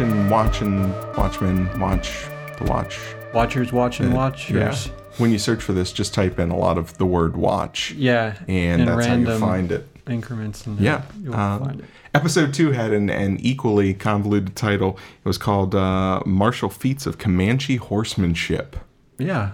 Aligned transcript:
Watching, 0.00 0.30
Watching, 0.30 1.14
Watchmen, 1.14 1.78
Watch, 1.78 2.24
the 2.56 2.64
Watch. 2.64 2.98
Watchers 3.34 3.70
watching 3.70 4.08
Yeah. 4.08 4.14
watchers. 4.16 4.86
When 5.18 5.30
you 5.30 5.38
search 5.38 5.62
for 5.62 5.74
this, 5.74 5.92
just 5.92 6.14
type 6.14 6.38
in 6.40 6.50
a 6.50 6.56
lot 6.56 6.78
of 6.78 6.96
the 6.96 7.04
word 7.04 7.36
watch, 7.36 7.92
Yeah. 7.98 8.34
and 8.48 8.80
in 8.80 8.86
that's 8.88 9.06
how 9.06 9.14
you 9.16 9.38
find 9.38 9.70
it. 9.70 9.86
increments 10.08 10.66
and 10.66 10.80
Yeah. 10.80 11.02
you'll 11.22 11.34
Um, 11.36 11.60
find 11.64 11.80
it. 11.80 11.84
Episode 12.14 12.54
two 12.54 12.72
had 12.72 12.92
an, 12.92 13.10
an 13.10 13.36
equally 13.40 13.92
convoluted 13.92 14.56
title. 14.56 14.98
It 15.22 15.28
was 15.28 15.36
called 15.36 15.74
uh, 15.74 16.22
Martial 16.24 16.70
Feats 16.70 17.04
of 17.06 17.18
Comanche 17.18 17.76
Horsemanship. 17.76 18.76
Yeah. 19.18 19.50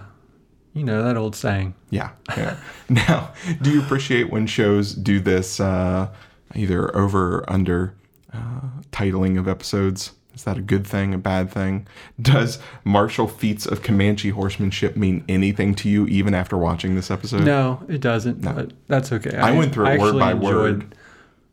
You 0.73 0.83
know 0.85 1.03
that 1.03 1.17
old 1.17 1.35
saying. 1.35 1.73
Yeah. 1.89 2.11
yeah. 2.37 2.55
now, 2.89 3.31
do 3.61 3.69
you 3.69 3.81
appreciate 3.81 4.31
when 4.31 4.47
shows 4.47 4.93
do 4.93 5.19
this 5.19 5.59
uh, 5.59 6.07
either 6.55 6.95
over 6.95 7.39
or 7.39 7.49
under 7.51 7.93
uh, 8.33 8.61
titling 8.93 9.37
of 9.37 9.47
episodes? 9.49 10.13
Is 10.37 10.43
that 10.43 10.55
a 10.55 10.61
good 10.61 10.85
thing, 10.85 11.15
a 11.15 11.17
bad 11.17 11.49
thing? 11.49 11.87
Does 12.21 12.59
martial 12.83 13.27
feats 13.27 13.65
of 13.65 13.81
Comanche 13.81 14.29
horsemanship 14.29 14.95
mean 14.95 15.23
anything 15.27 15.73
to 15.73 15.89
you 15.89 16.05
even 16.05 16.35
after 16.35 16.55
watching 16.55 16.93
this 16.93 17.09
episode? 17.09 17.43
No, 17.43 17.81
it 17.89 18.01
doesn't. 18.01 18.43
But 18.43 18.71
that's 18.87 19.11
okay. 19.11 19.35
I 19.35 19.57
went 19.57 19.73
through 19.73 19.87
it 19.87 19.99
word 19.99 20.19
by 20.19 20.33
enjoyed- 20.33 20.53
word. 20.53 20.95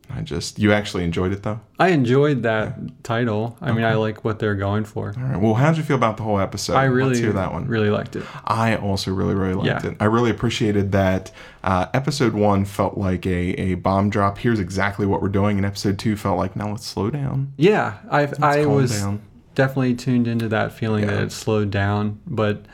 I 0.09 0.21
just, 0.21 0.59
you 0.59 0.71
actually 0.71 1.03
enjoyed 1.03 1.31
it 1.33 1.43
though? 1.43 1.59
I 1.79 1.89
enjoyed 1.89 2.43
that 2.43 3.03
title. 3.03 3.57
I 3.61 3.71
mean, 3.73 3.83
I 3.83 3.95
like 3.95 4.23
what 4.23 4.39
they're 4.39 4.55
going 4.55 4.85
for. 4.85 5.13
All 5.17 5.23
right. 5.23 5.39
Well, 5.39 5.53
how 5.55 5.69
did 5.71 5.77
you 5.77 5.83
feel 5.83 5.97
about 5.97 6.17
the 6.17 6.23
whole 6.23 6.39
episode? 6.39 6.75
I 6.75 6.85
really, 6.85 7.09
Let's 7.09 7.19
hear 7.19 7.33
that 7.33 7.51
one. 7.51 7.67
really 7.67 7.89
liked 7.89 8.15
it. 8.15 8.23
I 8.45 8.75
also 8.77 9.11
really, 9.13 9.35
really 9.35 9.55
liked 9.55 9.83
Yeah. 9.83 9.91
it. 9.91 9.97
I 9.99 10.05
really 10.05 10.29
appreciated 10.31 10.91
that 10.93 11.31
uh, 11.63 11.87
episode 11.93 12.33
one 12.33 12.65
felt 12.65 12.97
like 12.97 13.25
a, 13.25 13.31
a 13.59 13.73
bomb 13.75 14.09
drop. 14.09 14.37
Here's 14.37 14.59
exactly 14.59 15.05
what 15.05 15.21
we're 15.21 15.29
doing. 15.29 15.57
And 15.57 15.65
episode 15.65 15.99
two 15.99 16.15
felt 16.15 16.37
like, 16.37 16.55
now 16.55 16.69
let's 16.71 16.85
slow 16.85 17.09
down. 17.09 17.53
Yeah, 17.57 17.97
I 18.09 18.31
I 18.41 18.65
was 18.65 18.97
down. 19.01 19.21
definitely 19.53 19.95
tuned 19.95 20.27
into 20.27 20.47
that 20.49 20.71
feeling 20.71 21.03
Yeah. 21.05 21.11
that 21.11 21.23
it 21.23 21.31
slowed 21.31 21.71
down, 21.71 22.19
but 22.27 22.65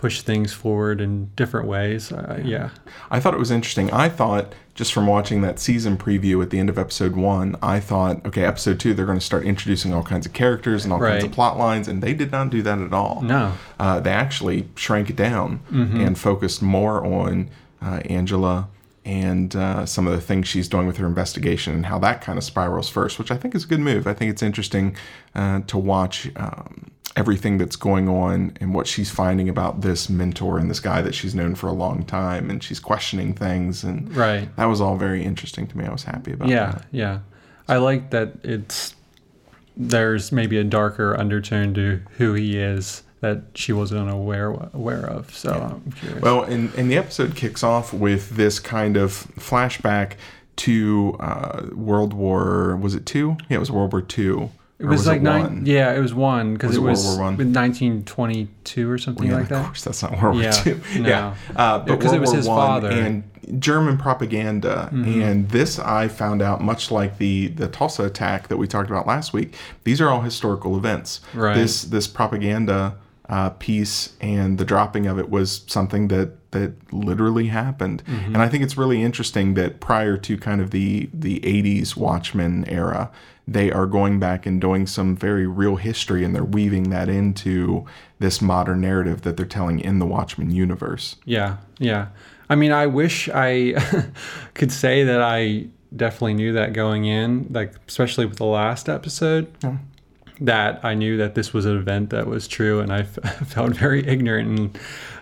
pushed 0.00 0.24
things 0.24 0.50
forward 0.50 0.98
in 0.98 1.26
different 1.36 1.68
ways. 1.68 2.10
Uh, 2.10 2.40
yeah. 2.42 2.70
I 3.10 3.20
thought 3.20 3.34
it 3.34 3.38
was 3.38 3.50
interesting. 3.50 3.90
I 3.90 4.08
thought, 4.08 4.54
just 4.74 4.94
from 4.94 5.06
watching 5.06 5.42
that 5.42 5.58
season 5.58 5.98
preview 5.98 6.42
at 6.42 6.48
the 6.48 6.58
end 6.58 6.70
of 6.70 6.78
episode 6.78 7.14
one, 7.16 7.54
I 7.62 7.80
thought, 7.80 8.24
okay, 8.24 8.44
episode 8.46 8.80
two, 8.80 8.94
they're 8.94 9.04
going 9.04 9.18
to 9.18 9.24
start 9.24 9.44
introducing 9.44 9.92
all 9.92 10.02
kinds 10.02 10.24
of 10.24 10.32
characters 10.32 10.84
and 10.84 10.92
all 10.94 11.00
kinds 11.00 11.24
of 11.24 11.32
plot 11.32 11.58
lines. 11.58 11.86
And 11.86 12.02
they 12.02 12.14
did 12.14 12.32
not 12.32 12.48
do 12.48 12.62
that 12.62 12.78
at 12.78 12.94
all. 12.94 13.20
No. 13.20 13.52
uh, 13.78 14.00
they 14.00 14.10
actually 14.12 14.68
shrank 14.74 15.10
it 15.10 15.16
down 15.16 15.60
Mm-hmm. 15.70 16.00
and 16.00 16.18
focused 16.18 16.62
more 16.62 17.04
on 17.04 17.50
uh, 17.82 18.00
Angela 18.06 18.68
and 19.04 19.54
uh, 19.54 19.84
some 19.84 20.06
of 20.06 20.14
the 20.14 20.20
things 20.22 20.48
she's 20.48 20.66
doing 20.68 20.86
with 20.86 20.96
her 20.96 21.06
investigation 21.06 21.74
and 21.74 21.86
how 21.86 21.98
that 21.98 22.22
kind 22.22 22.38
of 22.38 22.44
spirals 22.44 22.88
first, 22.88 23.18
which 23.18 23.30
I 23.30 23.36
think 23.36 23.54
is 23.54 23.64
a 23.64 23.66
good 23.66 23.80
move. 23.80 24.06
I 24.06 24.14
think 24.14 24.30
it's 24.30 24.42
interesting 24.42 24.96
uh, 25.34 25.60
to 25.66 25.76
watch 25.76 26.30
um, 26.36 26.90
everything 27.16 27.58
that's 27.58 27.76
going 27.76 28.08
on 28.08 28.56
and 28.60 28.72
what 28.72 28.86
she's 28.86 29.10
finding 29.10 29.48
about 29.48 29.80
this 29.80 30.08
mentor 30.08 30.58
and 30.58 30.70
this 30.70 30.80
guy 30.80 31.02
that 31.02 31.14
she's 31.14 31.34
known 31.34 31.54
for 31.54 31.66
a 31.66 31.72
long 31.72 32.04
time, 32.04 32.48
and 32.50 32.62
she's 32.62 32.78
questioning 32.80 33.34
things, 33.34 33.82
and 33.84 34.14
Right. 34.16 34.54
that 34.56 34.66
was 34.66 34.80
all 34.80 34.96
very 34.96 35.24
interesting 35.24 35.66
to 35.66 35.76
me. 35.78 35.84
I 35.84 35.90
was 35.92 36.04
happy 36.04 36.32
about 36.32 36.48
Yeah, 36.48 36.70
that. 36.72 36.84
yeah. 36.92 37.18
I 37.68 37.78
like 37.78 38.10
that 38.10 38.34
it's 38.42 38.94
there's 39.76 40.30
maybe 40.32 40.58
a 40.58 40.64
darker 40.64 41.16
undertone 41.18 41.72
to 41.74 42.00
who 42.18 42.34
he 42.34 42.58
is 42.58 43.02
that 43.20 43.42
she 43.54 43.72
wasn't 43.72 44.10
aware 44.10 44.50
aware 44.74 45.04
of. 45.06 45.34
So 45.34 45.52
I'm 45.84 45.92
curious. 45.92 46.22
Well, 46.22 46.42
and, 46.42 46.72
and 46.74 46.90
the 46.90 46.96
episode 46.96 47.34
kicks 47.34 47.62
off 47.62 47.92
with 47.92 48.30
this 48.30 48.58
kind 48.58 48.96
of 48.96 49.12
flashback 49.38 50.12
to 50.56 51.16
uh, 51.20 51.66
World 51.74 52.12
War. 52.12 52.76
Was 52.76 52.94
it 52.94 53.06
two? 53.06 53.36
Yeah, 53.48 53.56
it 53.56 53.60
was 53.60 53.70
World 53.70 53.92
War 53.92 54.02
Two. 54.02 54.50
It 54.80 54.86
was 54.86 55.06
like 55.06 55.22
nine. 55.22 55.62
Yeah, 55.66 55.92
it 55.94 56.00
was 56.00 56.12
one 56.14 56.54
because 56.54 56.70
Was 56.70 56.76
it 56.76 56.80
it 56.80 56.82
World 56.82 56.90
was 56.96 57.06
War 57.06 57.24
One? 57.26 57.36
with 57.36 57.54
1922 57.54 58.90
or 58.90 58.98
something 58.98 59.28
Yeah, 59.28 59.34
like 59.36 59.48
that. 59.48 59.60
of 59.60 59.66
course, 59.66 59.84
that's 59.84 60.02
not 60.02 60.12
World 60.20 60.34
War 60.36 60.42
Yeah, 60.44 60.50
Two. 60.52 60.80
no. 61.00 61.08
Yeah, 61.08 61.34
uh, 61.56 61.78
but 61.80 61.96
because 61.98 62.12
it 62.12 62.20
was 62.20 62.30
War 62.30 62.36
his 62.36 62.48
One 62.48 62.56
father. 62.56 62.90
Mm-hmm. 62.90 63.06
and 63.06 63.60
German 63.60 63.98
propaganda. 63.98 64.88
And 64.92 65.48
this, 65.48 65.78
I 65.80 66.06
found 66.08 66.40
out, 66.40 66.62
much 66.62 66.90
like 66.90 67.18
the 67.18 67.48
the 67.48 67.66
Tulsa 67.68 68.04
attack 68.04 68.48
that 68.48 68.56
we 68.58 68.66
talked 68.68 68.90
about 68.90 69.06
last 69.06 69.32
week. 69.32 69.54
These 69.84 70.00
are 70.00 70.08
all 70.08 70.20
historical 70.20 70.76
events. 70.76 71.20
Right. 71.34 71.54
This 71.56 71.82
this 71.82 72.06
propaganda 72.06 72.96
uh, 73.28 73.50
piece 73.50 74.14
and 74.20 74.56
the 74.58 74.64
dropping 74.64 75.06
of 75.06 75.18
it 75.18 75.30
was 75.30 75.64
something 75.66 76.08
that 76.08 76.50
that 76.52 76.72
literally 76.92 77.46
happened. 77.46 78.04
Mm-hmm. 78.06 78.34
And 78.34 78.38
I 78.38 78.48
think 78.48 78.62
it's 78.62 78.76
really 78.76 79.02
interesting 79.02 79.54
that 79.54 79.80
prior 79.80 80.16
to 80.18 80.36
kind 80.38 80.60
of 80.60 80.70
the 80.70 81.08
the 81.12 81.40
80s 81.40 81.96
Watchmen 81.96 82.64
era, 82.68 83.10
they 83.50 83.72
are 83.72 83.86
going 83.86 84.20
back 84.20 84.46
and 84.46 84.60
doing 84.60 84.86
some 84.86 85.16
very 85.16 85.44
real 85.44 85.74
history 85.74 86.22
and 86.22 86.32
they're 86.36 86.44
weaving 86.44 86.90
that 86.90 87.08
into 87.08 87.84
this 88.20 88.40
modern 88.40 88.80
narrative 88.80 89.22
that 89.22 89.36
they're 89.36 89.44
telling 89.44 89.80
in 89.80 89.98
the 89.98 90.06
Watchmen 90.06 90.52
universe. 90.52 91.16
Yeah, 91.24 91.56
yeah. 91.78 92.08
I 92.48 92.54
mean, 92.54 92.70
I 92.70 92.86
wish 92.86 93.28
I 93.28 93.74
could 94.54 94.70
say 94.70 95.02
that 95.02 95.20
I 95.20 95.66
definitely 95.94 96.34
knew 96.34 96.52
that 96.52 96.72
going 96.72 97.06
in, 97.06 97.48
like 97.50 97.74
especially 97.88 98.24
with 98.24 98.38
the 98.38 98.44
last 98.44 98.88
episode. 98.88 99.52
That 100.40 100.82
I 100.84 100.94
knew 100.94 101.16
that 101.18 101.34
this 101.34 101.52
was 101.52 101.66
an 101.66 101.76
event 101.76 102.10
that 102.10 102.26
was 102.26 102.48
true, 102.48 102.80
and 102.80 102.92
I 102.92 103.00
f- 103.00 103.18
felt 103.48 103.72
very 103.72 104.06
ignorant 104.06 104.58
and 104.58 104.78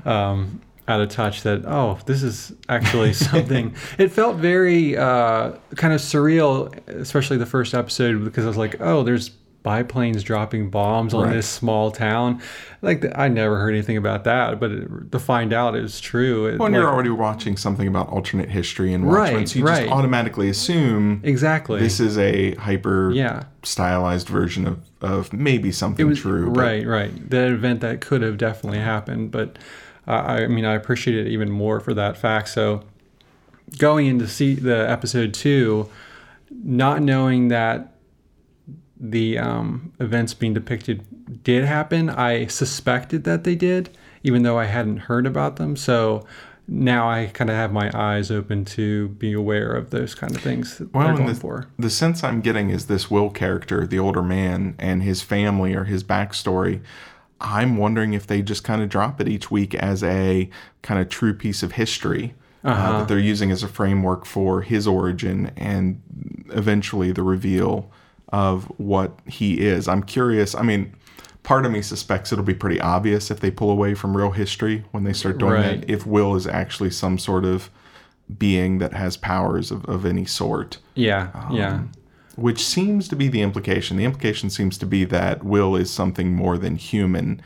um, 0.06 0.60
out 0.88 1.00
of 1.00 1.08
touch. 1.08 1.42
That 1.42 1.64
oh, 1.66 1.98
this 2.06 2.22
is 2.22 2.52
actually 2.68 3.12
something. 3.30 3.74
it 3.98 4.08
felt 4.12 4.36
very 4.36 4.96
uh, 4.96 5.52
kind 5.76 5.92
of 5.92 6.00
surreal, 6.00 6.72
especially 6.88 7.36
the 7.36 7.46
first 7.46 7.74
episode, 7.74 8.24
because 8.24 8.44
I 8.44 8.48
was 8.48 8.56
like, 8.56 8.80
oh, 8.80 9.02
there's 9.02 9.30
biplanes 9.64 10.22
dropping 10.22 10.70
bombs 10.70 11.12
on 11.12 11.24
Right. 11.26 11.34
this 11.34 11.46
small 11.46 11.90
town. 11.90 12.40
Like 12.80 13.04
I 13.16 13.26
never 13.28 13.58
heard 13.58 13.74
anything 13.74 13.96
about 13.96 14.22
that, 14.24 14.60
but 14.60 14.70
it, 14.70 15.12
to 15.12 15.18
find 15.18 15.52
out 15.52 15.74
it 15.74 15.82
was 15.82 16.00
true. 16.00 16.46
It, 16.46 16.58
When 16.60 16.72
like- 16.72 16.78
you're 16.80 16.88
already 16.88 17.10
watching 17.10 17.56
something 17.56 17.86
about 17.88 18.08
alternate 18.08 18.48
history 18.48 18.94
and 18.94 19.04
Watchmen, 19.06 19.34
Right, 19.34 19.48
so 19.48 19.58
you 19.58 19.64
right. 19.66 19.80
just 19.82 19.92
automatically 19.92 20.48
assume 20.48 21.20
exactly. 21.24 21.80
this 21.80 21.98
is 21.98 22.16
a 22.18 22.54
hyper 22.54 23.10
yeah. 23.10 23.42
stylized 23.64 24.28
version 24.28 24.64
of, 24.66 24.78
of 25.02 25.32
maybe 25.32 25.72
something 25.72 26.14
true. 26.14 26.50
but- 26.52 26.60
Right, 26.60 26.86
right. 26.86 27.28
That 27.30 27.50
event 27.50 27.80
that 27.80 28.00
could 28.00 28.22
have 28.22 28.38
definitely 28.38 28.78
happened, 28.78 29.32
but 29.32 29.58
uh, 30.08 30.12
I 30.42 30.46
mean, 30.46 30.64
I 30.64 30.74
appreciate 30.74 31.26
it 31.26 31.30
even 31.30 31.50
more 31.50 31.80
for 31.80 31.92
that 31.94 32.16
fact. 32.16 32.48
So, 32.48 32.82
going 33.76 34.06
into 34.06 34.26
see 34.26 34.54
the 34.54 34.88
episode 34.90 35.34
two, 35.34 35.90
not 36.50 37.02
knowing 37.02 37.48
that 37.48 37.94
the 38.98 39.38
um, 39.38 39.92
events 40.00 40.32
being 40.32 40.54
depicted 40.54 41.44
did 41.44 41.64
happen, 41.64 42.08
I 42.08 42.46
suspected 42.46 43.24
that 43.24 43.44
they 43.44 43.54
did, 43.54 43.90
even 44.22 44.42
though 44.42 44.58
I 44.58 44.64
hadn't 44.64 44.98
heard 44.98 45.26
about 45.26 45.56
them. 45.56 45.76
So. 45.76 46.26
Now 46.70 47.08
I 47.08 47.30
kind 47.32 47.48
of 47.48 47.56
have 47.56 47.72
my 47.72 47.90
eyes 47.98 48.30
open 48.30 48.66
to 48.66 49.08
be 49.08 49.32
aware 49.32 49.72
of 49.72 49.88
those 49.88 50.14
kind 50.14 50.36
of 50.36 50.42
things 50.42 50.76
that 50.76 50.92
Well, 50.92 51.16
the, 51.16 51.34
for. 51.34 51.70
the 51.78 51.88
sense 51.88 52.22
I'm 52.22 52.42
getting 52.42 52.68
is 52.68 52.88
this 52.88 53.10
Will 53.10 53.30
character, 53.30 53.86
the 53.86 53.98
older 53.98 54.22
man, 54.22 54.74
and 54.78 55.02
his 55.02 55.22
family 55.22 55.72
or 55.72 55.84
his 55.84 56.04
backstory. 56.04 56.82
I'm 57.40 57.76
wondering 57.76 58.14
if 58.14 58.26
they 58.26 58.42
just 58.42 58.64
kind 58.64 58.82
of 58.82 58.88
drop 58.88 59.20
it 59.20 59.28
each 59.28 59.50
week 59.50 59.74
as 59.74 60.02
a 60.02 60.48
kind 60.82 61.00
of 61.00 61.08
true 61.08 61.34
piece 61.34 61.62
of 61.62 61.72
history 61.72 62.34
uh, 62.64 62.68
Uh-huh. 62.68 62.98
that 62.98 63.08
they're 63.08 63.18
using 63.18 63.50
as 63.50 63.62
a 63.62 63.68
framework 63.68 64.24
for 64.26 64.62
his 64.62 64.86
origin 64.86 65.52
and 65.56 66.00
eventually 66.50 67.12
the 67.12 67.22
reveal 67.22 67.90
of 68.30 68.64
what 68.78 69.18
he 69.26 69.60
is. 69.60 69.86
I'm 69.88 70.02
curious. 70.02 70.54
I 70.54 70.62
mean, 70.62 70.92
part 71.44 71.64
of 71.64 71.72
me 71.72 71.80
suspects 71.80 72.32
it'll 72.32 72.44
be 72.44 72.54
pretty 72.54 72.80
obvious 72.80 73.30
if 73.30 73.40
they 73.40 73.50
pull 73.50 73.70
away 73.70 73.94
from 73.94 74.16
real 74.16 74.32
history 74.32 74.84
when 74.90 75.04
they 75.04 75.12
start 75.12 75.38
doing 75.38 75.52
Right. 75.52 75.80
that. 75.80 75.90
If 75.90 76.04
Will 76.06 76.34
is 76.34 76.46
actually 76.46 76.90
some 76.90 77.18
sort 77.18 77.44
of 77.44 77.70
being 78.38 78.78
that 78.78 78.92
has 78.92 79.16
powers 79.16 79.70
of, 79.70 79.84
of 79.86 80.04
any 80.04 80.26
sort 80.26 80.76
Yeah, 80.94 81.28
yeah. 81.50 81.80
Which 82.38 82.64
seems 82.64 83.08
to 83.08 83.16
be 83.16 83.28
the 83.28 83.42
implication. 83.42 83.96
The 83.96 84.04
implication 84.04 84.48
seems 84.48 84.78
to 84.78 84.86
be 84.86 85.04
that 85.06 85.42
Will 85.44 85.74
is 85.76 85.90
something 85.90 86.34
more 86.34 86.56
than 86.56 86.76
human, 86.76 87.42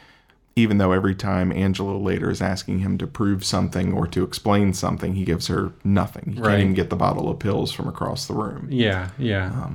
even 0.54 0.76
though 0.78 0.92
every 0.92 1.14
time 1.14 1.50
Angela 1.50 1.96
later 1.96 2.30
is 2.30 2.42
asking 2.42 2.80
him 2.80 2.98
to 2.98 3.06
prove 3.06 3.42
something 3.44 3.92
or 3.94 4.06
to 4.08 4.22
explain 4.22 4.74
something, 4.74 5.14
he 5.14 5.24
gives 5.24 5.46
her 5.46 5.72
nothing. 5.82 6.32
He 6.34 6.40
Right. 6.40 6.50
can't 6.50 6.60
even 6.62 6.74
get 6.74 6.90
the 6.90 6.96
bottle 6.96 7.30
of 7.30 7.38
pills 7.38 7.72
from 7.72 7.88
across 7.88 8.26
the 8.26 8.34
room. 8.34 8.68
Yeah, 8.70 9.08
yeah. 9.18 9.68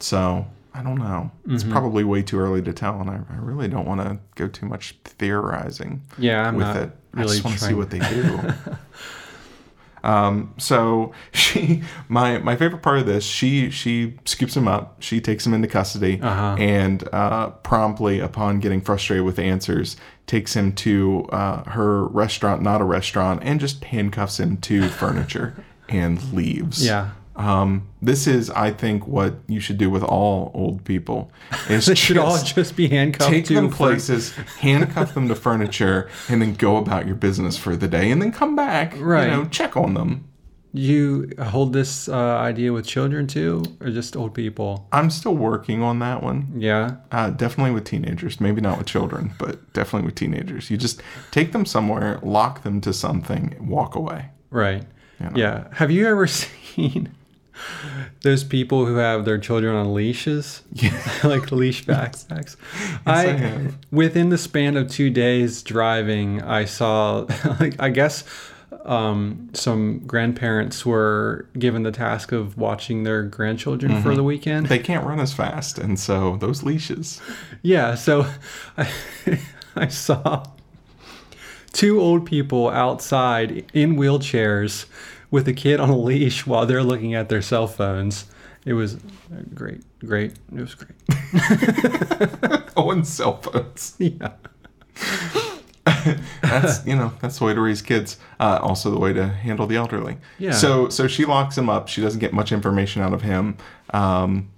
So 0.00 0.46
I 0.72 0.82
don't 0.82 0.98
know. 0.98 1.30
It's 1.48 1.62
Mm-hmm. 1.62 1.72
probably 1.72 2.04
way 2.04 2.22
too 2.22 2.38
early 2.40 2.62
to 2.62 2.72
tell, 2.72 3.00
and 3.00 3.10
I, 3.10 3.20
I 3.30 3.36
really 3.36 3.68
don't 3.68 3.86
want 3.86 4.00
to 4.00 4.18
go 4.34 4.48
too 4.48 4.66
much 4.66 4.96
theorizing 5.04 6.00
Yeah, 6.18 6.48
I'm 6.48 6.56
with 6.56 6.66
not 6.66 6.76
it. 6.76 6.90
I 7.14 7.22
just 7.24 7.44
want 7.44 7.58
to 7.58 7.64
see 7.64 7.74
what 7.74 7.90
they 7.90 8.00
do. 8.00 8.40
um, 10.04 10.54
so 10.58 11.12
she, 11.32 11.82
my 12.08 12.38
my 12.38 12.54
favorite 12.56 12.82
part 12.82 12.98
of 12.98 13.06
this, 13.06 13.24
she 13.24 13.70
she 13.70 14.16
scoops 14.24 14.56
him 14.56 14.68
up, 14.68 14.96
she 15.02 15.20
takes 15.20 15.46
him 15.46 15.54
into 15.54 15.66
custody, 15.68 16.20
Uh-huh. 16.22 16.56
and 16.58 17.08
uh, 17.12 17.50
promptly, 17.62 18.20
upon 18.20 18.60
getting 18.60 18.80
frustrated 18.80 19.24
with 19.24 19.38
answers, 19.38 19.96
takes 20.26 20.54
him 20.54 20.72
to 20.74 21.26
uh, 21.32 21.64
her 21.70 22.04
restaurant, 22.06 22.62
not 22.62 22.80
a 22.80 22.84
restaurant, 22.84 23.40
and 23.42 23.58
just 23.60 23.84
handcuffs 23.84 24.38
him 24.38 24.56
to 24.58 24.88
furniture 24.88 25.54
and 25.88 26.32
leaves. 26.32 26.84
Yeah. 26.84 27.10
Um, 27.36 27.88
this 28.00 28.26
is, 28.26 28.48
I 28.50 28.70
think, 28.70 29.06
what 29.08 29.34
you 29.48 29.58
should 29.58 29.76
do 29.78 29.90
with 29.90 30.04
all 30.04 30.52
old 30.54 30.84
people. 30.84 31.32
Is 31.68 31.86
They 31.86 31.94
should 31.96 32.16
all 32.18 32.38
just 32.42 32.76
be 32.76 32.88
handcuffed 32.88 33.30
take 33.30 33.44
to 33.46 33.54
them 33.54 33.70
places, 33.70 34.32
handcuff 34.60 35.14
them 35.14 35.26
to 35.28 35.34
furniture, 35.34 36.08
and 36.28 36.40
then 36.40 36.54
go 36.54 36.76
about 36.76 37.06
your 37.06 37.16
business 37.16 37.56
for 37.56 37.74
the 37.74 37.88
day, 37.88 38.10
and 38.12 38.22
then 38.22 38.30
come 38.30 38.54
back, 38.54 38.94
Right. 38.98 39.24
you 39.24 39.30
know, 39.30 39.44
check 39.46 39.76
on 39.76 39.94
them. 39.94 40.28
You 40.76 41.30
hold 41.40 41.72
this 41.72 42.08
uh, 42.08 42.14
idea 42.16 42.72
with 42.72 42.84
children 42.86 43.26
too, 43.28 43.64
or 43.80 43.90
just 43.90 44.16
old 44.16 44.34
people? 44.34 44.88
I'm 44.92 45.08
still 45.08 45.36
working 45.36 45.82
on 45.82 46.00
that 46.00 46.20
one. 46.22 46.52
Yeah. 46.56 46.96
Uh, 47.12 47.30
definitely 47.30 47.70
with 47.72 47.84
teenagers, 47.84 48.40
maybe 48.40 48.60
not 48.60 48.78
with 48.78 48.88
children, 48.88 49.32
but 49.38 49.72
definitely 49.72 50.06
with 50.06 50.16
teenagers. 50.16 50.70
You 50.70 50.76
just 50.76 51.00
take 51.30 51.52
them 51.52 51.64
somewhere, 51.64 52.18
lock 52.24 52.64
them 52.64 52.80
to 52.80 52.92
something, 52.92 53.56
walk 53.60 53.94
away. 53.94 54.30
Right. 54.50 54.82
You 55.20 55.26
know? 55.26 55.32
Yeah. 55.36 55.68
Have 55.74 55.92
you 55.92 56.08
ever 56.08 56.26
seen 56.74 57.14
those 58.22 58.44
people 58.44 58.86
who 58.86 58.96
have 58.96 59.24
their 59.24 59.38
children 59.38 59.74
on 59.76 59.94
leashes? 59.94 60.62
Yeah. 60.72 61.00
like 61.24 61.50
leash 61.52 61.84
backpacks. 61.86 62.56
I, 63.06 63.20
I 63.20 63.26
have. 63.32 63.78
within 63.90 64.28
the 64.30 64.38
span 64.38 64.76
of 64.76 64.90
two 64.90 65.10
days 65.10 65.62
driving, 65.62 66.42
I 66.42 66.64
saw 66.64 67.26
like 67.60 67.80
I 67.80 67.90
guess 67.90 68.24
um, 68.84 69.48
some 69.54 70.00
grandparents 70.00 70.84
were 70.84 71.46
given 71.58 71.84
the 71.84 71.92
task 71.92 72.32
of 72.32 72.58
watching 72.58 73.04
their 73.04 73.22
grandchildren 73.22 73.92
Mm-hmm. 73.92 74.02
for 74.02 74.14
the 74.14 74.22
weekend. 74.24 74.66
They 74.66 74.78
can't 74.78 75.06
run 75.06 75.20
as 75.20 75.32
fast, 75.32 75.78
and 75.78 75.98
so 75.98 76.36
those 76.36 76.62
leashes. 76.62 77.20
Yeah, 77.62 77.94
so 77.94 78.26
I, 78.76 78.90
I 79.74 79.88
saw 79.88 80.44
two 81.72 81.98
old 82.00 82.26
people 82.26 82.68
outside 82.68 83.64
in 83.72 83.96
wheelchairs 83.96 84.84
with 85.34 85.48
a 85.48 85.52
kid 85.52 85.80
on 85.80 85.90
a 85.90 85.98
leash 85.98 86.46
while 86.46 86.64
they're 86.64 86.84
looking 86.84 87.12
at 87.12 87.28
their 87.28 87.42
cell 87.42 87.66
phones. 87.66 88.26
It 88.64 88.74
was 88.74 88.98
great, 89.52 89.82
great. 89.98 90.34
It 90.54 90.60
was 90.60 90.76
great. 90.76 92.60
And 92.76 93.04
cell 93.04 93.38
phones. 93.42 93.96
Yeah. 93.98 94.34
That's 96.42 96.86
you 96.86 96.94
know 96.94 97.12
that's 97.20 97.38
the 97.38 97.46
way 97.46 97.54
to 97.54 97.60
raise 97.60 97.82
kids. 97.82 98.18
Uh, 98.38 98.60
also 98.62 98.90
the 98.90 98.98
way 98.98 99.12
to 99.12 99.26
handle 99.26 99.66
the 99.66 99.74
elderly. 99.74 100.18
Yeah. 100.38 100.52
So 100.52 100.88
so 100.88 101.08
she 101.08 101.24
locks 101.24 101.58
him 101.58 101.68
up. 101.68 101.88
She 101.88 102.00
doesn't 102.00 102.20
get 102.20 102.32
much 102.32 102.52
information 102.52 103.02
out 103.02 103.12
of 103.12 103.22
him. 103.22 103.56
Um, 103.92 104.50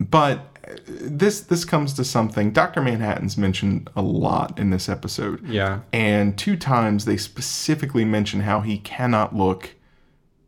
but 0.00 0.40
this 0.86 1.42
this 1.42 1.64
comes 1.64 1.92
to 1.94 2.04
something. 2.04 2.50
Doctor 2.50 2.80
Manhattan's 2.80 3.36
mentioned 3.36 3.88
a 3.94 4.02
lot 4.02 4.58
in 4.58 4.70
this 4.70 4.88
episode. 4.88 5.46
Yeah. 5.46 5.80
And 5.92 6.36
two 6.36 6.56
times 6.56 7.04
they 7.04 7.18
specifically 7.18 8.04
mention 8.04 8.40
how 8.40 8.60
he 8.60 8.78
cannot 8.78 9.36
look 9.36 9.74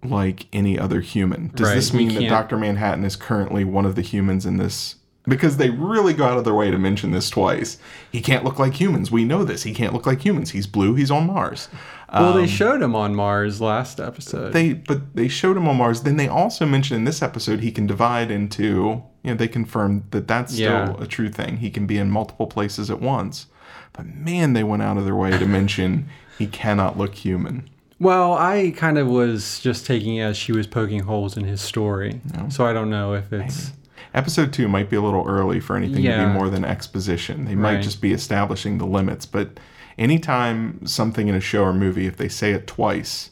like 0.05 0.47
any 0.53 0.79
other 0.79 1.01
human. 1.01 1.49
Does 1.55 1.69
Right, 1.69 1.75
this 1.75 1.93
mean 1.93 2.15
that 2.15 2.29
Dr. 2.29 2.57
Manhattan 2.57 3.05
is 3.05 3.17
currently 3.17 3.65
one 3.65 3.87
of 3.87 3.95
the 3.95 4.03
humans 4.03 4.47
in 4.47 4.57
this? 4.57 4.97
Because 5.29 5.57
they 5.57 5.71
really 5.71 6.13
go 6.13 6.25
out 6.25 6.39
of 6.39 6.45
their 6.45 6.55
way 6.55 6.71
to 6.71 6.79
mention 6.79 7.11
this 7.11 7.29
twice. 7.31 7.79
He 8.13 8.21
can't 8.21 8.45
look 8.45 8.61
like 8.61 8.75
humans. 8.81 9.11
We 9.11 9.25
know 9.25 9.43
this. 9.43 9.65
He 9.65 9.75
can't 9.75 9.93
look 9.93 10.07
like 10.07 10.21
humans. 10.25 10.51
He's 10.51 10.69
blue. 10.69 10.95
He's 10.95 11.11
on 11.11 11.27
Mars. 11.27 11.69
Well, 12.13 12.33
they 12.35 12.47
showed 12.47 12.81
him 12.81 12.95
on 12.95 13.17
Mars 13.17 13.61
last 13.61 13.99
episode. 13.99 14.47
Um, 14.47 14.53
They 14.53 14.73
but 14.75 15.17
they 15.17 15.27
showed 15.27 15.57
him 15.57 15.67
on 15.67 15.77
Mars. 15.79 16.03
Then 16.03 16.17
they 16.17 16.29
also 16.29 16.65
mentioned 16.65 16.99
in 16.99 17.05
this 17.05 17.23
episode 17.23 17.61
he 17.61 17.73
can 17.73 17.89
divide 17.89 18.31
into. 18.31 19.03
You 19.25 19.33
know, 19.33 19.35
they 19.35 19.49
confirmed 19.49 20.05
that 20.13 20.29
that's 20.29 20.55
still 20.55 21.03
a 21.03 21.07
true 21.09 21.29
thing. 21.29 21.57
He 21.57 21.71
can 21.71 21.87
be 21.89 21.99
in 21.99 22.09
multiple 22.13 22.47
places 22.47 22.89
at 22.89 23.01
once. 23.01 23.47
But 23.93 24.07
man, 24.07 24.53
they 24.53 24.63
went 24.63 24.83
out 24.83 24.97
of 24.97 25.05
their 25.05 25.17
way 25.17 25.37
to 25.37 25.47
mention 25.47 26.09
he 26.39 26.47
cannot 26.47 26.97
look 26.97 27.17
human. 27.17 27.69
Well, 27.99 28.35
I 28.35 28.73
kind 28.77 28.99
of 28.99 29.07
was 29.07 29.59
just 29.61 29.87
taking 29.87 30.17
it 30.17 30.23
as 30.23 30.37
she 30.37 30.53
was 30.53 30.67
poking 30.67 31.01
holes 31.01 31.37
in 31.37 31.45
his 31.45 31.61
story. 31.61 32.21
So 32.51 32.67
I 32.67 32.73
don't 32.73 32.91
know 32.91 33.15
if 33.15 33.33
it's. 33.33 33.73
Episode 34.15 34.53
two 34.53 34.67
might 34.69 34.89
be 34.89 34.97
a 34.97 35.01
little 35.03 35.27
early 35.27 35.61
for 35.61 35.77
anything 35.77 36.03
to 36.05 36.27
be 36.27 36.27
more 36.33 36.49
than 36.49 36.65
exposition. 36.65 37.45
They 37.45 37.55
might 37.55 37.75
Right. 37.77 37.83
just 37.83 38.01
be 38.01 38.13
establishing 38.13 38.79
the 38.79 38.87
limits. 38.87 39.27
But 39.27 39.59
anytime 39.99 40.87
something 40.87 41.29
in 41.29 41.35
a 41.35 41.41
show 41.41 41.65
or 41.65 41.75
movie, 41.75 42.07
if 42.07 42.17
they 42.17 42.29
say 42.29 42.53
it 42.53 42.67
twice, 42.67 43.31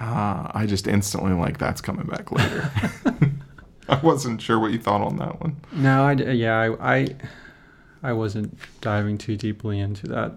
uh, 0.00 0.50
I 0.52 0.66
just 0.66 0.86
instantly 0.88 1.32
like 1.32 1.58
that's 1.58 1.80
coming 1.80 2.06
back 2.06 2.32
later. 2.32 2.70
I 3.88 4.00
wasn't 4.00 4.42
sure 4.42 4.58
what 4.58 4.72
you 4.72 4.78
thought 4.78 5.00
on 5.02 5.16
that 5.18 5.40
one. 5.40 5.56
No, 5.72 6.04
I 6.06 6.12
yeah, 6.14 6.58
I, 6.80 6.94
I 7.02 7.08
I 8.02 8.12
wasn't 8.12 8.58
diving 8.80 9.16
too 9.18 9.36
deeply 9.36 9.78
into 9.78 10.08
that 10.08 10.32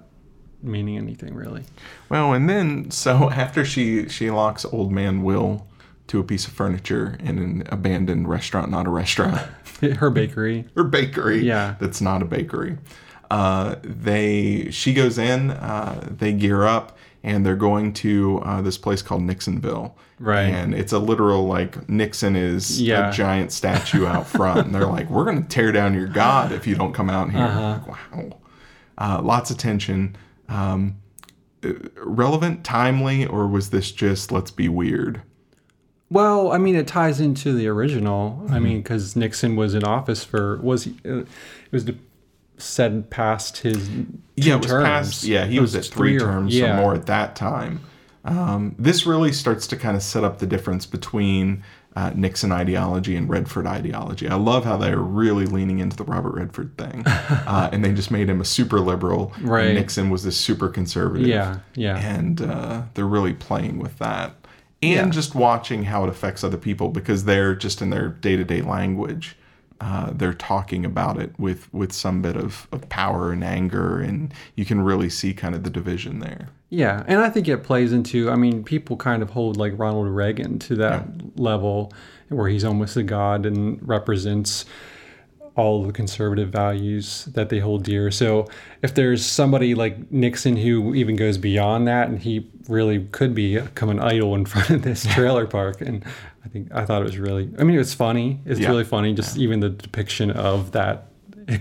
meaning 0.61 0.97
anything 0.97 1.33
really. 1.35 1.63
Well, 2.09 2.33
and 2.33 2.49
then 2.49 2.91
so 2.91 3.29
after 3.31 3.63
she 3.65 4.07
she 4.09 4.29
locks 4.31 4.65
old 4.65 4.91
man 4.91 5.23
Will 5.23 5.65
to 6.07 6.19
a 6.19 6.23
piece 6.23 6.47
of 6.47 6.53
furniture 6.53 7.17
in 7.19 7.37
an 7.37 7.63
abandoned 7.69 8.27
restaurant, 8.27 8.71
not 8.71 8.87
a 8.87 8.89
restaurant. 8.89 9.39
Her 9.81 10.09
bakery. 10.09 10.65
Her 10.75 10.83
bakery. 10.83 11.41
Yeah. 11.45 11.75
That's 11.79 12.01
not 12.01 12.21
a 12.21 12.25
bakery. 12.25 12.77
Uh, 13.31 13.75
they 13.83 14.69
she 14.71 14.93
goes 14.93 15.17
in, 15.19 15.51
uh, 15.51 16.07
they 16.17 16.33
gear 16.33 16.65
up, 16.65 16.97
and 17.23 17.45
they're 17.45 17.55
going 17.55 17.93
to 17.93 18.39
uh, 18.43 18.61
this 18.61 18.77
place 18.77 19.01
called 19.03 19.21
Nixonville. 19.21 19.93
Right. 20.19 20.45
And 20.47 20.73
it's 20.73 20.91
a 20.91 20.99
literal 20.99 21.45
like 21.45 21.87
Nixon 21.87 22.35
is 22.35 22.81
Yeah. 22.81 23.09
a 23.09 23.11
giant 23.13 23.51
statue 23.51 24.05
out 24.07 24.25
front. 24.27 24.65
and 24.65 24.75
they're 24.75 24.87
like, 24.87 25.09
We're 25.11 25.25
gonna 25.25 25.43
tear 25.43 25.71
down 25.71 25.93
your 25.93 26.07
god 26.07 26.51
if 26.51 26.65
you 26.65 26.73
don't 26.75 26.91
come 26.93 27.09
out 27.09 27.29
here. 27.31 27.39
Uh-huh. 27.43 27.79
Like, 27.87 27.87
wow. 27.87 28.37
Uh, 28.97 29.21
lots 29.21 29.51
of 29.51 29.57
tension. 29.57 30.17
Um, 30.49 30.97
relevant, 32.03 32.63
timely, 32.63 33.25
or 33.25 33.47
was 33.47 33.69
this 33.69 33.91
just 33.91 34.31
let's 34.31 34.51
be 34.51 34.69
weird? 34.69 35.21
Well, 36.09 36.51
I 36.51 36.57
mean, 36.57 36.75
it 36.75 36.87
ties 36.87 37.19
into 37.19 37.53
the 37.53 37.67
original. 37.67 38.41
Mm-hmm. 38.43 38.53
I 38.53 38.59
mean, 38.59 38.81
because 38.81 39.15
Nixon 39.15 39.55
was 39.55 39.75
in 39.75 39.83
office 39.83 40.23
for 40.23 40.57
was 40.57 40.85
he, 40.85 40.95
uh, 41.05 41.17
it 41.19 41.27
was 41.71 41.85
said 42.57 43.09
past 43.09 43.57
his 43.57 43.89
yeah, 44.35 44.55
it 44.55 44.57
was 44.57 44.67
terms. 44.67 44.85
past. 44.85 45.23
Yeah, 45.23 45.45
he 45.45 45.57
It 45.57 45.61
was, 45.61 45.75
at 45.75 45.85
three, 45.85 46.15
or- 46.15 46.19
terms 46.21 46.55
yeah. 46.57 46.77
or 46.77 46.81
more 46.81 46.95
at 46.95 47.05
that 47.05 47.35
time. 47.35 47.81
Um, 48.25 48.75
this 48.77 49.05
really 49.05 49.31
starts 49.31 49.65
to 49.67 49.77
kind 49.77 49.95
of 49.95 50.03
set 50.03 50.23
up 50.23 50.39
the 50.39 50.45
difference 50.47 50.85
between 50.85 51.63
uh, 51.95 52.11
Nixon 52.15 52.51
ideology 52.51 53.15
and 53.15 53.29
Redford 53.29 53.65
ideology. 53.65 54.27
I 54.27 54.35
love 54.35 54.63
how 54.65 54.77
they're 54.77 54.97
really 54.99 55.45
leaning 55.45 55.79
into 55.79 55.97
the 55.97 56.03
Robert 56.03 56.35
Redford 56.35 56.77
thing, 56.77 57.03
uh, 57.07 57.69
and 57.71 57.83
they 57.83 57.93
just 57.93 58.11
made 58.11 58.29
him 58.29 58.41
a 58.41 58.45
super 58.45 58.79
liberal. 58.79 59.33
and 59.37 59.47
Right. 59.49 59.73
Nixon 59.73 60.09
was 60.09 60.23
this 60.23 60.37
super 60.37 60.69
conservative. 60.69 61.27
Yeah, 61.27 61.59
yeah, 61.75 61.97
and 61.97 62.41
uh, 62.41 62.83
they're 62.93 63.07
really 63.07 63.33
playing 63.33 63.79
with 63.79 63.97
that 63.99 64.33
and 64.81 64.91
Yeah. 65.07 65.09
just 65.09 65.35
watching 65.35 65.83
how 65.83 66.03
it 66.03 66.09
affects 66.09 66.43
other 66.43 66.57
people 66.57 66.89
because 66.89 67.25
they're 67.25 67.55
just 67.55 67.81
in 67.81 67.89
their 67.89 68.09
day-to-day 68.09 68.61
language 68.61 69.35
uh, 69.81 70.11
they're 70.13 70.33
talking 70.33 70.85
about 70.85 71.17
it 71.17 71.37
with 71.39 71.73
with 71.73 71.91
some 71.91 72.21
bit 72.21 72.35
of, 72.35 72.67
of 72.71 72.87
power 72.89 73.31
and 73.31 73.43
anger 73.43 73.99
and 73.99 74.33
you 74.55 74.65
can 74.65 74.81
really 74.81 75.09
see 75.09 75.33
kind 75.33 75.55
of 75.55 75.63
the 75.63 75.69
division 75.69 76.19
there 76.19 76.49
yeah. 76.69 77.03
And 77.07 77.19
I 77.19 77.29
think 77.29 77.47
it 77.47 77.63
plays 77.63 77.91
into. 77.91 78.29
I 78.29 78.35
mean, 78.35 78.63
people 78.63 78.95
kind 78.95 79.23
of 79.23 79.31
hold 79.31 79.57
like 79.57 79.73
Ronald 79.77 80.07
Reagan 80.07 80.59
to 80.59 80.75
that 80.75 81.39
level, 81.39 81.91
where 82.29 82.47
he's 82.47 82.63
almost 82.63 82.95
a 82.95 83.03
god 83.03 83.45
and 83.45 83.79
represents 83.87 84.65
all 85.59 85.83
the 85.83 85.91
conservative 85.93 86.49
values 86.49 87.25
that 87.33 87.49
they 87.49 87.59
hold 87.59 87.83
dear. 87.83 88.09
So 88.11 88.47
if 88.81 88.93
there's 88.95 89.25
somebody 89.25 89.75
like 89.75 90.11
Nixon 90.11 90.55
who 90.55 90.95
even 90.95 91.15
goes 91.15 91.37
beyond 91.37 91.87
that, 91.87 92.07
and 92.09 92.17
he 92.19 92.49
really 92.67 93.05
could 93.11 93.35
become 93.35 93.89
an 93.89 93.99
idol 93.99 94.35
in 94.35 94.45
front 94.53 94.69
of 94.69 94.81
this 94.83 95.05
trailer 95.05 95.45
park, 95.57 95.81
and 95.81 96.03
I 96.45 96.47
think 96.47 96.73
I 96.73 96.85
thought 96.85 97.01
it 97.01 97.05
was 97.05 97.17
really. 97.19 97.49
I 97.59 97.63
mean, 97.63 97.75
it 97.75 97.79
was 97.79 97.93
funny. 97.93 98.39
It's 98.45 98.59
Yeah. 98.59 98.69
really 98.69 98.85
funny. 98.85 99.13
Just 99.13 99.37
even 99.37 99.59
the 99.59 99.69
depiction 99.69 100.31
of 100.31 100.71
that 100.71 101.07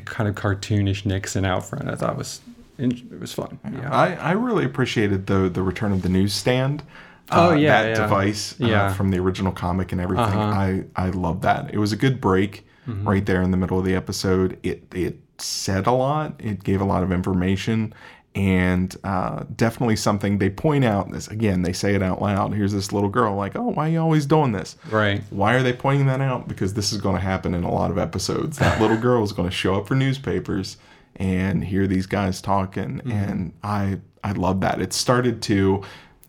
kind 0.04 0.28
of 0.28 0.34
cartoonish 0.34 1.04
Nixon 1.04 1.44
out 1.44 1.64
front, 1.64 1.88
I 1.88 1.94
thought 1.96 2.16
was 2.16 2.40
it 2.78 3.20
was 3.20 3.32
fun. 3.32 3.58
Yeah. 3.72 3.90
I, 3.92 4.14
I 4.14 4.32
really 4.32 4.64
appreciated 4.64 5.26
the 5.26 5.48
the 5.48 5.62
return 5.62 5.92
of 5.92 6.02
the 6.02 6.08
newsstand 6.08 6.82
Oh, 7.30 7.50
uh, 7.50 7.54
yeah, 7.54 7.82
that 7.82 7.88
yeah. 7.88 7.94
device 8.02 8.54
uh, 8.60 8.66
Yeah. 8.66 8.92
from 8.94 9.10
the 9.10 9.18
original 9.18 9.52
comic 9.52 9.90
and 9.92 10.00
everything 10.00 10.24
Uh-huh. 10.38 10.60
I 10.60 10.84
I 10.94 11.10
love 11.10 11.40
that 11.42 11.74
it 11.74 11.78
was 11.78 11.92
a 11.92 11.96
good 11.96 12.20
break 12.20 12.64
Mm-hmm. 12.88 13.08
right 13.08 13.26
there 13.26 13.42
in 13.42 13.50
the 13.50 13.56
middle 13.56 13.78
of 13.78 13.84
the 13.84 13.94
episode. 13.94 14.58
It 14.62 14.84
it 14.94 15.18
said 15.38 15.86
a 15.86 15.92
lot. 15.92 16.34
It 16.38 16.64
gave 16.64 16.80
a 16.80 16.84
lot 16.84 17.02
of 17.02 17.12
information. 17.12 17.92
And 18.34 18.94
uh, 19.04 19.44
definitely 19.56 19.96
something 19.96 20.38
they 20.38 20.50
point 20.50 20.84
out 20.84 21.10
this 21.10 21.26
again 21.28 21.62
they 21.62 21.72
say 21.72 21.94
it 21.94 22.02
out 22.02 22.22
loud. 22.22 22.54
Here's 22.54 22.72
this 22.72 22.92
little 22.92 23.08
girl 23.08 23.34
like 23.34 23.56
oh 23.56 23.68
why 23.70 23.86
are 23.88 23.92
you 23.92 24.00
always 24.00 24.26
doing 24.26 24.52
this? 24.52 24.76
Right. 24.90 25.22
why 25.30 25.54
are 25.54 25.62
they 25.62 25.72
pointing 25.72 26.06
that 26.06 26.20
out? 26.20 26.46
Because 26.48 26.74
this 26.74 26.92
is 26.92 27.00
going 27.00 27.16
to 27.16 27.22
happen 27.22 27.54
in 27.54 27.64
a 27.64 27.72
lot 27.72 27.90
of 27.90 27.98
episodes. 27.98 28.58
That 28.58 28.80
little 28.82 28.96
girl 28.98 29.24
is 29.24 29.32
going 29.32 29.48
to 29.48 29.54
show 29.54 29.74
up 29.76 29.88
for 29.88 29.94
newspapers 29.96 30.76
and 31.16 31.64
hear 31.64 31.86
these 31.88 32.06
guys 32.06 32.40
talking. 32.40 33.00
And 33.10 33.52
i 33.62 33.98
i 34.22 34.32
love 34.32 34.60
that. 34.60 34.80
It 34.80 34.92
started 34.92 35.42
to 35.42 35.82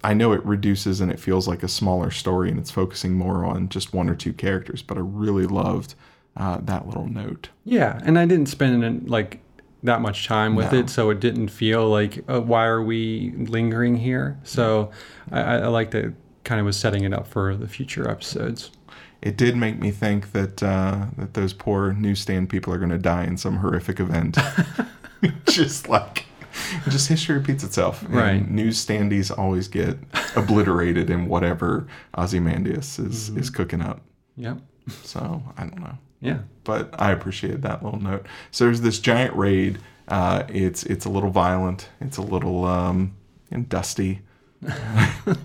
i 0.03 0.13
know 0.13 0.31
it 0.31 0.43
reduces 0.45 1.01
and 1.01 1.11
it 1.11 1.19
feels 1.19 1.47
like 1.47 1.61
a 1.61 1.67
smaller 1.67 2.09
story 2.09 2.49
and 2.49 2.57
it's 2.57 2.71
focusing 2.71 3.13
more 3.13 3.45
on 3.45 3.67
just 3.69 3.93
one 3.93 4.09
or 4.09 4.15
two 4.15 4.31
characters 4.31 4.81
but 4.81 4.95
i 4.97 5.01
really 5.01 5.45
loved 5.45 5.93
uh, 6.38 6.57
that 6.62 6.88
little 6.88 7.07
note 7.07 7.50
Yeah, 7.65 8.00
and 8.03 8.17
I 8.17 8.25
didn't 8.25 8.48
spend 8.48 9.09
like 9.09 9.41
that 9.83 10.01
much 10.01 10.27
time 10.27 10.55
with 10.55 10.71
No. 10.74 10.79
it, 10.79 10.89
so 10.89 11.09
it 11.09 11.19
didn't 11.19 11.48
feel 11.50 11.88
like 11.89 12.24
uh, 12.29 12.41
why 12.41 12.65
are 12.65 12.83
we 12.83 13.33
lingering 13.38 13.95
here. 13.98 14.38
So 14.43 14.91
I, 15.31 15.41
I 15.41 15.55
I 15.57 15.67
like 15.67 15.91
that 15.91 16.13
kind 16.43 16.59
of 16.59 16.65
was 16.65 16.77
setting 16.77 17.03
it 17.03 17.13
up 17.13 17.27
for 17.27 17.55
the 17.55 17.67
future 17.67 18.09
episodes. 18.09 18.71
It 19.21 19.36
did 19.38 19.55
make 19.57 19.79
me 19.79 19.91
think 19.91 20.31
that 20.31 20.63
uh, 20.63 21.05
that 21.17 21.33
those 21.33 21.53
poor 21.53 21.93
newsstand 21.93 22.50
people 22.50 22.74
are 22.74 22.77
going 22.77 22.89
to 22.91 22.98
die 22.98 23.25
in 23.25 23.38
some 23.38 23.57
horrific 23.57 24.00
event. 24.00 24.38
just 25.50 25.89
like, 25.89 26.25
just 26.89 27.09
history 27.09 27.36
repeats 27.38 27.63
itself. 27.63 28.03
Right. 28.07 28.41
Newsstandies 28.50 29.38
always 29.38 29.67
get 29.67 29.98
obliterated 30.36 31.09
in 31.09 31.27
whatever 31.27 31.88
Ozymandias 32.17 33.00
is 33.00 33.29
is 33.29 33.50
cooking 33.50 33.81
up. 33.81 34.01
Yep. 34.38 34.59
So 35.03 35.43
I 35.57 35.62
don't 35.65 35.79
know. 35.81 35.98
Yeah. 36.21 36.39
but 36.63 36.93
I 36.99 37.11
appreciated 37.11 37.61
that 37.63 37.83
little 37.83 38.01
note. 38.01 38.25
So 38.51 38.65
there's 38.65 38.81
this 38.81 38.99
giant 38.99 39.35
raid. 39.35 39.79
Uh, 40.07 40.43
it's 40.49 40.83
it's 40.83 41.05
a 41.05 41.09
little 41.09 41.29
violent. 41.29 41.89
It's 42.01 42.17
a 42.17 42.21
little 42.21 42.65
um, 42.65 43.13
and 43.51 43.69
dusty. 43.69 44.21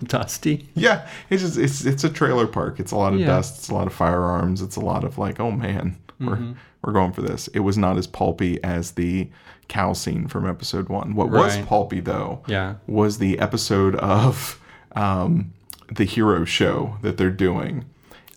Dusty. 0.04 0.69
Yeah, 0.75 1.07
it's 1.31 1.43
just 1.43 1.57
it's 1.59 1.85
it's 1.85 2.04
a 2.04 2.11
trailer 2.11 2.47
park. 2.47 2.81
It's 2.81 2.93
a 2.93 2.97
lot 2.97 3.12
of 3.14 3.21
Yeah. 3.21 3.26
dust. 3.26 3.59
It's 3.59 3.69
a 3.69 3.75
lot 3.75 3.87
of 3.87 3.93
firearms. 3.93 4.62
It's 4.62 4.76
a 4.76 4.81
lot 4.81 5.04
of 5.04 5.19
like, 5.19 5.40
oh 5.40 5.50
man, 5.50 5.97
we're 6.21 6.37
Mm-hmm. 6.37 6.52
we're 6.83 6.93
going 6.93 7.12
for 7.12 7.23
this. 7.23 7.49
It 7.49 7.61
was 7.61 7.76
not 7.78 7.97
as 7.97 8.07
pulpy 8.07 8.62
as 8.64 8.93
the 8.93 9.28
cow 9.69 9.93
scene 9.93 10.26
from 10.28 10.49
episode 10.49 10.88
one. 10.88 11.14
What 11.14 11.31
was 11.31 11.57
pulpy 11.59 12.00
though 12.00 12.43
Yeah. 12.49 12.75
was 12.87 13.19
the 13.19 13.38
episode 13.38 13.95
of 13.97 14.61
um, 14.97 15.52
the 15.95 16.04
hero 16.04 16.45
show 16.45 16.97
that 17.02 17.16
they're 17.16 17.31
doing. 17.31 17.85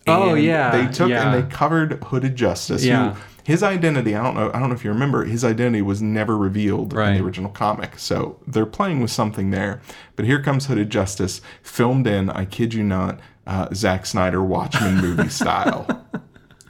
Oh, 0.08 0.34
yeah, 0.34 0.70
they 0.70 0.92
took 0.92 1.10
yeah. 1.10 1.32
and 1.32 1.42
they 1.42 1.48
covered 1.54 2.02
Hooded 2.04 2.36
Justice. 2.36 2.84
Yeah. 2.84 3.14
Who, 3.14 3.20
his 3.48 3.62
identity, 3.62 4.14
I 4.14 4.22
don't 4.22 4.34
know. 4.34 4.50
I 4.52 4.58
don't 4.58 4.68
know 4.68 4.74
if 4.74 4.84
you 4.84 4.90
remember. 4.90 5.24
His 5.24 5.42
identity 5.42 5.80
was 5.80 6.02
never 6.02 6.36
revealed 6.36 6.92
in 6.92 7.14
the 7.14 7.24
original 7.24 7.50
comic. 7.50 7.98
So 7.98 8.38
they're 8.46 8.66
playing 8.66 9.00
with 9.00 9.10
something 9.10 9.52
there. 9.52 9.80
But 10.16 10.26
here 10.26 10.42
comes 10.42 10.66
Hooded 10.66 10.90
Justice, 10.90 11.40
filmed 11.62 12.06
in, 12.06 12.28
I 12.28 12.44
kid 12.44 12.74
you 12.74 12.82
not, 12.82 13.20
uh, 13.46 13.68
Zack 13.72 14.04
Snyder 14.04 14.42
Watchmen 14.44 14.98
movie 14.98 15.30
style. 15.30 16.04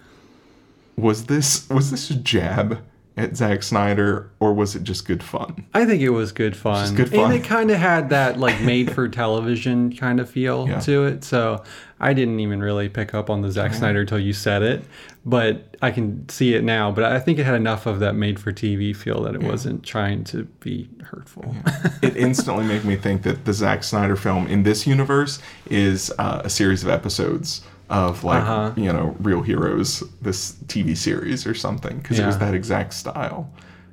Was 0.97 1.27
this 1.27 1.69
was 1.71 1.93
this 1.93 2.11
a 2.11 2.17
jab 2.17 2.83
at 3.19 3.37
Zack 3.37 3.63
Snyder, 3.63 4.31
or 4.41 4.53
was 4.55 4.75
it 4.77 4.85
just 4.85 5.07
good 5.07 5.23
fun? 5.23 5.67
I 5.75 5.85
think 5.85 6.01
it 6.03 6.11
was 6.11 6.33
good 6.33 6.57
fun. 6.57 6.85
Just 6.85 6.97
good 6.97 7.11
fun. 7.11 7.33
And 7.33 7.35
it 7.43 7.47
kind 7.47 7.71
of 7.71 7.79
had 7.79 8.11
that 8.11 8.39
like 8.39 8.61
made 8.63 8.93
for 8.93 9.09
television 9.09 9.95
kind 9.95 10.21
of 10.21 10.31
feel 10.31 10.69
Yeah. 10.69 10.81
to 10.81 11.05
it. 11.07 11.25
So 11.25 11.63
I 12.01 12.13
didn't 12.13 12.41
even 12.41 12.61
really 12.61 12.89
pick 12.89 13.13
up 13.15 13.29
on 13.29 13.43
the 13.43 13.51
Zack 13.51 13.75
Snyder 13.75 14.05
till 14.05 14.21
you 14.21 14.33
said 14.33 14.63
it, 14.63 14.85
but 15.27 15.77
I 15.83 15.91
can 15.91 16.29
see 16.29 16.55
it 16.55 16.63
now. 16.63 16.93
But 16.93 17.05
I 17.05 17.19
think 17.19 17.39
it 17.41 17.45
had 17.45 17.57
enough 17.57 17.87
of 17.87 17.99
that 18.01 18.15
made 18.15 18.39
for 18.39 18.53
TV 18.53 18.95
feel 18.95 19.23
that 19.25 19.35
it 19.35 19.43
wasn't 19.43 19.83
trying 19.85 20.23
to 20.25 20.45
be 20.61 20.89
hurtful. 21.03 21.57
it 22.03 22.17
instantly 22.17 22.65
made 22.65 22.85
me 22.85 22.95
think 22.97 23.23
that 23.23 23.45
the 23.45 23.53
Zack 23.53 23.83
Snyder 23.83 24.15
film 24.17 24.47
in 24.47 24.63
this 24.63 24.87
universe 24.87 25.41
is 25.71 26.13
uh, 26.19 26.43
a 26.45 26.51
series 26.51 26.85
of 26.85 26.89
episodes 26.89 27.63
of 27.91 28.23
like 28.25 28.43
Uh-huh. 28.43 28.73
you 28.77 28.93
know 28.93 29.17
real 29.21 29.43
heroes 29.43 30.03
this 30.21 30.53
tv 30.67 30.97
series 30.97 31.47
or 31.47 31.55
something 31.55 31.99
because 31.99 32.19
it 32.19 32.27
was 32.27 32.39
that 32.39 32.55
exact 32.55 32.93
style 32.95 33.51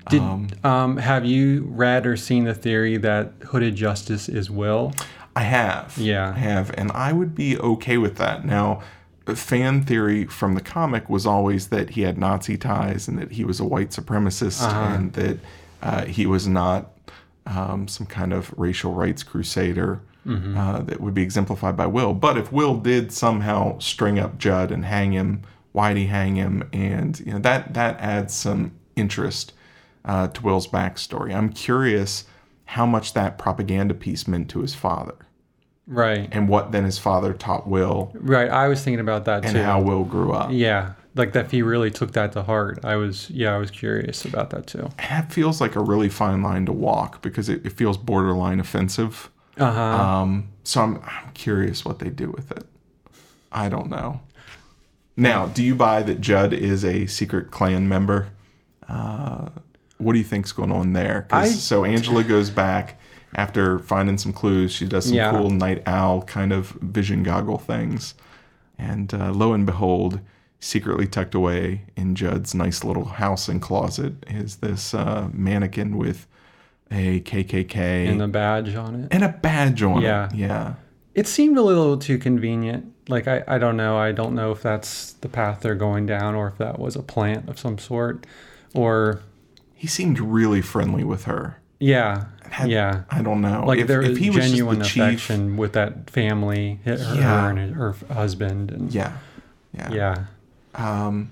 Did 0.09 0.21
um, 0.65 0.97
have 0.97 1.25
you 1.25 1.65
read 1.69 2.05
or 2.05 2.15
seen 2.17 2.43
the 2.43 2.53
theory 2.53 2.97
that 2.97 3.31
Hooded 3.47 3.75
Justice 3.75 4.27
is 4.29 4.49
Will? 4.51 4.93
i 5.35 5.41
have 5.41 5.97
Yeah. 5.97 6.33
i 6.35 6.39
have 6.39 6.71
and 6.77 6.91
i 6.91 7.11
would 7.13 7.33
be 7.35 7.57
okay 7.59 7.97
with 7.97 8.15
that 8.17 8.45
now 8.45 8.81
fan 9.33 9.83
theory 9.83 10.25
from 10.25 10.53
the 10.55 10.61
comic 10.61 11.09
was 11.09 11.25
always 11.25 11.67
that 11.69 11.91
he 11.91 12.01
had 12.01 12.17
nazi 12.17 12.57
ties 12.57 13.07
and 13.07 13.17
that 13.17 13.31
he 13.31 13.43
was 13.43 13.59
a 13.59 13.65
white 13.65 13.89
supremacist 13.89 14.61
Uh-huh. 14.61 14.93
and 14.95 15.13
that 15.13 15.37
uh, 15.81 16.05
he 16.05 16.25
was 16.25 16.47
not 16.47 16.91
um, 17.47 17.87
some 17.87 18.07
kind 18.07 18.33
of 18.33 18.53
racial 18.57 18.93
rights 18.93 19.23
crusader 19.23 20.01
Mm-hmm. 20.25 20.57
uh, 20.57 20.79
that 20.81 20.99
would 21.01 21.13
be 21.13 21.21
exemplified 21.21 21.77
by 21.77 21.85
Will. 21.85 22.13
But 22.13 22.37
if 22.37 22.51
Will 22.51 22.75
did 22.77 23.11
somehow 23.11 23.77
string 23.79 24.17
up 24.17 24.37
Judd 24.39 24.71
and 24.71 24.83
hang 24.85 25.11
him, 25.11 25.43
why'd 25.71 25.97
he 25.97 26.07
hang 26.07 26.35
him? 26.35 26.67
And 26.73 27.19
you 27.19 27.33
know 27.33 27.39
that 27.39 27.73
that 27.75 27.99
adds 27.99 28.33
some 28.33 28.71
interest 28.95 29.53
uh, 30.03 30.27
to 30.29 30.41
Will's 30.41 30.67
backstory. 30.67 31.33
I'm 31.35 31.49
curious 31.49 32.25
how 32.65 32.85
much 32.87 33.13
that 33.13 33.37
propaganda 33.37 33.93
piece 33.93 34.27
meant 34.27 34.49
to 34.49 34.61
his 34.61 34.73
father, 34.73 35.13
Right. 35.87 36.27
and 36.31 36.49
what 36.49 36.71
then 36.71 36.83
his 36.85 36.97
father 36.97 37.33
taught 37.33 37.67
Will, 37.67 38.11
Right. 38.15 38.49
I 38.49 38.67
was 38.67 38.83
thinking 38.83 38.99
about 39.01 39.25
that 39.25 39.45
and 39.45 39.53
too. 39.53 39.61
how 39.61 39.79
Will 39.81 40.03
grew 40.05 40.31
up. 40.31 40.49
Yeah, 40.51 40.93
like 41.13 41.33
that. 41.33 41.45
If 41.45 41.51
he 41.51 41.61
really 41.61 41.91
took 41.91 42.13
that 42.13 42.31
to 42.31 42.41
heart, 42.41 42.79
I 42.83 42.95
was. 42.95 43.29
Yeah, 43.29 43.53
I 43.53 43.57
was 43.57 43.69
curious 43.69 44.25
about 44.25 44.49
that 44.49 44.65
too. 44.65 44.89
And 44.97 45.11
that 45.11 45.31
feels 45.31 45.61
like 45.61 45.75
a 45.75 45.79
really 45.81 46.09
fine 46.09 46.41
line 46.41 46.65
to 46.65 46.73
walk 46.73 47.21
because 47.21 47.47
it, 47.49 47.63
it 47.63 47.73
feels 47.73 47.97
borderline 47.97 48.59
offensive. 48.59 49.29
Uh 49.57 49.71
huh. 49.71 49.81
Um, 49.81 50.49
so 50.63 50.81
I'm, 50.81 50.97
I'm 51.03 51.31
curious 51.33 51.85
what 51.85 51.99
they 51.99 52.09
do 52.09 52.29
with 52.31 52.51
it. 52.51 52.65
I 53.51 53.69
don't 53.69 53.89
know. 53.89 54.21
Now, 55.17 55.45
do 55.47 55.63
you 55.63 55.75
buy 55.75 56.03
that 56.03 56.19
Judd 56.19 56.51
is 56.51 56.83
a 56.83 57.05
secret 57.07 57.51
Klan 57.51 57.87
member? 57.87 58.27
Uh, 58.89 59.49
what 59.97 60.11
do 60.13 60.17
you 60.19 60.25
think's 60.25 60.51
going 60.51 60.71
on 60.71 60.93
there? 60.93 61.27
I- 61.31 61.47
so 61.47 61.85
Angela 61.85 62.23
goes 62.23 62.49
back 62.49 62.99
after 63.35 63.79
finding 63.79 64.17
some 64.17 64.33
clues. 64.33 64.71
She 64.73 64.85
does 64.85 65.05
some 65.05 65.13
Yeah. 65.15 65.31
cool 65.31 65.49
Nite 65.49 65.87
Owl 65.87 66.23
kind 66.23 66.51
of 66.51 66.67
vision 66.81 67.23
goggle 67.23 67.57
things, 67.59 68.13
and 68.77 69.13
uh, 69.13 69.31
lo 69.31 69.53
and 69.53 69.65
behold, 69.65 70.19
secretly 70.59 71.07
tucked 71.07 71.35
away 71.35 71.83
in 71.95 72.15
Judd's 72.15 72.53
nice 72.53 72.83
little 72.83 73.05
house 73.05 73.47
and 73.47 73.61
closet 73.61 74.13
is 74.27 74.57
this 74.57 74.93
uh, 74.93 75.29
mannequin 75.31 75.95
with 75.97 76.27
a 76.91 77.19
KKK 77.21 78.07
and 78.09 78.21
a 78.21 78.27
badge 78.27 78.75
on 78.75 78.95
it. 79.03 79.07
and 79.11 79.23
a 79.23 79.29
badge 79.29 79.81
on 79.83 80.01
Yeah. 80.01 80.27
it. 80.27 80.35
Yeah. 80.35 80.73
It 81.13 81.27
seemed 81.27 81.57
a 81.57 81.61
little 81.61 81.97
too 81.97 82.17
convenient. 82.17 82.91
Like 83.07 83.27
I, 83.27 83.43
I 83.47 83.57
don't 83.57 83.77
know. 83.77 83.97
I 83.97 84.11
don't 84.11 84.35
know 84.35 84.51
if 84.51 84.61
that's 84.61 85.13
the 85.13 85.29
path 85.29 85.61
they're 85.61 85.75
going 85.75 86.05
down 86.05 86.35
or 86.35 86.47
if 86.47 86.57
that 86.57 86.79
was 86.79 86.95
a 86.95 87.01
plant 87.03 87.47
of 87.49 87.57
some 87.59 87.77
sort. 87.77 88.25
Or 88.73 89.21
He 89.73 89.87
seemed 89.87 90.19
really 90.19 90.61
friendly 90.61 91.03
with 91.03 91.23
her. 91.25 91.57
yeah. 91.79 92.25
Had- 92.49 92.69
yeah. 92.69 93.03
I 93.09 93.21
don't 93.23 93.41
know. 93.41 93.63
Like 93.65 93.79
if, 93.79 93.87
there 93.87 94.01
if 94.01 94.17
he 94.17 94.29
was 94.29 94.45
genuine 94.45 94.79
the 94.79 94.85
chief, 94.85 95.01
affection 95.03 95.57
with 95.57 95.73
that 95.73 96.09
family, 96.09 96.79
her, 96.85 96.95
Yeah. 96.95 97.41
her 97.41 97.49
and 97.49 97.75
her 97.75 97.95
husband, 98.13 98.71
and 98.71 98.93
yeah, 98.93 99.13
yeah, 99.73 99.91
yeah. 99.91 100.25
Um, 100.75 101.31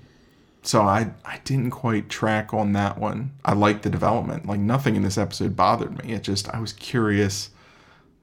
so 0.64 0.82
I 0.82 1.10
I 1.24 1.40
didn't 1.44 1.70
quite 1.70 2.08
track 2.08 2.52
on 2.52 2.72
that 2.72 2.98
one. 2.98 3.32
I 3.44 3.52
liked 3.54 3.82
the 3.82 3.90
development. 3.90 4.46
Like 4.46 4.60
nothing 4.60 4.96
in 4.96 5.02
this 5.02 5.16
episode 5.18 5.54
bothered 5.54 6.02
me. 6.04 6.12
It 6.14 6.22
just 6.22 6.48
I 6.48 6.60
was 6.60 6.72
curious. 6.72 7.50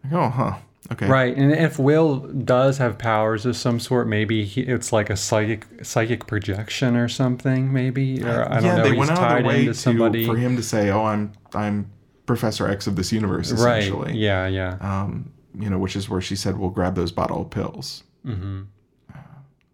Like, 0.04 0.14
oh, 0.14 0.30
huh. 0.30 0.58
Okay. 0.92 1.08
Right, 1.08 1.38
and 1.38 1.54
if 1.54 1.80
Will 1.80 2.20
does 2.20 2.80
have 2.80 2.98
powers 2.98 3.46
of 3.46 3.56
some 3.56 3.80
sort, 3.80 4.08
maybe 4.10 4.44
he, 4.44 4.62
it's 4.62 4.92
like 4.92 5.10
a 5.10 5.16
psychic 5.16 5.66
psychic 5.84 6.28
projection 6.28 6.98
or 6.98 7.08
something. 7.08 7.72
Maybe, 7.72 8.22
or 8.24 8.52
I 8.52 8.56
don't 8.56 8.64
yeah, 8.66 8.76
know. 8.78 8.84
they 8.84 8.92
went 8.92 9.12
out 9.12 9.24
of 9.24 9.38
their 9.38 9.46
way 9.46 9.66
to 9.66 9.74
somebody. 9.74 10.26
for 10.26 10.36
him 10.36 10.58
to 10.58 10.64
say, 10.64 10.90
"Oh, 10.90 11.06
I'm 11.06 11.32
I'm 11.54 11.90
Professor 12.26 12.68
X 12.68 12.88
of 12.88 12.96
this 12.98 13.12
universe," 13.12 13.52
Essentially. 13.52 14.08
right? 14.08 14.16
Yeah, 14.16 14.48
yeah. 14.48 14.78
Um, 14.82 15.32
you 15.58 15.70
know, 15.70 15.78
which 15.78 15.96
is 15.96 16.10
where 16.10 16.20
she 16.20 16.36
said, 16.36 16.58
"We'll 16.58 16.72
grab 16.72 16.96
those 16.96 17.12
bottle 17.12 17.42
of 17.44 17.52
pills." 17.52 18.04
hmm 18.26 18.64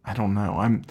I 0.05 0.13
don't 0.13 0.33
know. 0.33 0.57
I'm. 0.59 0.83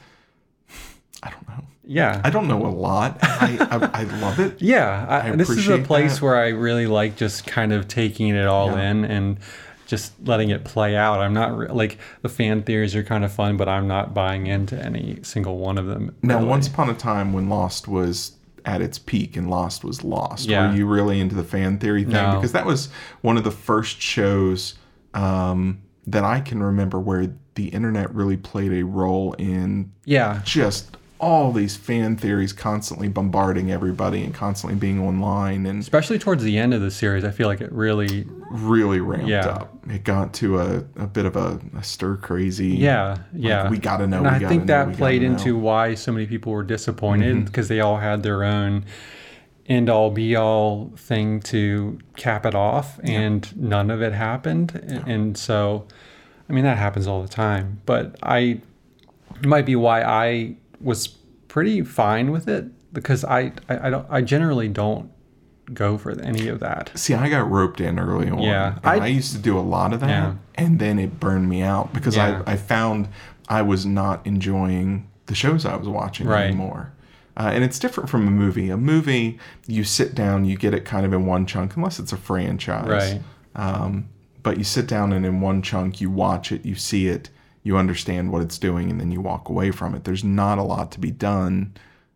I 1.27 1.31
don't 1.31 1.49
know. 1.49 1.65
Yeah. 1.89 2.21
I 2.25 2.31
don't 2.31 2.49
know 2.49 2.65
a 2.67 2.69
lot. 2.69 3.19
I 3.23 3.57
I, 3.61 4.01
I 4.01 4.03
love 4.21 4.39
it. 4.41 4.61
Yeah, 4.61 5.07
I, 5.09 5.31
this 5.37 5.51
is 5.51 5.69
a 5.69 5.79
place 5.79 6.15
that. 6.17 6.23
where 6.23 6.37
I 6.37 6.49
really 6.49 6.87
like 6.87 7.17
just 7.17 7.47
kind 7.47 7.73
of 7.73 7.87
taking 7.89 8.29
it 8.29 8.47
all 8.47 8.73
Yeah. 8.73 8.91
in 8.91 9.05
and 9.05 9.39
just 9.87 10.13
letting 10.27 10.51
it 10.51 10.65
play 10.65 10.97
out. 10.97 11.21
I'm 11.21 11.33
not 11.33 11.57
re- 11.57 11.69
like 11.69 11.99
the 12.23 12.29
fan 12.29 12.63
theories 12.65 12.97
are 12.97 13.05
kind 13.05 13.25
of 13.25 13.33
fun, 13.33 13.57
but 13.57 13.69
I'm 13.69 13.87
not 13.87 14.15
buying 14.15 14.49
into 14.49 14.77
any 14.85 15.21
single 15.23 15.59
one 15.59 15.79
of 15.79 15.87
them. 15.87 16.15
Now, 16.23 16.39
really. 16.39 16.49
once 16.49 16.67
upon 16.67 16.91
a 16.91 16.95
time 16.95 17.33
when 17.33 17.49
Lost 17.49 17.87
was 17.87 18.33
at 18.65 18.81
its 18.81 18.99
peak 18.99 19.37
and 19.37 19.49
Lost 19.49 19.85
was 19.85 20.03
Lost, 20.03 20.49
Yeah. 20.49 20.71
were 20.71 20.77
you 20.77 20.87
really 20.87 21.21
into 21.21 21.37
the 21.37 21.45
fan 21.45 21.79
theory 21.79 22.03
thing? 22.03 22.15
No. 22.15 22.35
Because 22.35 22.51
that 22.51 22.67
was 22.67 22.89
one 23.21 23.37
of 23.37 23.45
the 23.45 23.53
first 23.53 24.01
shows 24.01 24.75
um, 25.15 25.83
that 26.09 26.25
I 26.25 26.41
can 26.41 26.61
remember 26.63 26.99
where 26.99 27.33
the 27.55 27.69
internet 27.69 28.13
really 28.13 28.37
played 28.37 28.73
a 28.73 28.83
role 28.85 29.35
in 29.35 29.93
yeah, 30.05 30.41
just 30.45 30.97
all 31.19 31.51
these 31.53 31.77
fan 31.77 32.17
theories 32.17 32.53
constantly 32.53 33.09
bombarding 33.09 33.71
everybody 33.73 34.23
and 34.23 34.35
constantly 34.35 34.79
being 34.79 35.01
online 35.01 35.65
and 35.65 35.81
especially 35.81 36.19
towards 36.19 36.43
the 36.45 36.59
end 36.59 36.75
of 36.75 36.83
the 36.83 36.91
series, 36.91 37.25
I 37.25 37.31
feel 37.31 37.49
like 37.49 37.63
it 37.63 37.73
really, 37.73 38.27
really 38.51 39.01
ramped 39.01 39.27
Yeah. 39.29 39.47
up. 39.47 39.79
It 39.89 40.05
got 40.05 40.35
to 40.35 40.59
a, 40.59 40.77
a 40.97 41.07
bit 41.07 41.25
of 41.25 41.35
a, 41.37 41.59
a 41.77 41.83
stir 41.83 42.17
crazy. 42.17 42.69
yeah, 42.69 43.19
yeah. 43.33 43.71
we 43.71 43.79
gotta 43.79 44.07
know, 44.07 44.19
And 44.19 44.29
I 44.29 44.39
think 44.41 44.67
know, 44.67 44.85
that 44.87 44.97
played 44.97 45.23
into 45.23 45.57
why 45.57 45.95
so 45.95 46.13
many 46.13 46.27
people 46.27 46.53
were 46.53 46.63
disappointed 46.65 47.35
Mm-hmm. 47.35 47.45
because 47.47 47.69
they 47.69 47.81
all 47.81 47.97
had 47.97 48.23
their 48.23 48.45
own 48.45 48.85
end 49.69 49.89
all 49.89 50.11
be 50.11 50.37
all 50.37 50.93
thing 50.97 51.41
to 51.41 51.99
cap 52.17 52.47
it 52.47 52.55
off, 52.55 53.01
and 53.03 53.57
none 53.57 53.91
of 53.91 54.01
it 54.03 54.13
happened. 54.13 54.81
And- 54.87 55.09
And 55.09 55.37
so, 55.39 55.87
I 56.49 56.53
mean, 56.53 56.63
that 56.65 56.77
happens 56.79 57.07
all 57.09 57.23
the 57.23 57.29
time. 57.29 57.81
But 57.87 58.17
I 58.23 58.61
it 59.41 59.45
might 59.45 59.67
be 59.67 59.75
why 59.77 60.03
I 60.03 60.55
was 60.81 61.09
pretty 61.49 61.83
fine 61.83 62.31
with 62.31 62.49
it 62.49 62.67
because 62.93 63.25
I, 63.25 63.53
I, 63.69 63.87
I 63.87 63.91
don't 63.91 64.07
I 64.11 64.21
generally 64.21 64.69
don't 64.69 65.11
go 65.75 65.99
for 65.99 66.13
any 66.21 66.49
of 66.49 66.61
that. 66.61 66.93
See, 66.95 67.15
I 67.15 67.29
got 67.29 67.51
roped 67.51 67.81
in 67.81 67.99
early 67.99 68.29
on. 68.31 68.41
Yeah, 68.41 68.77
and 68.77 68.87
I, 69.03 69.05
I- 69.05 69.07
used 69.09 69.33
to 69.33 69.39
do 69.39 69.59
a 69.59 69.61
lot 69.61 69.93
of 69.93 70.01
that, 70.01 70.09
Yeah. 70.09 70.35
and 70.55 70.79
then 70.79 70.99
it 70.99 71.19
burned 71.19 71.49
me 71.49 71.63
out 71.63 71.93
because 71.93 72.17
Yeah. 72.17 72.43
I, 72.47 72.53
I 72.53 72.57
found 72.57 73.09
I 73.49 73.63
was 73.63 73.85
not 73.87 74.25
enjoying 74.27 75.09
the 75.27 75.35
shows 75.35 75.65
I 75.67 75.77
was 75.77 75.89
watching 75.89 76.27
Right. 76.29 76.45
anymore. 76.47 76.93
Uh, 77.37 77.51
and 77.53 77.63
it's 77.65 77.79
different 77.79 78.09
from 78.09 78.27
a 78.27 78.31
movie. 78.31 78.71
A 78.71 78.77
movie, 78.77 79.39
you 79.67 79.85
sit 79.85 80.15
down, 80.15 80.45
you 80.47 80.57
get 80.57 80.73
it 80.73 80.85
kind 80.87 81.05
of 81.05 81.13
in 81.13 81.27
one 81.27 81.45
chunk, 81.47 81.77
unless 81.77 81.99
it's 81.99 82.13
a 82.13 82.17
franchise. 82.17 82.87
Right. 82.89 83.21
Um, 83.55 84.09
but 84.43 84.57
you 84.59 84.65
sit 84.65 84.87
down 84.87 85.13
and 85.13 85.27
in 85.27 85.41
one 85.41 85.61
chunk, 85.63 86.01
you 86.01 86.11
watch 86.11 86.51
it, 86.53 86.65
you 86.65 86.77
see 86.77 87.09
it, 87.09 87.29
you 87.67 87.77
understand 87.77 88.31
what 88.33 88.43
it's 88.43 88.59
doing, 88.59 88.91
and 88.91 89.01
then 89.01 89.11
you 89.11 89.21
walk 89.21 89.49
away 89.49 89.71
from 89.73 89.95
it. 89.97 90.05
There's 90.05 90.23
not 90.25 90.57
a 90.59 90.63
lot 90.63 90.93
to 90.93 91.01
be 91.01 91.11
done 91.11 91.75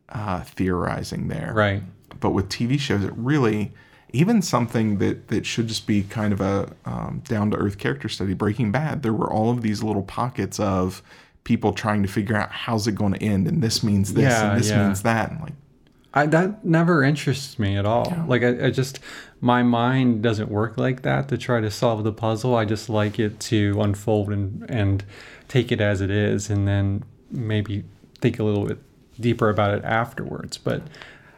uh, 0.09 0.40
theorizing 0.42 1.28
there 1.28 1.52
Right. 1.54 1.83
but 2.21 2.30
with 2.30 2.49
TV 2.49 2.78
shows, 2.78 3.02
it 3.04 3.12
really 3.16 3.73
even 4.12 4.42
something 4.42 4.99
that 4.99 5.28
that 5.28 5.47
should 5.47 5.69
just 5.69 5.87
be 5.87 6.02
kind 6.02 6.33
of 6.33 6.40
a 6.40 6.73
um, 6.85 7.23
down 7.28 7.50
to 7.52 7.57
earth 7.57 7.78
character 7.78 8.09
study. 8.09 8.35
Breaking 8.35 8.73
Bad, 8.73 9.02
there 9.02 9.12
were 9.12 9.30
all 9.33 9.50
of 9.50 9.62
these 9.62 9.83
little 9.83 10.02
pockets 10.02 10.59
of 10.59 11.02
people 11.45 11.73
trying 11.73 12.02
to 12.02 12.09
figure 12.09 12.37
out 12.37 12.50
how's 12.50 12.87
it 12.88 12.95
going 12.97 13.12
to 13.14 13.23
end, 13.23 13.47
and 13.49 13.62
this 13.62 13.83
means 13.85 14.14
this, 14.14 14.25
Yeah, 14.25 14.50
and 14.50 14.61
this 14.61 14.71
yeah. 14.71 14.85
means 14.85 15.02
that. 15.02 15.30
And 15.30 15.40
like, 15.40 15.52
I, 16.12 16.26
that 16.26 16.64
never 16.64 17.05
interests 17.05 17.59
me 17.59 17.76
at 17.76 17.87
all. 17.87 18.12
Like 18.26 18.43
I, 18.43 18.67
I 18.67 18.71
just 18.71 18.99
my 19.40 19.62
mind 19.62 20.23
doesn't 20.23 20.50
work 20.50 20.76
like 20.76 21.02
that 21.02 21.29
to 21.29 21.38
try 21.38 21.61
to 21.61 21.71
solve 21.71 22.02
the 22.05 22.12
puzzle. 22.12 22.57
I 22.57 22.64
just 22.64 22.88
like 22.88 23.19
it 23.19 23.38
to 23.40 23.81
unfold 23.81 24.31
and 24.33 24.67
and 24.69 25.05
take 25.49 25.71
it 25.71 25.81
as 25.81 26.00
it 26.00 26.11
is, 26.11 26.50
and 26.50 26.67
then 26.67 27.05
maybe 27.31 27.85
think 28.21 28.38
a 28.38 28.43
little 28.45 28.67
bit 28.67 28.79
deeper 29.21 29.49
about 29.50 29.73
it 29.75 29.85
afterwards. 29.85 30.59
But 30.59 30.83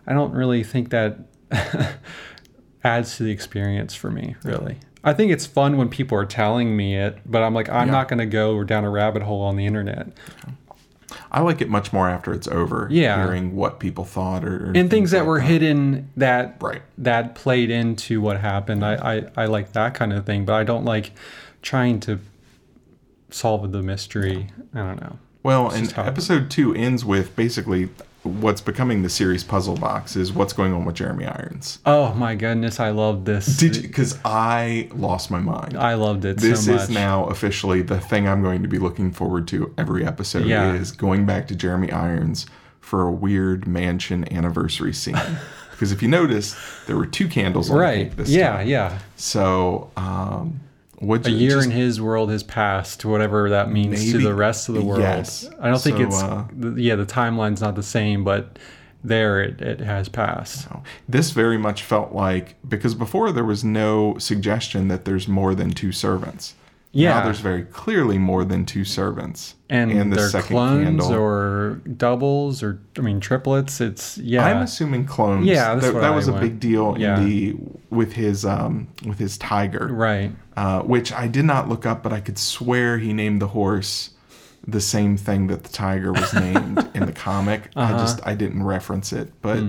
I 0.07 0.15
don't 0.15 0.33
really 0.33 0.65
think 0.65 0.89
that 0.91 1.19
adds 2.85 3.17
to 3.17 3.23
the 3.23 3.31
experience 3.31 3.95
for 3.95 4.11
me. 4.11 4.37
Really, 4.43 4.79
I 5.05 5.13
think 5.13 5.33
it's 5.33 5.47
fun 5.47 5.77
when 5.77 5.89
people 5.89 6.19
are 6.19 6.27
telling 6.27 6.77
me 6.77 6.97
it, 6.97 7.19
but 7.27 7.43
I'm 7.43 7.55
like 7.55 7.69
I'm 7.69 7.89
Yeah. 7.89 7.93
not 7.93 8.09
going 8.09 8.19
to 8.19 8.27
go 8.27 8.65
down 8.65 8.85
a 8.85 8.91
rabbit 8.91 9.23
hole 9.23 9.43
on 9.43 9.57
the 9.57 9.67
internet. 9.67 10.09
I 11.35 11.41
like 11.41 11.63
it 11.63 11.71
much 11.71 11.93
more 11.95 12.11
after 12.11 12.35
it's 12.35 12.47
over. 12.47 12.87
Yeah. 12.91 13.25
hearing 13.25 13.57
what 13.57 13.81
people 13.81 14.05
thought 14.05 14.45
or, 14.45 14.69
or 14.69 14.73
and 14.75 14.91
things 14.91 15.13
that 15.13 15.21
like 15.21 15.27
were 15.27 15.41
hidden 15.41 16.11
that 16.17 16.57
Right. 16.61 16.83
that 16.99 17.35
played 17.35 17.71
into 17.71 18.21
what 18.21 18.39
happened. 18.41 18.85
I, 18.85 19.17
I 19.17 19.23
I 19.37 19.47
like 19.47 19.73
that 19.73 19.95
kind 19.95 20.13
of 20.13 20.27
thing, 20.27 20.45
but 20.45 20.53
I 20.55 20.63
don't 20.65 20.85
like 20.85 21.13
trying 21.63 22.01
to 22.01 22.19
solve 23.31 23.73
the 23.73 23.83
mystery. 23.83 24.49
I 24.75 24.79
don't 24.81 25.01
know. 25.01 25.19
Well, 25.43 25.71
and 25.71 25.93
episode 25.97 26.51
two 26.51 26.75
ends 26.75 27.05
with 27.05 27.35
basically 27.35 27.89
what's 28.23 28.61
becoming 28.61 29.03
the 29.03 29.09
series 29.09 29.43
puzzle 29.43 29.77
box 29.77 30.15
is 30.15 30.33
what's 30.33 30.53
going 30.53 30.73
on 30.73 30.85
with 30.85 30.95
Jeremy 30.95 31.27
Irons. 31.27 31.81
Oh 31.85 32.15
my 32.15 32.35
goodness, 32.37 32.79
I 32.79 32.91
love 32.91 33.25
this. 33.25 33.57
Did 33.57 33.77
you? 33.77 33.83
Because 33.83 34.19
I 34.25 34.89
lost 34.95 35.31
my 35.31 35.41
mind. 35.41 35.77
I 35.77 35.95
loved 35.95 36.25
it 36.25 36.37
this 36.39 36.67
so 36.67 36.73
much. 36.75 36.83
is 36.83 36.91
now 36.91 37.25
officially 37.27 37.83
the 37.83 37.99
thing 37.99 38.29
I'm 38.29 38.43
going 38.43 38.63
to 38.63 38.69
be 38.69 38.79
looking 38.79 39.11
forward 39.11 39.49
to 39.49 39.75
every 39.77 40.07
episode 40.07 40.47
Yeah. 40.47 40.73
is 40.75 40.93
going 40.93 41.27
back 41.27 41.49
to 41.49 41.57
Jeremy 41.57 41.91
Irons 41.91 42.47
for 42.81 43.03
a 43.03 43.11
weird 43.13 43.67
mansion 43.67 44.33
anniversary 44.33 44.93
scene. 44.93 45.17
because 45.73 45.91
if 45.91 46.01
you 46.03 46.09
notice, 46.09 46.55
there 46.87 46.97
were 46.97 47.07
two 47.07 47.27
candles 47.27 47.71
on 47.71 47.77
the 47.77 47.83
right. 47.83 48.09
cake 48.09 48.17
this 48.17 48.29
Yeah, 48.29 48.59
time. 48.59 48.69
yeah. 48.69 48.99
So, 49.17 49.91
um, 49.97 50.61
what 51.03 51.27
A 51.27 51.31
year 51.31 51.63
in 51.63 51.71
his 51.71 52.01
world 52.01 52.31
has 52.31 52.43
passed, 52.43 53.05
whatever 53.05 53.51
that 53.51 53.71
means 53.71 54.13
to 54.13 54.19
the 54.19 54.35
rest 54.35 54.69
of 54.69 54.77
the 54.77 54.83
world. 54.83 55.01
yes. 55.01 55.49
I 55.61 55.69
don't 55.69 55.81
think 55.81 55.99
So, 55.99 56.05
it's 56.05 56.23
uh, 56.23 56.75
yeah, 56.77 56.95
the 56.95 57.07
timeline's 57.07 57.61
not 57.61 57.75
the 57.75 57.83
same, 57.83 58.23
but 58.25 58.59
there 59.05 59.43
it, 59.43 59.61
it 59.61 59.81
has 59.81 60.09
passed. 60.09 60.69
This 61.09 61.33
very 61.33 61.59
much 61.59 61.83
felt 61.83 62.13
like 62.13 62.55
because 62.69 62.95
before 62.95 63.33
there 63.33 63.45
was 63.45 63.65
no 63.65 64.17
suggestion 64.19 64.89
that 64.89 65.05
there's 65.05 65.27
more 65.27 65.55
than 65.55 65.73
two 65.73 65.91
servants. 65.93 66.55
Yeah. 66.95 67.15
Now 67.21 67.25
there's 67.25 67.41
very 67.41 67.63
clearly 67.63 68.19
more 68.19 68.45
than 68.45 68.67
two 68.67 68.85
servants. 68.85 69.55
And, 69.71 70.13
the 70.13 70.17
they're 70.17 70.29
second 70.29 70.49
clones 70.49 70.85
candle. 70.85 71.13
or 71.15 71.81
doubles 71.97 72.63
or 72.63 72.81
I 72.99 73.01
mean 73.01 73.19
triplets. 73.19 73.81
It's 73.81 74.19
yeah. 74.19 74.45
I'm 74.45 74.59
assuming 74.63 75.07
clones. 75.07 75.47
Yeah, 75.47 75.75
that, 75.77 75.97
I 75.97 76.11
was 76.11 76.29
a 76.29 76.33
big 76.33 76.61
deal 76.61 76.95
Yeah. 76.99 77.19
in 77.19 77.25
the 77.29 77.57
with 77.91 78.13
his 78.13 78.45
um 78.45 78.89
with 79.07 79.19
his 79.19 79.39
tiger, 79.39 79.89
right. 79.91 80.33
uh, 80.57 80.83
which 80.83 81.13
I 81.13 81.29
did 81.29 81.47
not 81.47 81.69
look 81.71 81.87
up, 81.87 82.03
but 82.03 82.13
I 82.13 82.21
could 82.21 82.37
swear 82.39 82.99
he 82.99 83.13
named 83.15 83.41
the 83.41 83.49
horse 83.49 84.11
the 84.67 84.81
same 84.81 85.17
thing 85.17 85.47
that 85.47 85.63
the 85.65 85.71
tiger 85.71 86.13
was 86.13 86.33
named 86.47 86.87
in 86.95 87.07
the 87.07 87.13
comic. 87.13 87.71
I 87.75 87.85
Uh-huh. 87.85 87.99
just 87.99 88.21
I 88.27 88.35
didn't 88.35 88.63
reference 88.65 89.15
it, 89.15 89.33
but 89.41 89.63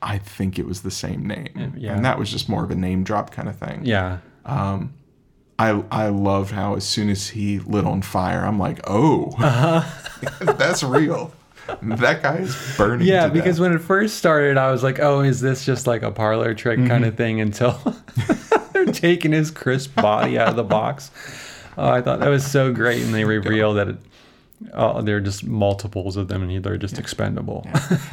I 0.00 0.18
think 0.18 0.58
it 0.60 0.66
was 0.66 0.82
the 0.82 0.90
same 0.92 1.26
name, 1.26 1.48
Mm. 1.56 1.72
yeah. 1.76 1.94
and 1.96 2.04
that 2.04 2.18
was 2.20 2.30
just 2.30 2.48
more 2.48 2.62
of 2.62 2.70
a 2.70 2.76
name 2.76 3.02
drop 3.02 3.32
kind 3.32 3.48
of 3.48 3.56
thing. 3.56 3.80
Yeah. 3.84 4.18
I 5.58 5.82
I 5.90 6.08
loved 6.08 6.50
how 6.52 6.74
as 6.76 6.84
soon 6.86 7.08
as 7.08 7.28
he 7.28 7.58
lit 7.60 7.84
on 7.86 8.02
fire, 8.02 8.44
I'm 8.44 8.58
like, 8.58 8.80
oh, 8.86 9.30
that's 10.40 10.82
real. 10.82 11.32
That 11.82 12.22
guy 12.22 12.36
is 12.36 12.54
burning. 12.76 13.08
Uh-huh. 13.08 13.12
Yeah, 13.24 13.28
because 13.28 13.56
death. 13.56 13.62
when 13.62 13.72
it 13.72 13.80
first 13.80 14.16
started, 14.18 14.56
I 14.56 14.70
was 14.70 14.82
like, 14.84 15.00
"Oh, 15.00 15.20
is 15.20 15.40
this 15.40 15.64
just 15.64 15.86
like 15.86 16.02
a 16.02 16.10
parlor 16.12 16.54
trick 16.54 16.78
kind 16.78 16.90
Mm-hmm. 16.90 17.04
of 17.04 17.16
thing?" 17.16 17.40
Until 17.40 17.72
they're 18.72 18.86
taking 18.86 19.32
his 19.32 19.50
crisp 19.50 19.94
body 19.96 20.38
out 20.38 20.48
of 20.48 20.56
the 20.56 20.62
box. 20.62 21.10
Oh, 21.76 21.88
I 21.90 22.02
thought 22.02 22.20
that 22.20 22.28
was 22.28 22.46
so 22.46 22.72
great, 22.72 23.02
and 23.02 23.12
they 23.12 23.24
reveal 23.24 23.74
that 23.74 23.88
it, 23.88 23.96
oh, 24.74 25.02
they're 25.02 25.20
just 25.20 25.44
multiples 25.44 26.16
of 26.16 26.28
them, 26.28 26.42
and 26.48 26.64
they're 26.64 26.76
just 26.76 26.98
expendable. 27.00 27.66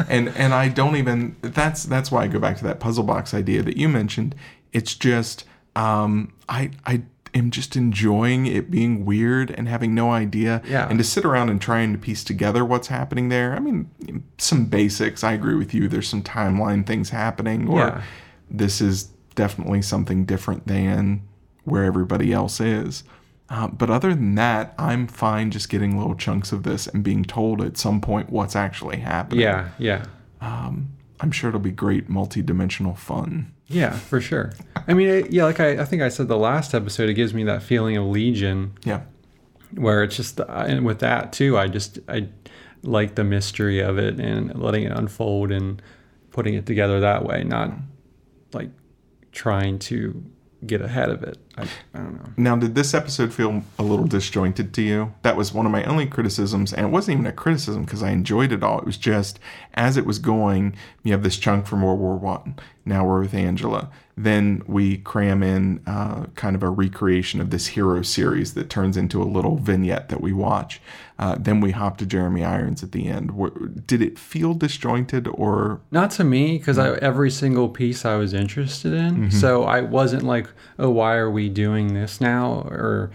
and 0.09 0.29
and 0.29 0.53
I 0.53 0.67
don't 0.69 0.95
even 0.95 1.35
that's 1.41 1.83
that's 1.83 2.11
why 2.11 2.23
I 2.23 2.27
go 2.27 2.39
back 2.39 2.57
to 2.57 2.63
that 2.63 2.79
puzzle 2.79 3.03
box 3.03 3.33
idea 3.35 3.61
that 3.63 3.77
you 3.77 3.87
mentioned. 3.87 4.33
It's 4.71 4.95
just 4.95 5.45
um 5.75 6.33
I 6.49 6.71
I 6.87 7.03
am 7.33 7.49
just 7.51 7.75
enjoying 7.75 8.45
it 8.45 8.69
being 8.69 9.05
weird 9.05 9.49
and 9.51 9.67
having 9.67 9.95
no 9.95 10.11
idea. 10.11 10.61
Yeah. 10.67 10.87
And 10.87 10.97
to 10.99 11.03
sit 11.03 11.25
around 11.25 11.49
and 11.49 11.59
trying 11.61 11.91
to 11.93 11.97
piece 11.97 12.23
together 12.23 12.63
what's 12.63 12.87
happening 12.87 13.29
there. 13.29 13.53
I 13.55 13.59
mean, 13.59 13.89
some 14.37 14.65
basics. 14.65 15.23
I 15.23 15.33
agree 15.33 15.55
with 15.55 15.73
you. 15.73 15.87
There's 15.87 16.07
some 16.07 16.21
timeline 16.23 16.85
things 16.85 17.09
happening, 17.09 17.67
or 17.67 17.79
Yeah. 17.79 18.01
this 18.51 18.81
is 18.81 19.09
definitely 19.35 19.81
something 19.81 20.25
different 20.25 20.67
than 20.67 21.21
where 21.63 21.83
everybody 21.85 22.31
else 22.31 22.59
is. 22.59 23.03
Uh, 23.49 23.67
but 23.67 23.89
other 23.89 24.13
than 24.13 24.35
that, 24.35 24.73
I'm 24.77 25.07
fine 25.07 25.51
just 25.51 25.69
getting 25.69 25.97
little 25.97 26.15
chunks 26.15 26.51
of 26.51 26.63
this 26.63 26.87
and 26.87 27.03
being 27.03 27.23
told 27.23 27.61
at 27.61 27.77
some 27.77 27.99
point 28.01 28.29
what's 28.29 28.55
actually 28.55 28.97
happening. 28.97 29.41
yeah, 29.41 29.69
yeah, 29.77 30.05
I'm 31.19 31.31
sure 31.31 31.49
it'll 31.49 31.59
be 31.61 31.71
great 31.71 32.09
multi-dimensional 32.09 32.95
fun. 32.95 33.53
Yeah, 33.73 33.91
for 33.91 34.21
sure. 34.21 34.53
I 34.87 34.93
mean, 34.93 35.07
it, 35.09 35.31
yeah, 35.31 35.45
like 35.45 35.59
I, 35.59 35.81
I 35.81 35.85
think 35.85 36.01
I 36.01 36.09
said 36.09 36.27
the 36.27 36.37
last 36.37 36.73
episode, 36.73 37.09
it 37.09 37.13
gives 37.15 37.33
me 37.33 37.43
that 37.45 37.63
feeling 37.63 37.97
of 37.97 38.05
Legion 38.05 38.73
Yeah. 38.85 39.01
where 39.75 40.03
it's 40.03 40.15
just 40.15 40.39
uh, 40.39 40.45
and 40.47 40.85
with 40.85 40.99
that 40.99 41.33
too 41.33 41.57
i 41.57 41.67
just 41.67 41.97
i 42.07 42.27
like 42.83 43.15
the 43.15 43.23
mystery 43.23 43.79
of 43.79 43.97
it 43.97 44.19
and 44.19 44.53
letting 44.61 44.83
it 44.83 44.91
unfold 44.91 45.51
and 45.51 45.81
putting 46.31 46.53
it 46.53 46.65
together 46.67 46.99
that 46.99 47.25
way 47.25 47.43
not 47.43 47.71
like 48.53 48.69
trying 49.31 49.79
to 49.79 50.23
get 50.67 50.79
ahead 50.81 51.09
of 51.09 51.23
it 51.23 51.37
i, 51.57 51.63
I 51.93 51.97
don't 51.97 52.13
know 52.13 52.29
Now, 52.37 52.55
did 52.55 52.75
this 52.75 52.93
episode 52.93 53.33
feel 53.33 53.63
a 53.79 53.83
little 53.83 54.05
disjointed 54.07 54.73
to 54.75 54.81
you? 54.81 55.13
That 55.23 55.35
was 55.35 55.53
one 55.53 55.65
of 55.65 55.71
my 55.71 55.83
only 55.85 56.05
criticisms, 56.07 56.71
and 56.73 56.85
it 56.85 56.89
wasn't 56.89 57.13
even 57.15 57.25
a 57.27 57.31
criticism 57.33 57.83
because 57.83 58.01
I 58.03 58.11
enjoyed 58.11 58.51
it 58.51 58.63
all. 58.63 58.79
It 58.79 58.85
was 58.85 58.97
just 58.97 59.39
as 59.75 59.97
it 59.97 60.05
was 60.05 60.19
going, 60.19 60.75
you 61.03 61.11
have 61.13 61.21
this 61.23 61.37
chunk 61.37 61.65
from 61.67 61.81
World 61.83 61.99
War 61.99 62.15
One. 62.17 62.55
Now 62.85 63.05
we're 63.05 63.21
with 63.21 63.33
Angela. 63.33 63.89
Then 64.15 64.61
we 64.67 64.97
cram 64.97 65.41
in 65.41 65.81
uh, 65.87 66.25
kind 66.35 66.55
of 66.55 66.61
a 66.61 66.69
recreation 66.69 67.39
of 67.39 67.49
this 67.49 67.67
hero 67.67 68.01
series 68.01 68.53
that 68.53 68.69
turns 68.69 68.97
into 68.97 69.21
a 69.21 69.25
little 69.25 69.57
vignette 69.57 70.09
that 70.09 70.21
we 70.21 70.33
watch. 70.33 70.81
Uh, 71.17 71.35
then 71.39 71.61
we 71.61 71.71
hop 71.71 71.97
to 71.97 72.05
Jeremy 72.05 72.43
Irons 72.43 72.83
at 72.83 72.91
the 72.91 73.07
end. 73.07 73.31
Did 73.87 74.01
it 74.01 74.19
feel 74.19 74.53
disjointed 74.53 75.27
or? 75.27 75.81
Not 75.91 76.11
to 76.11 76.23
me 76.23 76.57
because 76.57 76.77
every 76.77 77.31
single 77.31 77.69
piece 77.69 78.05
i 78.05 78.15
was 78.15 78.33
interested 78.33 78.93
in. 78.93 79.31
So 79.31 79.63
i 79.63 79.81
wasn't 79.81 80.23
like 80.23 80.47
oh 80.77 80.89
why 80.89 81.15
are 81.15 81.31
we 81.31 81.49
doing 81.49 81.93
this 81.93 82.19
now? 82.19 82.63
Or 82.67 83.11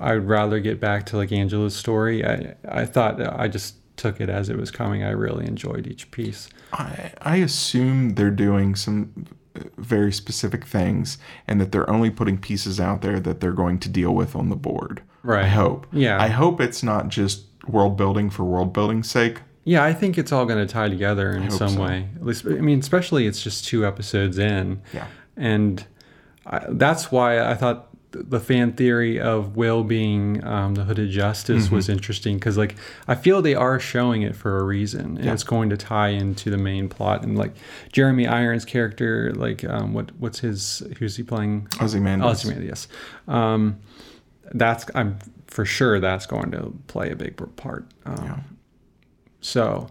i'd 0.00 0.26
rather 0.26 0.60
get 0.60 0.80
back 0.80 1.06
to 1.06 1.16
like 1.16 1.30
angela's 1.30 1.76
story. 1.76 2.24
I 2.24 2.54
i 2.66 2.84
thought 2.86 3.20
i 3.20 3.48
just 3.48 3.76
took 3.96 4.20
it 4.20 4.30
as 4.30 4.48
it 4.48 4.56
was 4.56 4.70
coming. 4.70 5.04
I 5.04 5.10
really 5.10 5.46
enjoyed 5.46 5.86
each 5.86 6.10
piece 6.10 6.48
I, 6.72 7.12
I 7.22 7.36
assume 7.36 8.10
they're 8.14 8.30
doing 8.30 8.74
some 8.74 9.26
uh, 9.56 9.60
very 9.76 10.12
specific 10.12 10.64
things 10.64 11.18
and 11.46 11.60
that 11.60 11.72
they're 11.72 11.88
only 11.88 12.10
putting 12.10 12.38
pieces 12.38 12.78
out 12.80 13.02
there 13.02 13.20
that 13.20 13.40
they're 13.40 13.52
going 13.52 13.78
to 13.80 13.88
deal 13.88 14.14
with 14.14 14.36
on 14.36 14.48
the 14.48 14.56
board. 14.56 15.02
Right. 15.22 15.44
I 15.44 15.48
hope. 15.48 15.86
Yeah. 15.92 16.20
I 16.20 16.28
hope 16.28 16.60
it's 16.60 16.82
not 16.82 17.08
just 17.08 17.44
world 17.66 17.96
building 17.96 18.30
for 18.30 18.44
world 18.44 18.72
building's 18.72 19.10
sake. 19.10 19.40
Yeah, 19.64 19.84
I 19.84 19.92
think 19.92 20.16
it's 20.16 20.32
all 20.32 20.46
going 20.46 20.66
to 20.66 20.72
tie 20.72 20.88
together 20.88 21.32
in 21.32 21.50
some 21.50 21.70
so. 21.70 21.82
way. 21.82 22.08
At 22.16 22.24
least, 22.24 22.46
I 22.46 22.60
mean, 22.60 22.78
especially 22.78 23.26
it's 23.26 23.42
just 23.42 23.66
two 23.66 23.86
episodes 23.86 24.38
in. 24.38 24.80
Yeah. 24.94 25.06
And 25.36 25.84
I, 26.46 26.64
that's 26.68 27.12
why 27.12 27.40
I 27.40 27.54
thought 27.54 27.89
the 28.12 28.40
fan 28.40 28.72
theory 28.72 29.20
of 29.20 29.56
Will 29.56 29.84
being 29.84 30.44
um, 30.44 30.74
the 30.74 30.84
Hooded 30.84 31.10
Justice 31.10 31.70
was 31.70 31.88
interesting 31.88 32.36
because 32.36 32.58
like 32.58 32.74
I 33.06 33.14
feel 33.14 33.40
they 33.40 33.54
are 33.54 33.78
showing 33.78 34.22
it 34.22 34.34
for 34.34 34.58
a 34.58 34.64
reason 34.64 35.16
and 35.18 35.28
it's 35.28 35.44
going 35.44 35.70
to 35.70 35.76
tie 35.76 36.08
into 36.08 36.50
the 36.50 36.58
main 36.58 36.88
plot 36.88 37.22
and 37.22 37.38
like 37.38 37.52
Jeremy 37.92 38.26
Irons' 38.26 38.64
character 38.64 39.32
like 39.34 39.62
um, 39.64 39.92
what 39.94 40.10
what's 40.18 40.40
his 40.40 40.82
who's 40.98 41.16
he 41.16 41.22
playing 41.22 41.68
Ozymandias. 41.80 42.44
Ozymandias. 42.44 42.88
Um, 43.28 43.78
that's 44.52 44.86
I'm 44.94 45.18
for 45.46 45.64
sure 45.64 46.00
that's 46.00 46.26
going 46.26 46.50
to 46.52 46.72
play 46.88 47.10
a 47.10 47.16
big 47.16 47.36
part. 47.56 47.86
Um, 48.06 48.24
Yeah. 48.24 48.38
So, 49.40 49.88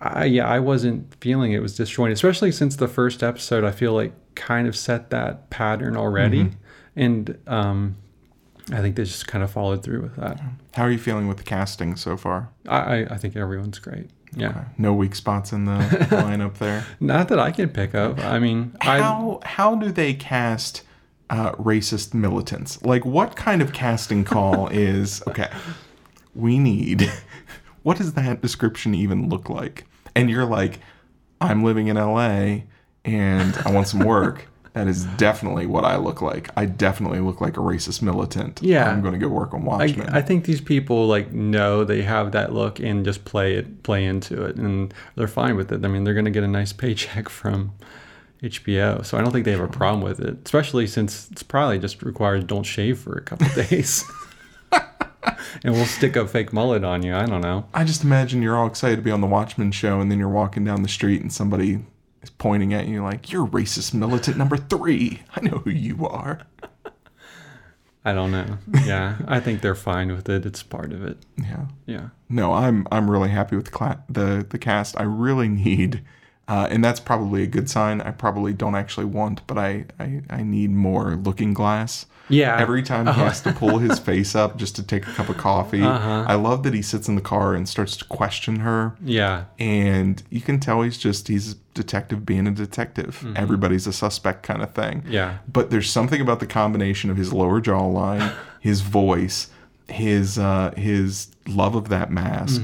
I 0.00 0.26
yeah, 0.26 0.46
I 0.46 0.60
wasn't 0.60 1.12
feeling 1.20 1.52
it 1.52 1.60
was 1.60 1.76
disjointed, 1.76 2.14
especially 2.14 2.52
since 2.52 2.76
the 2.76 2.88
first 2.88 3.22
episode. 3.22 3.64
I 3.64 3.70
feel 3.72 3.94
like 3.94 4.12
kind 4.34 4.68
of 4.68 4.76
set 4.76 5.10
that 5.10 5.50
pattern 5.50 5.96
already, 5.96 6.44
Mm-hmm. 6.44 6.58
And 6.98 7.38
um, 7.46 7.96
I 8.72 8.80
think 8.80 8.96
they 8.96 9.04
just 9.04 9.26
kind 9.26 9.42
of 9.44 9.50
followed 9.50 9.82
through 9.82 10.02
with 10.02 10.16
that. 10.16 10.40
How 10.74 10.82
are 10.84 10.90
you 10.90 10.98
feeling 10.98 11.28
with 11.28 11.38
the 11.38 11.42
casting 11.44 11.96
so 11.96 12.16
far? 12.16 12.50
I 12.68 12.78
I, 12.78 12.96
I 13.14 13.16
think 13.16 13.36
everyone's 13.36 13.78
great. 13.78 14.10
Yeah, 14.34 14.48
Uh, 14.50 14.64
No 14.76 14.92
weak 14.92 15.14
spots 15.14 15.52
in 15.52 15.64
the 15.64 15.78
lineup 16.10 16.58
there. 16.58 16.84
not 17.00 17.28
that 17.28 17.38
I 17.38 17.50
can 17.50 17.70
pick 17.70 17.94
up. 17.94 18.18
I 18.22 18.38
mean, 18.38 18.74
I 18.82 18.98
How 19.00 19.40
how 19.44 19.74
do 19.74 19.90
they 19.90 20.12
cast 20.12 20.82
uh, 21.30 21.52
racist 21.52 22.12
militants? 22.14 22.82
Like, 22.82 23.04
what 23.06 23.36
kind 23.36 23.62
of 23.62 23.72
casting 23.72 24.24
call 24.24 24.68
is 24.72 25.22
okay? 25.26 25.50
We 26.34 26.58
need. 26.58 27.10
What 27.84 27.96
does 27.96 28.12
that 28.14 28.42
description 28.42 28.94
even 28.94 29.30
look 29.30 29.48
like? 29.48 29.86
And 30.14 30.28
you're 30.28 30.44
like, 30.44 30.80
I'm 31.40 31.64
living 31.64 31.86
in 31.86 31.96
LA 31.96 32.64
and 33.04 33.56
I 33.64 33.70
want 33.72 33.86
some 33.88 34.00
work. 34.00 34.46
That 34.78 34.86
is 34.86 35.06
definitely 35.16 35.66
what 35.66 35.84
I 35.84 35.96
look 35.96 36.22
like. 36.22 36.50
I 36.56 36.64
definitely 36.64 37.18
look 37.18 37.40
like 37.40 37.56
a 37.56 37.60
racist 37.60 38.00
militant. 38.00 38.60
Yeah. 38.62 38.88
I'm 38.88 39.02
going 39.02 39.12
to 39.12 39.18
go 39.18 39.26
work 39.26 39.52
on 39.52 39.62
I, 39.62 39.64
Watchmen. 39.64 40.08
I 40.10 40.22
think 40.22 40.44
these 40.44 40.60
people 40.60 41.08
like 41.08 41.32
know 41.32 41.82
they 41.82 42.02
have 42.02 42.30
that 42.30 42.52
look 42.52 42.78
and 42.78 43.04
just 43.04 43.24
play 43.24 43.56
it, 43.56 43.82
play 43.82 44.04
into 44.04 44.44
it, 44.44 44.54
and 44.54 44.94
they're 45.16 45.26
fine 45.26 45.56
with 45.56 45.72
it. 45.72 45.84
I 45.84 45.88
mean, 45.88 46.04
they're 46.04 46.14
going 46.14 46.26
to 46.26 46.30
get 46.30 46.44
a 46.44 46.48
nice 46.48 46.72
paycheck 46.72 47.28
from 47.40 47.72
HBO, 48.40 49.04
so 49.04 49.18
I 49.18 49.20
don't 49.20 49.32
think 49.32 49.46
they 49.46 49.50
have 49.50 49.60
a 49.60 49.66
problem 49.66 50.00
with 50.00 50.20
it. 50.20 50.38
Especially 50.44 50.86
since 50.86 51.28
it's 51.32 51.42
probably 51.42 51.80
just 51.80 52.00
requires 52.04 52.44
don't 52.44 52.62
shave 52.62 53.00
for 53.00 53.14
a 53.14 53.20
couple 53.20 53.48
days, 53.64 54.04
and 54.70 55.74
we'll 55.74 55.86
stick 55.86 56.14
a 56.14 56.28
fake 56.28 56.52
mullet 56.52 56.84
on 56.84 57.02
you. 57.02 57.16
I 57.16 57.26
don't 57.26 57.40
know. 57.40 57.66
I 57.74 57.82
just 57.82 58.04
imagine 58.04 58.42
you're 58.42 58.56
all 58.56 58.68
excited 58.68 58.94
to 58.94 59.02
be 59.02 59.10
on 59.10 59.22
the 59.22 59.26
Watchmen 59.26 59.72
show, 59.72 60.00
and 60.00 60.08
then 60.08 60.20
you're 60.20 60.28
walking 60.28 60.64
down 60.64 60.84
the 60.84 60.88
street, 60.88 61.20
and 61.20 61.32
somebody 61.32 61.80
is 62.28 62.34
pointing 62.36 62.74
at 62.74 62.86
you 62.86 63.02
like, 63.02 63.32
"You're 63.32 63.46
racist 63.46 63.94
militant 63.94 64.36
number 64.36 64.56
three. 64.56 65.22
I 65.34 65.40
know 65.40 65.58
who 65.58 65.70
you 65.70 66.06
are." 66.06 66.40
I 68.04 68.12
don't 68.14 68.30
know. 68.30 68.58
Yeah, 68.84 69.16
I 69.26 69.40
think 69.40 69.60
they're 69.60 69.74
fine 69.74 70.12
with 70.12 70.28
it. 70.28 70.46
It's 70.46 70.62
part 70.62 70.92
of 70.92 71.04
it. 71.04 71.18
Yeah. 71.36 71.66
Yeah. 71.86 72.08
No, 72.28 72.52
I'm 72.52 72.86
I'm 72.92 73.10
really 73.10 73.30
happy 73.30 73.56
with 73.56 73.66
the 73.66 73.70
cla- 73.70 74.04
the 74.08 74.46
the 74.48 74.58
cast. 74.58 74.98
I 74.98 75.02
really 75.02 75.48
need, 75.48 76.02
uh, 76.46 76.68
and 76.70 76.84
that's 76.84 77.00
probably 77.00 77.42
a 77.42 77.46
good 77.46 77.68
sign. 77.68 78.00
I 78.00 78.12
probably 78.12 78.52
don't 78.52 78.74
actually 78.74 79.06
want, 79.06 79.46
but 79.46 79.58
I 79.58 79.86
I, 79.98 80.22
I 80.30 80.42
need 80.42 80.70
more 80.70 81.16
Looking 81.16 81.52
Glass. 81.54 82.06
Yeah. 82.28 82.56
Every 82.58 82.82
time 82.82 83.06
he 83.06 83.12
has 83.20 83.40
to 83.42 83.52
pull 83.52 83.78
his 83.78 83.98
face 84.10 84.34
up 84.34 84.56
just 84.56 84.76
to 84.76 84.82
take 84.82 85.06
a 85.06 85.10
cup 85.12 85.28
of 85.28 85.36
coffee. 85.38 85.82
Uh-huh. 85.82 86.24
I 86.28 86.34
love 86.34 86.62
that 86.64 86.74
he 86.74 86.82
sits 86.82 87.08
in 87.08 87.14
the 87.14 87.20
car 87.20 87.54
and 87.54 87.68
starts 87.68 87.96
to 87.98 88.04
question 88.04 88.56
her. 88.60 88.96
Yeah. 89.04 89.44
and 89.58 90.22
you 90.30 90.40
can 90.40 90.60
tell 90.60 90.82
he's 90.82 90.98
just 90.98 91.28
he's 91.28 91.52
a 91.52 91.56
detective 91.74 92.26
being 92.26 92.46
a 92.48 92.50
detective 92.50 93.24
everybody's 93.36 93.86
a 93.86 93.92
suspect 93.92 94.42
kind 94.42 94.62
of 94.62 94.72
thing 94.74 95.04
Yeah. 95.08 95.38
but 95.52 95.70
there's 95.70 95.88
something 95.90 96.20
about 96.20 96.40
the 96.40 96.46
combination 96.46 97.08
of 97.08 97.16
his 97.16 97.32
lower 97.32 97.60
jawline 97.60 98.34
his 98.60 98.80
voice 98.80 99.48
his 99.88 100.38
uh 100.38 100.72
his 100.76 101.28
love 101.46 101.74
of 101.76 101.88
that 101.88 102.10
mask 102.10 102.62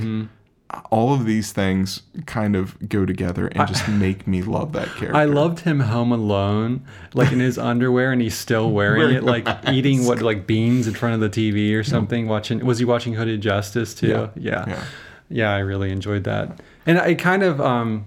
all 0.90 1.12
of 1.12 1.24
these 1.24 1.52
things 1.52 2.02
kind 2.26 2.56
of 2.56 2.88
go 2.88 3.04
together 3.06 3.48
and 3.48 3.68
just 3.68 3.88
make 3.88 4.26
me 4.26 4.42
love 4.42 4.72
that 4.72 4.88
character 4.96 5.16
I 5.16 5.24
loved 5.24 5.60
him 5.60 5.80
home 5.80 6.12
alone, 6.12 6.86
like 7.12 7.32
in 7.32 7.40
his 7.40 7.58
underwear, 7.58 8.12
and 8.12 8.20
he's 8.20 8.36
still 8.36 8.70
wearing, 8.70 8.98
Wearing 8.98 9.16
it, 9.16 9.24
like 9.24 9.48
eating 9.68 10.06
what, 10.06 10.22
like 10.22 10.46
beans 10.46 10.86
in 10.86 10.94
front 10.94 11.14
of 11.14 11.20
the 11.20 11.30
TV 11.30 11.78
or 11.78 11.82
something. 11.82 12.28
Watching, 12.28 12.64
was 12.64 12.78
he 12.78 12.84
watching 12.84 13.14
Hooded 13.14 13.40
Justice 13.40 13.94
too? 13.94 14.08
Yeah. 14.08 14.28
Yeah, 14.34 14.64
yeah, 14.68 14.84
yeah 15.28 15.54
I 15.54 15.58
really 15.58 15.90
enjoyed 15.90 16.24
that. 16.24 16.60
And 16.86 16.98
I 16.98 17.14
kind 17.14 17.42
of, 17.42 17.60
um, 17.60 18.06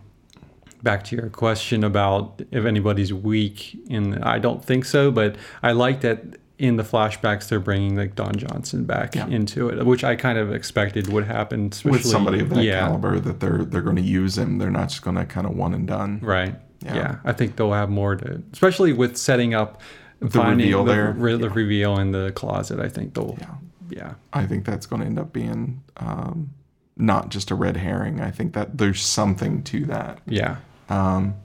back 0.84 1.04
to 1.04 1.16
your 1.16 1.30
question 1.30 1.84
about 1.84 2.42
if 2.52 2.66
anybody's 2.66 3.14
weak, 3.14 3.78
and 3.90 4.24
I 4.24 4.40
don't 4.40 4.64
think 4.64 4.86
so, 4.86 5.12
but 5.12 5.36
I 5.64 5.72
like 5.72 6.02
that 6.02 6.38
in 6.60 6.76
the 6.78 6.84
flashbacks 6.84 7.48
they're 7.50 7.60
bringing 7.60 7.96
like 7.96 8.16
Don 8.16 8.36
Johnson 8.36 8.84
back 8.86 9.14
Yeah. 9.16 9.28
into 9.28 9.70
it, 9.70 9.86
which 9.86 10.04
I 10.04 10.16
kind 10.16 10.38
of 10.40 10.52
expected 10.52 11.08
would 11.14 11.26
happen. 11.26 11.70
Especially, 11.72 11.92
with 11.92 12.06
somebody 12.06 12.40
of 12.40 12.50
that 12.50 12.64
yeah, 12.64 12.80
caliber 12.88 13.20
that 13.20 13.40
they're 13.40 13.64
they're 13.64 13.82
going 13.84 13.96
to 13.98 14.02
use 14.02 14.38
him 14.38 14.58
they're 14.58 14.72
not 14.72 14.90
just 14.90 15.04
going 15.04 15.16
to 15.18 15.26
kind 15.26 15.46
of 15.46 15.56
one 15.56 15.74
and 15.74 15.88
done 15.88 16.20
Right. 16.22 16.56
Yeah. 16.84 16.96
Yeah. 16.96 17.16
I 17.26 17.34
think 17.34 17.56
they'll 17.58 17.74
have 17.74 17.90
more 17.90 18.16
to, 18.16 18.42
especially 18.54 18.94
with 18.94 19.18
setting 19.18 19.54
up 19.54 19.82
The 20.20 20.42
reveal 20.42 20.84
the, 20.84 20.92
there. 20.94 21.12
re- 21.12 21.38
the 21.38 21.50
reveal 21.50 22.00
in 22.00 22.12
the 22.12 22.32
closet. 22.32 22.80
I 22.80 22.90
think 22.90 23.14
they'll, 23.14 23.36
Yeah. 23.40 23.54
yeah, 23.90 24.14
I 24.34 24.46
think 24.48 24.66
that's 24.66 24.86
going 24.88 25.02
to 25.02 25.06
end 25.08 25.20
up 25.20 25.32
being 25.34 25.84
um, 25.98 26.52
not 26.96 27.30
just 27.30 27.52
a 27.52 27.56
red 27.56 27.78
herring. 27.78 28.20
I 28.22 28.32
think 28.32 28.54
that 28.54 28.78
there's 28.80 29.02
something 29.04 29.62
to 29.66 29.86
that. 29.86 30.20
yeah, 30.26 30.56
Um, 30.90 31.36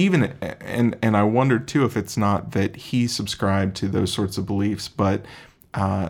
even 0.00 0.32
and 0.60 0.96
and 1.02 1.16
I 1.16 1.22
wonder 1.24 1.58
too 1.58 1.84
if 1.84 1.96
it's 1.96 2.16
not 2.16 2.52
that 2.52 2.76
he 2.76 3.06
subscribed 3.06 3.76
to 3.76 3.88
those 3.88 4.12
sorts 4.12 4.38
of 4.38 4.46
beliefs, 4.46 4.88
but 4.88 5.24
uh, 5.74 6.08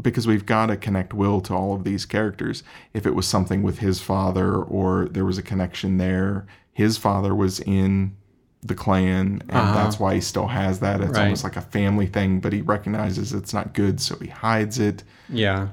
because 0.00 0.26
we've 0.26 0.46
got 0.46 0.66
to 0.66 0.76
connect 0.76 1.12
Will 1.12 1.40
to 1.42 1.54
all 1.54 1.74
of 1.74 1.84
these 1.84 2.06
characters. 2.06 2.62
If 2.94 3.04
it 3.06 3.14
was 3.14 3.26
something 3.26 3.62
with 3.62 3.78
his 3.80 4.00
father 4.00 4.54
or 4.56 5.06
there 5.10 5.24
was 5.24 5.36
a 5.38 5.42
connection 5.42 5.98
there, 5.98 6.46
his 6.72 6.96
father 6.96 7.34
was 7.34 7.60
in 7.60 8.16
the 8.62 8.74
Klan, 8.74 9.42
and 9.48 9.50
Uh-huh. 9.52 9.72
that's 9.74 10.00
why 10.00 10.14
he 10.14 10.20
still 10.20 10.48
has 10.48 10.80
that. 10.80 11.00
It's 11.00 11.12
Right. 11.12 11.24
almost 11.24 11.44
like 11.44 11.56
a 11.56 11.60
family 11.60 12.06
thing, 12.06 12.40
but 12.40 12.52
he 12.52 12.62
recognizes 12.62 13.32
it's 13.32 13.52
not 13.52 13.74
good, 13.74 14.00
so 14.00 14.16
he 14.20 14.28
hides 14.28 14.78
it. 14.78 15.04
yeah, 15.28 15.68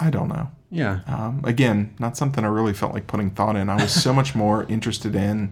I 0.00 0.08
don't 0.10 0.28
know. 0.28 0.48
yeah, 0.70 1.00
Um, 1.06 1.40
again, 1.44 1.90
not 2.00 2.16
something 2.16 2.42
I 2.44 2.48
really 2.48 2.72
felt 2.72 2.92
like 2.94 3.06
putting 3.06 3.30
thought 3.30 3.54
in. 3.56 3.68
I 3.68 3.76
was 3.80 3.92
so 3.92 4.12
much 4.12 4.34
more 4.34 4.64
interested 4.68 5.14
in, 5.14 5.50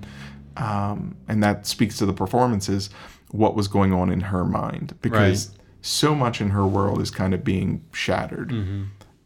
um, 0.56 1.16
and 1.28 1.42
that 1.42 1.66
speaks 1.66 1.98
to 1.98 2.06
the 2.06 2.12
performances, 2.12 2.90
what 3.30 3.54
was 3.54 3.68
going 3.68 3.92
on 3.92 4.10
in 4.10 4.20
her 4.20 4.44
mind. 4.44 4.94
Because 5.00 5.50
so 5.82 6.14
much 6.14 6.40
in 6.40 6.50
her 6.50 6.66
world 6.66 7.00
is 7.00 7.10
kind 7.10 7.34
of 7.34 7.44
being 7.44 7.84
shattered 7.92 8.52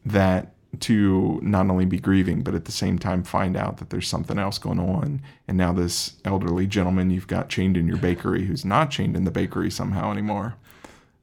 that 0.07 0.53
to 0.81 1.41
not 1.43 1.71
only 1.71 1.87
be 1.87 1.99
grieving, 1.99 2.43
but 2.43 2.55
at 2.55 2.64
the 2.67 2.73
same 2.73 2.99
time 2.99 3.23
find 3.23 3.57
out 3.57 3.79
that 3.79 3.91
there's 3.91 4.07
something 4.09 4.38
else 4.38 4.59
going 4.59 4.79
on. 4.79 5.23
And 5.47 5.57
now, 5.57 5.73
this 5.73 6.17
elderly 6.25 6.67
gentleman 6.67 7.11
you've 7.11 7.27
got 7.27 7.49
chained 7.49 7.77
in 7.77 7.87
your 7.88 7.97
bakery, 7.97 8.45
who's 8.45 8.64
not 8.64 8.91
chained 8.91 9.17
in 9.17 9.25
the 9.25 9.31
bakery 9.31 9.71
somehow 9.71 10.11
anymore, 10.12 10.57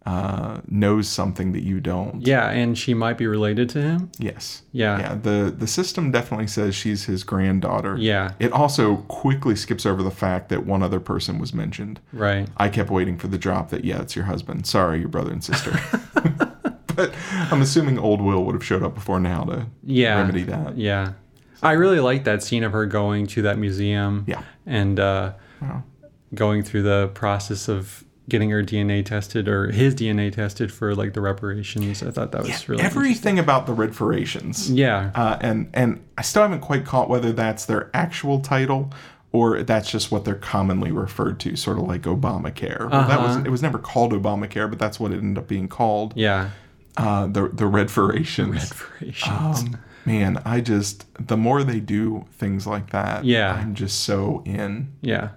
uh, 0.06 0.62
knows 0.68 1.08
something 1.10 1.52
that 1.54 1.64
you 1.64 1.80
don't. 1.80 2.26
yeah. 2.28 2.50
And 2.52 2.78
she 2.78 2.94
might 2.94 3.18
be 3.18 3.26
related 3.26 3.70
to 3.70 3.82
him. 3.82 4.12
Yes. 4.20 4.62
Yeah, 4.72 5.00
Yeah, 5.00 5.16
the 5.16 5.54
the 5.58 5.66
system 5.68 6.12
definitely 6.12 6.46
says 6.48 6.76
she's 6.76 7.06
his 7.06 7.24
granddaughter. 7.24 7.98
yeah, 7.98 8.34
It 8.40 8.52
also 8.52 8.98
quickly 9.08 9.56
skips 9.56 9.84
over 9.86 10.04
the 10.04 10.12
fact 10.12 10.50
that 10.50 10.66
one 10.66 10.84
other 10.84 11.00
person 11.00 11.40
was 11.40 11.54
mentioned. 11.54 12.00
right. 12.14 12.48
I 12.58 12.70
kept 12.70 12.92
waiting 12.92 13.18
for 13.18 13.28
the 13.28 13.38
drop 13.40 13.70
that 13.72 13.84
yeah, 13.84 14.00
it's 14.02 14.16
your 14.16 14.26
husband. 14.26 14.68
Sorry, 14.68 15.00
your 15.00 15.10
brother 15.10 15.32
and 15.32 15.44
sister. 15.44 15.72
but 16.96 17.14
I'm 17.52 17.62
assuming 17.62 17.98
old 18.00 18.22
Will 18.22 18.44
would 18.46 18.54
have 18.56 18.64
showed 18.64 18.84
up 18.84 18.94
before 18.96 19.20
now 19.20 19.44
to 19.46 19.66
Yeah, 19.84 20.20
remedy 20.20 20.44
that. 20.44 20.78
yeah. 20.78 21.14
I 21.64 21.72
really 21.72 22.00
like 22.00 22.26
that 22.26 22.44
scene 22.44 22.64
of 22.64 22.74
her 22.74 22.86
going 22.86 23.26
to 23.28 23.42
that 23.42 23.58
museum. 23.58 24.24
Yeah. 24.28 24.44
and 24.68 25.00
uh, 25.00 25.34
Wow. 25.62 25.84
going 26.36 26.62
through 26.64 26.84
the 26.84 27.10
process 27.16 27.68
of 27.68 28.04
getting 28.28 28.50
her 28.50 28.64
DNA 28.64 29.06
tested 29.06 29.48
or 29.48 29.72
his 29.72 29.94
DNA 29.96 30.32
tested 30.32 30.72
for 30.74 30.96
like 30.96 31.14
the 31.14 31.22
reparations. 31.22 32.02
I 32.02 32.12
thought 32.12 32.32
that 32.32 32.44
was 32.44 32.68
really 32.68 32.84
Everything 32.84 33.38
about 33.40 33.66
the 33.68 33.74
red 33.74 33.90
reparations. 33.90 34.70
Yeah. 34.72 35.12
Uh, 35.14 35.38
and 35.42 35.70
and 35.74 36.04
I 36.18 36.22
still 36.24 36.42
haven't 36.42 36.62
quite 36.62 36.86
caught 36.86 37.10
whether 37.10 37.32
that's 37.32 37.66
their 37.66 37.90
actual 37.94 38.40
title 38.40 38.92
or 39.32 39.62
that's 39.64 39.92
just 39.92 40.12
what 40.12 40.24
they're 40.26 40.36
commonly 40.36 40.92
referred 40.92 41.40
to, 41.42 41.56
sort 41.56 41.78
of 41.78 41.84
like 41.84 42.04
Obamacare. 42.04 42.90
Well, 42.90 43.08
that 43.08 43.20
was 43.20 43.36
Uh-huh. 43.36 43.44
it 43.46 43.50
was 43.50 43.62
never 43.62 43.78
called 43.78 44.14
Obamacare, 44.14 44.70
but 44.70 44.80
that's 44.80 45.00
what 45.00 45.12
it 45.12 45.18
ended 45.18 45.38
up 45.44 45.48
being 45.48 45.68
called. 45.68 46.14
Yeah. 46.16 46.50
Uh, 46.98 47.28
the 47.28 47.50
the 47.54 47.68
reparations. 47.68 48.72
Reparations. 48.72 49.60
Um, 49.60 49.78
man, 50.06 50.42
I 50.46 50.62
just 50.62 51.06
the 51.28 51.36
more 51.38 51.64
they 51.64 51.80
do 51.82 52.26
things 52.32 52.66
like 52.66 52.92
that, 52.92 53.26
Yeah. 53.26 53.54
I'm 53.54 53.76
just 53.76 54.00
so 54.04 54.42
in. 54.46 54.94
yeah. 55.02 55.30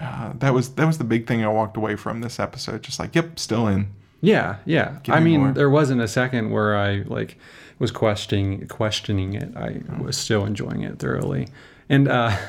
Uh, 0.00 0.32
that 0.38 0.52
was 0.52 0.70
that 0.74 0.86
was 0.86 0.98
the 0.98 1.04
big 1.04 1.26
thing 1.26 1.44
I 1.44 1.48
walked 1.48 1.76
away 1.76 1.96
from 1.96 2.20
this 2.20 2.38
episode. 2.40 2.82
Just 2.82 2.98
like, 2.98 3.14
yep, 3.14 3.38
still 3.38 3.66
in. 3.68 3.88
Yeah, 4.20 4.56
yeah. 4.64 4.98
Give 5.02 5.14
I 5.14 5.20
me 5.20 5.32
mean, 5.32 5.40
more. 5.40 5.52
there 5.52 5.70
wasn't 5.70 6.00
a 6.00 6.08
second 6.08 6.50
where 6.50 6.76
I 6.76 7.02
like 7.06 7.38
was 7.78 7.90
questioning 7.90 8.66
questioning 8.68 9.34
it. 9.34 9.56
I 9.56 9.80
was 10.00 10.16
still 10.16 10.44
enjoying 10.44 10.82
it 10.82 10.98
thoroughly. 10.98 11.48
And 11.88 12.08
uh 12.08 12.36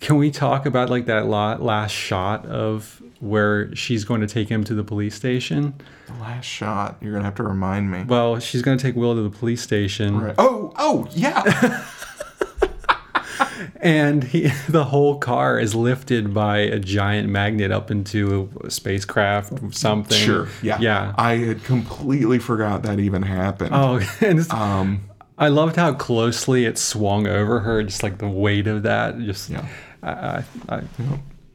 Can 0.00 0.16
we 0.16 0.30
talk 0.30 0.64
about 0.64 0.90
like 0.90 1.06
that 1.06 1.26
la- 1.26 1.56
last 1.56 1.90
shot 1.90 2.46
of 2.46 3.02
where 3.18 3.74
she's 3.74 4.04
going 4.04 4.20
to 4.20 4.28
take 4.28 4.48
him 4.48 4.62
to 4.64 4.74
the 4.74 4.84
police 4.84 5.16
station? 5.16 5.74
The 6.06 6.12
last 6.20 6.44
shot. 6.44 6.98
You're 7.00 7.12
gonna 7.12 7.24
have 7.24 7.34
to 7.36 7.42
remind 7.42 7.90
me. 7.90 8.04
Well, 8.04 8.38
she's 8.38 8.62
going 8.62 8.78
to 8.78 8.82
take 8.82 8.94
Will 8.94 9.16
to 9.16 9.22
the 9.22 9.30
police 9.36 9.60
station, 9.60 10.20
Right. 10.20 10.36
Oh, 10.38 10.72
oh, 10.76 11.08
yeah. 11.12 11.84
and 13.80 14.24
he, 14.24 14.48
the 14.68 14.84
whole 14.84 15.18
car 15.18 15.58
is 15.58 15.74
lifted 15.74 16.32
by 16.34 16.58
a 16.58 16.78
giant 16.78 17.28
magnet 17.28 17.70
up 17.70 17.90
into 17.90 18.50
a 18.64 18.70
spacecraft, 18.70 19.52
or 19.62 19.72
something. 19.72 20.16
sure. 20.18 20.48
Yeah. 20.62 20.78
yeah. 20.80 21.14
I 21.16 21.36
had 21.36 21.64
completely 21.64 22.38
forgot 22.38 22.82
that 22.84 22.98
even 23.00 23.22
happened. 23.22 23.70
Oh, 23.72 24.00
and 24.20 24.38
it's, 24.40 24.52
Um. 24.52 25.02
I 25.40 25.48
loved 25.48 25.76
how 25.76 25.94
closely 25.94 26.64
it 26.64 26.78
swung 26.78 27.28
over 27.28 27.60
her, 27.60 27.82
just 27.84 28.02
like 28.02 28.18
the 28.18 28.28
weight 28.28 28.66
of 28.66 28.82
that. 28.82 29.18
Just, 29.20 29.48
Yeah. 29.50 29.68
I, 30.02 30.10
I, 30.10 30.44
I, 30.68 30.82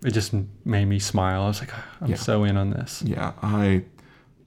it 0.06 0.12
just 0.12 0.34
made 0.64 0.86
me 0.86 1.00
smile. 1.00 1.44
I 1.44 1.48
was 1.48 1.60
like, 1.60 1.72
"Ah, 1.74 1.86
I'm 2.02 2.10
Yeah. 2.12 2.16
so 2.16 2.44
in 2.46 2.56
on 2.56 2.70
this. 2.70 3.02
Yeah. 3.06 3.34
I. 3.42 3.84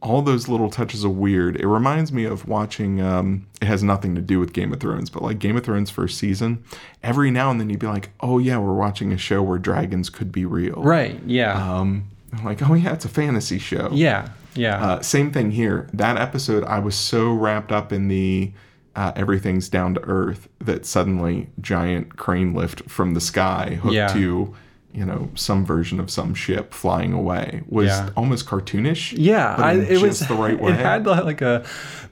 All 0.06 0.22
those 0.22 0.46
little 0.48 0.70
touches 0.70 1.02
of 1.04 1.16
weird. 1.16 1.56
It 1.56 1.66
reminds 1.66 2.12
me 2.12 2.24
of 2.24 2.46
watching. 2.46 3.00
Um, 3.00 3.46
it 3.60 3.66
has 3.66 3.82
nothing 3.82 4.14
to 4.14 4.20
do 4.20 4.38
with 4.38 4.52
Game 4.52 4.72
of 4.72 4.78
Thrones, 4.78 5.10
but 5.10 5.22
like 5.22 5.38
Game 5.40 5.56
of 5.56 5.64
Thrones 5.64 5.90
first 5.90 6.16
season. 6.18 6.62
Every 7.02 7.30
now 7.30 7.50
and 7.50 7.58
then 7.60 7.68
you'd 7.70 7.80
be 7.80 7.88
like, 7.88 8.10
"Oh 8.20 8.38
yeah, 8.38 8.58
we're 8.58 8.74
watching 8.74 9.12
a 9.12 9.18
show 9.18 9.42
where 9.42 9.58
dragons 9.58 10.08
could 10.08 10.30
be 10.30 10.44
real." 10.44 10.76
Right? 10.76 11.20
Yeah. 11.26 11.54
Um, 11.78 12.04
I'm 12.32 12.44
like, 12.44 12.68
"Oh 12.68 12.74
yeah, 12.74 12.92
it's 12.92 13.04
a 13.04 13.08
fantasy 13.08 13.58
show." 13.58 13.88
yeah. 13.92 14.28
Yeah. 14.54 14.82
Uh, 14.82 15.00
same 15.02 15.32
thing 15.32 15.50
here. 15.50 15.86
That 15.92 16.16
episode, 16.16 16.64
I 16.64 16.78
was 16.78 16.94
so 16.94 17.32
wrapped 17.32 17.72
up 17.72 17.92
in 17.92 18.08
the 18.08 18.52
uh, 18.94 19.12
everything's 19.14 19.68
down 19.68 19.92
to 19.94 20.00
earth 20.04 20.48
that 20.60 20.86
suddenly 20.86 21.48
giant 21.60 22.16
crane 22.16 22.54
lift 22.54 22.88
from 22.88 23.12
the 23.12 23.20
sky 23.20 23.78
hooked 23.82 23.94
Yeah. 23.94 24.06
to, 24.14 24.54
you 24.96 25.04
know, 25.04 25.28
some 25.34 25.64
version 25.66 26.00
of 26.00 26.10
some 26.10 26.34
ship 26.34 26.72
flying 26.72 27.12
away 27.12 27.62
was 27.68 27.88
Yeah. 27.88 28.08
almost 28.16 28.46
cartoonish. 28.46 29.14
yeah. 29.16 29.54
I, 29.58 29.74
it 29.74 30.00
was 30.00 30.20
the 30.20 30.34
right 30.34 30.58
way. 30.58 30.72
It 30.76 30.76
had 30.78 31.06
like 31.06 31.42
a, 31.42 31.64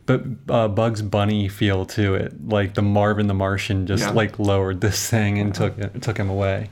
but 0.07 0.23
uh, 0.51 0.69
Bugs 0.69 1.01
Bunny 1.01 1.49
feel 1.49 1.87
to 1.87 2.15
it. 2.15 2.47
Like 2.47 2.75
the 2.75 2.83
Marvin 2.83 3.27
the 3.27 3.35
Martian 3.35 3.87
just 3.87 4.03
Yeah. 4.05 4.11
like 4.11 4.39
lowered 4.39 4.83
this 4.83 5.09
thing 5.09 5.39
and 5.39 5.55
took 5.55 5.79
it 5.79 6.03
took 6.03 6.19
him 6.19 6.29
away. 6.29 6.69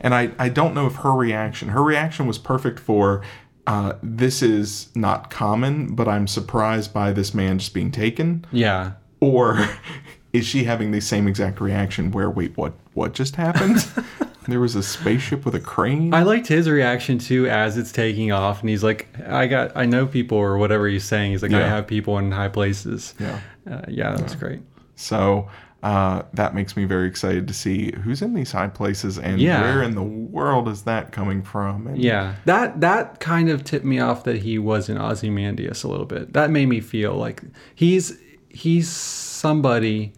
And 0.00 0.14
I, 0.14 0.30
I 0.38 0.48
don't 0.48 0.74
know 0.74 0.86
if 0.86 0.94
her 0.96 1.12
reaction, 1.12 1.70
her 1.70 1.82
reaction 1.82 2.26
was 2.28 2.38
perfect 2.38 2.78
for 2.78 3.22
uh, 3.66 3.94
this 4.02 4.40
is 4.42 4.88
not 4.94 5.28
common, 5.28 5.94
but 5.94 6.06
I'm 6.08 6.26
surprised 6.26 6.94
by 6.94 7.12
this 7.12 7.34
man 7.34 7.58
just 7.58 7.74
being 7.74 7.90
taken. 7.90 8.46
Yeah. 8.52 8.92
Or 9.20 9.68
is 10.32 10.46
she 10.46 10.64
having 10.64 10.92
the 10.92 11.00
same 11.00 11.26
exact 11.28 11.60
reaction 11.60 12.10
where, 12.12 12.30
wait, 12.30 12.56
what, 12.56 12.72
what 12.94 13.12
just 13.12 13.36
happened? 13.36 13.86
there 14.52 14.60
was 14.60 14.74
a 14.74 14.82
spaceship 14.82 15.44
with 15.44 15.54
a 15.54 15.60
crane? 15.60 16.12
I 16.14 16.22
liked 16.22 16.46
his 16.46 16.68
reaction 16.68 17.18
too 17.18 17.48
as 17.48 17.76
it's 17.76 17.92
taking 17.92 18.32
off, 18.32 18.60
and 18.60 18.68
he's 18.68 18.84
like, 18.84 19.08
"I 19.26 19.46
got, 19.46 19.76
I 19.76 19.86
know 19.86 20.06
people," 20.06 20.38
or 20.38 20.58
whatever 20.58 20.88
he's 20.88 21.04
saying. 21.04 21.32
He's 21.32 21.42
like, 21.42 21.52
"I 21.52 21.66
have 21.66 21.86
people 21.86 22.18
in 22.18 22.30
high 22.32 22.48
places." 22.48 23.14
Yeah. 23.18 23.40
uh, 23.70 23.82
yeah, 23.88 24.10
that's 24.10 24.22
was 24.22 24.34
great. 24.36 24.60
So 24.96 25.48
uh, 25.82 26.22
that 26.34 26.54
makes 26.54 26.76
me 26.76 26.84
very 26.84 27.06
excited 27.06 27.46
to 27.46 27.54
see 27.54 27.92
who's 28.02 28.20
in 28.20 28.34
these 28.34 28.50
high 28.50 28.66
places 28.66 29.16
and 29.18 29.40
Yeah. 29.40 29.60
where 29.62 29.82
in 29.82 29.94
the 29.94 30.02
world 30.02 30.68
is 30.68 30.82
that 30.82 31.12
coming 31.12 31.40
from? 31.42 31.86
And 31.86 31.98
Yeah, 31.98 32.34
that 32.46 32.80
that 32.80 33.20
kind 33.20 33.48
of 33.48 33.62
tipped 33.62 33.84
me 33.84 34.00
off 34.00 34.24
that 34.24 34.38
he 34.38 34.58
was 34.58 34.88
in 34.88 34.98
Ozymandias 34.98 35.84
a 35.84 35.88
little 35.88 36.06
bit. 36.06 36.32
That 36.32 36.50
made 36.50 36.66
me 36.68 36.80
feel 36.80 37.14
like 37.14 37.42
he's 37.76 38.18
he's 38.48 38.88
somebody, 38.88 40.12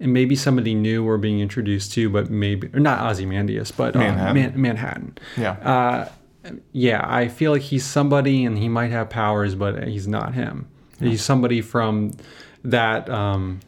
and 0.00 0.12
maybe 0.12 0.34
somebody 0.34 0.74
new 0.74 1.04
we're 1.04 1.18
being 1.18 1.40
introduced 1.40 1.92
to, 1.92 2.10
but 2.10 2.30
maybe 2.30 2.68
or 2.74 2.80
not 2.80 3.08
Ozymandias, 3.10 3.70
but 3.70 3.94
uh, 3.96 4.00
Manhattan. 4.00 4.34
Man, 4.34 4.60
Manhattan. 4.60 5.18
Yeah. 5.36 5.52
Uh, 5.52 6.08
yeah, 6.72 7.04
I 7.06 7.28
feel 7.28 7.52
like 7.52 7.62
he's 7.62 7.84
somebody, 7.84 8.44
and 8.44 8.58
he 8.58 8.68
might 8.68 8.90
have 8.90 9.08
powers, 9.08 9.54
but 9.54 9.86
he's 9.86 10.08
not 10.08 10.34
him. 10.34 10.68
He's 10.98 11.22
somebody 11.22 11.60
from 11.60 12.12
that 12.64 13.08
um, 13.08 13.60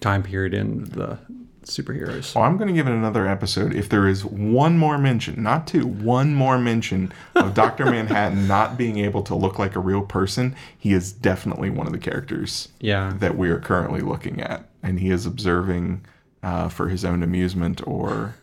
time 0.00 0.22
period 0.22 0.54
in 0.54 0.84
the 0.84 1.18
superheroes. 1.64 2.34
Well, 2.34 2.44
I'm 2.44 2.56
going 2.56 2.68
to 2.68 2.74
give 2.74 2.86
it 2.86 2.92
another 2.92 3.26
episode 3.26 3.74
if 3.74 3.88
there 3.88 4.06
is 4.06 4.24
one 4.24 4.78
more 4.78 4.98
mention, 4.98 5.42
not 5.42 5.66
two, 5.66 5.86
one 5.86 6.34
more 6.34 6.58
mention 6.58 7.12
of 7.34 7.54
Dr. 7.54 7.84
Manhattan 7.90 8.46
not 8.46 8.78
being 8.78 8.98
able 8.98 9.22
to 9.24 9.34
look 9.34 9.58
like 9.58 9.74
a 9.76 9.80
real 9.80 10.02
person. 10.02 10.54
He 10.78 10.92
is 10.92 11.12
definitely 11.12 11.70
one 11.70 11.86
of 11.86 11.92
the 11.92 11.98
characters 11.98 12.68
Yeah, 12.80 13.14
that 13.18 13.36
we 13.36 13.50
are 13.50 13.58
currently 13.58 14.00
looking 14.00 14.40
at. 14.40 14.68
And 14.86 15.00
he 15.00 15.10
is 15.10 15.26
observing 15.26 16.04
uh, 16.42 16.68
for 16.68 16.88
his 16.88 17.04
own 17.04 17.22
amusement 17.22 17.86
or. 17.86 18.34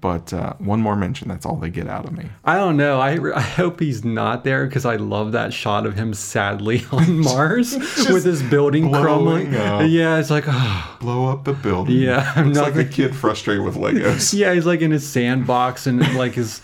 But 0.00 0.32
uh, 0.32 0.54
one 0.58 0.80
more 0.80 0.96
mention, 0.96 1.28
that's 1.28 1.46
all 1.46 1.56
they 1.56 1.70
get 1.70 1.86
out 1.86 2.04
of 2.04 2.12
me. 2.12 2.24
I 2.44 2.56
don't 2.56 2.76
know. 2.76 3.00
I, 3.00 3.12
I 3.36 3.40
hope 3.40 3.78
he's 3.80 4.04
not 4.04 4.42
there 4.42 4.66
because 4.66 4.84
I 4.84 4.96
love 4.96 5.32
that 5.32 5.52
shot 5.52 5.86
of 5.86 5.94
him 5.94 6.14
sadly 6.14 6.84
on 6.92 7.20
Mars 7.20 7.74
with 8.10 8.24
his 8.24 8.42
building 8.42 8.90
crumbling. 8.90 9.54
up. 9.54 9.88
Yeah, 9.88 10.18
it's 10.18 10.30
like, 10.30 10.44
oh. 10.48 10.96
Blow 11.00 11.30
up 11.30 11.44
the 11.44 11.52
building. 11.52 11.96
Yeah, 11.96 12.32
I'm 12.34 12.48
It's 12.48 12.58
not 12.58 12.74
like 12.74 12.86
a 12.86 12.90
kid 12.90 13.14
frustrated 13.14 13.62
with 13.64 13.76
Legos. 13.76 14.34
yeah, 14.34 14.52
he's 14.52 14.66
like 14.66 14.80
in 14.80 14.90
his 14.90 15.06
sandbox 15.08 15.86
and 15.86 16.00
like 16.16 16.32
his 16.32 16.60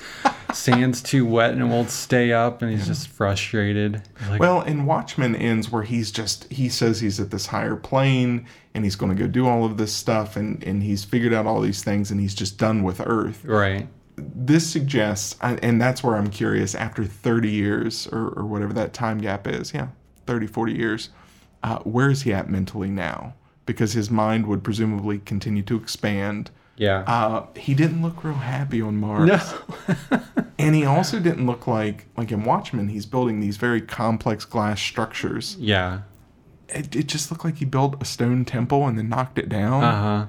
sand's 0.54 1.02
too 1.02 1.24
wet 1.26 1.52
and 1.52 1.62
it 1.62 1.66
won't 1.66 1.90
stay 1.90 2.32
up 2.32 2.62
and 2.62 2.70
he's 2.70 2.86
just 2.86 3.08
frustrated. 3.08 4.02
Like, 4.28 4.40
Well, 4.40 4.60
and 4.60 4.86
Watchmen 4.86 5.34
ends 5.34 5.70
where 5.70 5.82
he's 5.82 6.10
just 6.10 6.50
he 6.52 6.68
says 6.68 7.00
he's 7.00 7.18
at 7.20 7.30
this 7.30 7.46
higher 7.46 7.76
plane 7.76 8.46
and 8.74 8.84
he's 8.84 8.96
going 8.96 9.14
to 9.14 9.20
go 9.20 9.28
do 9.28 9.46
all 9.46 9.64
of 9.64 9.76
this 9.76 9.92
stuff 9.92 10.36
and 10.36 10.62
and 10.64 10.82
he's 10.82 11.04
figured 11.04 11.32
out 11.32 11.46
all 11.46 11.60
these 11.60 11.82
things 11.82 12.10
and 12.10 12.20
he's 12.20 12.34
just 12.34 12.58
done 12.58 12.82
with 12.82 13.00
Earth. 13.04 13.44
right. 13.44 13.88
This 14.16 14.68
suggests, 14.68 15.36
and 15.40 15.80
that's 15.80 16.04
where 16.04 16.14
I'm 16.14 16.28
curious. 16.28 16.74
After 16.74 17.04
30 17.06 17.48
years 17.50 18.06
or, 18.08 18.28
or 18.36 18.44
whatever 18.44 18.74
that 18.74 18.92
time 18.92 19.16
gap 19.16 19.46
is, 19.46 19.72
yeah, 19.72 19.88
30, 20.26 20.46
40 20.46 20.74
years, 20.74 21.08
uh, 21.62 21.78
where 21.80 22.10
is 22.10 22.22
he 22.22 22.32
at 22.34 22.50
mentally 22.50 22.90
now? 22.90 23.32
Because 23.64 23.94
his 23.94 24.10
mind 24.10 24.46
would 24.46 24.62
presumably 24.62 25.20
continue 25.20 25.62
to 25.62 25.76
expand. 25.76 26.50
Yeah. 26.76 27.00
Uh, 27.06 27.46
he 27.56 27.74
didn't 27.74 28.00
look 28.02 28.24
real 28.24 28.34
happy 28.34 28.80
on 28.80 28.96
Mars. 28.96 29.26
no. 29.28 30.20
And 30.58 30.74
he 30.74 30.84
also 30.84 31.18
didn't 31.18 31.46
look 31.46 31.66
like 31.66 32.06
like 32.18 32.30
in 32.30 32.44
Watchmen, 32.44 32.88
he's 32.88 33.06
building 33.06 33.40
these 33.40 33.56
very 33.56 33.80
complex 33.80 34.44
glass 34.44 34.80
structures. 34.80 35.56
yeah. 35.58 36.02
It, 36.68 36.94
it 36.94 37.06
just 37.08 37.30
looked 37.32 37.44
like 37.44 37.56
he 37.56 37.64
built 37.64 38.00
a 38.00 38.04
stone 38.04 38.44
temple 38.44 38.86
and 38.86 38.96
then 38.96 39.08
knocked 39.08 39.38
it 39.38 39.48
down. 39.48 39.82
Uh 39.82 40.02
huh. 40.02 40.26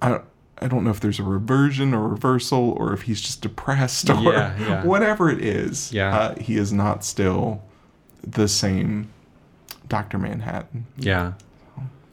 I 0.00 0.08
don't, 0.08 0.24
I 0.58 0.68
don't 0.68 0.84
know 0.84 0.90
if 0.90 1.00
there's 1.00 1.18
a 1.18 1.22
reversion 1.24 1.92
or 1.92 2.08
reversal 2.08 2.70
or 2.78 2.92
if 2.94 3.02
he's 3.02 3.20
just 3.20 3.42
depressed 3.42 4.08
or 4.08 4.14
Yeah, 4.22 4.56
yeah. 4.60 4.84
whatever 4.84 5.28
it 5.28 5.44
is. 5.44 5.92
Yeah. 5.92 6.16
Uh, 6.16 6.34
he 6.40 6.56
is 6.56 6.72
not 6.72 7.04
still 7.04 7.62
the 8.22 8.48
same 8.48 9.10
Dr. 9.88 10.16
Manhattan. 10.18 10.86
Yeah. 10.96 11.32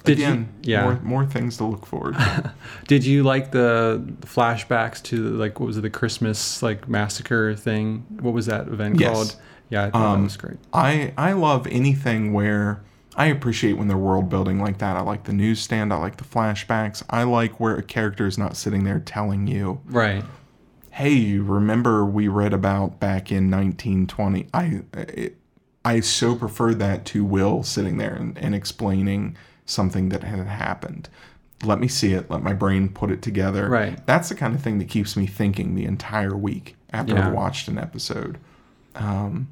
Did 0.03 0.17
you- 0.19 0.25
Again, 0.25 0.49
yeah. 0.63 0.83
more, 0.83 0.99
more 1.03 1.25
things 1.25 1.57
to 1.57 1.65
look 1.65 1.85
forward 1.85 2.15
to. 2.15 2.53
Did 2.87 3.05
you 3.05 3.23
like 3.23 3.51
the 3.51 4.01
flashbacks 4.21 5.01
to 5.03 5.15
like 5.37 5.59
what 5.59 5.67
was 5.67 5.77
it 5.77 5.81
the 5.81 5.89
Christmas 5.89 6.63
like 6.63 6.87
massacre 6.89 7.55
thing? 7.55 8.05
What 8.19 8.33
was 8.33 8.45
that 8.47 8.67
event 8.67 8.99
Yes. 8.99 9.13
called? 9.13 9.35
Yeah, 9.69 9.85
I 9.85 9.89
thought 9.91 10.01
Um, 10.13 10.19
that 10.19 10.23
was 10.23 10.37
great. 10.37 10.57
I 10.73 11.13
I 11.17 11.33
love 11.33 11.67
anything 11.67 12.33
where 12.33 12.81
I 13.15 13.25
appreciate 13.27 13.73
when 13.73 13.87
they're 13.87 13.97
world 13.97 14.29
building 14.29 14.59
like 14.59 14.77
that. 14.79 14.95
I 14.97 15.01
like 15.01 15.25
the 15.25 15.33
newsstand. 15.33 15.93
I 15.93 15.97
like 15.97 16.17
the 16.17 16.23
flashbacks. 16.23 17.03
I 17.09 17.23
like 17.23 17.59
where 17.59 17.75
a 17.75 17.83
character 17.83 18.25
is 18.25 18.37
not 18.37 18.55
sitting 18.57 18.83
there 18.85 18.99
telling 18.99 19.47
you, 19.47 19.81
Right. 19.85 20.23
"Hey, 20.91 21.13
you 21.13 21.43
remember 21.43 22.05
we 22.05 22.27
read 22.27 22.53
about 22.53 22.99
back 22.99 23.31
in 23.31 23.49
1920." 23.49 24.47
I 24.53 24.81
it, 24.93 25.37
I 25.83 25.99
so 25.99 26.35
prefer 26.35 26.73
that 26.75 27.05
to 27.07 27.23
Will 27.25 27.63
sitting 27.63 27.97
there 27.97 28.13
and, 28.13 28.37
and 28.37 28.53
explaining 28.55 29.35
something 29.71 30.09
that 30.09 30.23
had 30.23 30.45
happened. 30.47 31.09
Let 31.63 31.79
me 31.79 31.87
see 31.87 32.13
it. 32.13 32.29
Let 32.29 32.41
my 32.43 32.53
brain 32.53 32.89
put 32.89 33.11
it 33.11 33.21
together. 33.21 33.69
Right. 33.69 34.03
That's 34.07 34.29
the 34.29 34.35
kind 34.35 34.55
of 34.55 34.61
thing 34.61 34.79
that 34.79 34.89
keeps 34.89 35.15
me 35.15 35.27
thinking 35.27 35.75
the 35.75 35.85
entire 35.85 36.35
week 36.35 36.75
after 36.91 37.13
Yeah. 37.13 37.27
I've 37.27 37.33
watched 37.33 37.67
an 37.67 37.77
episode. 37.77 38.37
Um, 38.95 39.47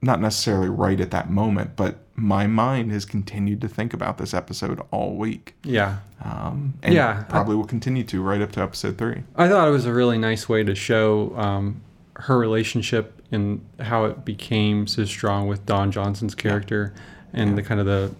not 0.00 0.20
necessarily 0.20 0.68
right 0.68 1.00
at 1.00 1.12
that 1.12 1.30
moment, 1.30 1.76
but 1.76 1.98
my 2.16 2.46
mind 2.48 2.90
has 2.90 3.04
continued 3.04 3.60
to 3.60 3.68
think 3.68 3.94
about 3.94 4.18
this 4.18 4.34
episode 4.34 4.80
all 4.90 5.14
week. 5.14 5.54
Yeah. 5.62 5.98
Um, 6.24 6.74
and 6.82 6.92
Yeah, 6.92 7.20
I- 7.20 7.30
probably 7.30 7.54
will 7.56 7.64
continue 7.66 8.02
to 8.04 8.20
right 8.20 8.40
up 8.42 8.50
to 8.52 8.62
episode 8.62 8.98
three. 8.98 9.22
I 9.36 9.48
thought 9.48 9.68
it 9.68 9.70
was 9.70 9.86
a 9.86 9.92
really 9.92 10.18
nice 10.18 10.48
way 10.48 10.64
to 10.64 10.74
show 10.74 11.32
um, 11.38 11.80
her 12.16 12.36
relationship 12.36 13.22
and 13.30 13.64
how 13.80 14.04
it 14.06 14.24
became 14.24 14.86
so 14.88 15.04
strong 15.04 15.46
with 15.46 15.64
Don 15.66 15.90
Johnson's 15.92 16.34
character 16.34 16.92
and 17.32 17.56
the 17.56 17.62
kind 17.62 17.78
of 17.80 17.86
the 17.86 18.10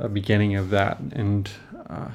uh, 0.00 0.08
beginning 0.08 0.56
of 0.56 0.70
that. 0.70 0.98
And 1.12 1.48
uh, 1.88 2.08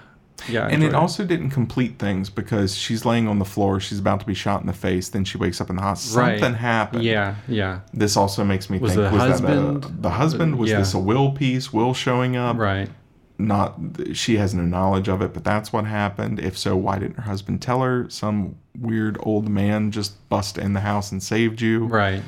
yeah, 0.50 0.66
And 0.68 0.84
it 0.84 0.88
enjoyed 0.88 0.96
also 1.02 1.26
didn't 1.26 1.52
complete 1.52 1.98
things 1.98 2.30
because 2.30 2.76
she's 2.76 3.06
laying 3.06 3.28
on 3.28 3.40
the 3.40 3.46
floor, 3.46 3.80
she's 3.80 4.00
about 4.00 4.20
to 4.20 4.26
be 4.26 4.34
shot 4.34 4.62
in 4.62 4.68
the 4.68 4.74
face, 4.74 5.10
then 5.10 5.24
she 5.24 5.38
wakes 5.38 5.60
up 5.62 5.70
in 5.70 5.76
the 5.78 5.82
hospital. 5.82 6.22
Right. 6.24 6.40
Something 6.40 6.60
happened. 6.60 7.04
Yeah, 7.04 7.36
yeah, 7.48 7.80
This 7.94 8.16
also 8.18 8.44
makes 8.44 8.70
me 8.70 8.78
Was 8.78 8.94
think 8.94 9.06
the 9.06 9.12
was 9.12 9.22
husband- 9.22 9.84
that 9.84 9.90
a, 9.90 9.94
the 10.02 10.10
husband? 10.12 10.58
Was 10.58 10.70
Yeah. 10.70 10.80
this 10.80 10.94
a 10.94 11.00
will 11.00 11.32
piece? 11.32 11.72
Will 11.74 11.94
showing 11.94 12.36
up? 12.36 12.58
right. 12.58 12.90
not 13.38 13.78
she 14.14 14.38
has 14.38 14.54
no 14.54 14.64
knowledge 14.64 15.10
of 15.10 15.22
it, 15.22 15.34
but 15.34 15.44
that's 15.44 15.74
what 15.74 15.86
happened. 15.86 16.40
If 16.40 16.58
so, 16.58 16.76
why 16.78 17.00
didn't 17.00 17.16
her 17.18 17.24
husband 17.24 17.62
tell 17.62 17.82
her? 17.82 18.06
Some 18.10 18.56
weird 18.80 19.18
old 19.22 19.50
man 19.50 19.92
just 19.92 20.12
bust 20.30 20.58
in 20.58 20.72
the 20.74 20.80
house 20.82 21.12
and 21.12 21.22
saved 21.24 21.60
you. 21.62 21.86
Right. 21.86 22.22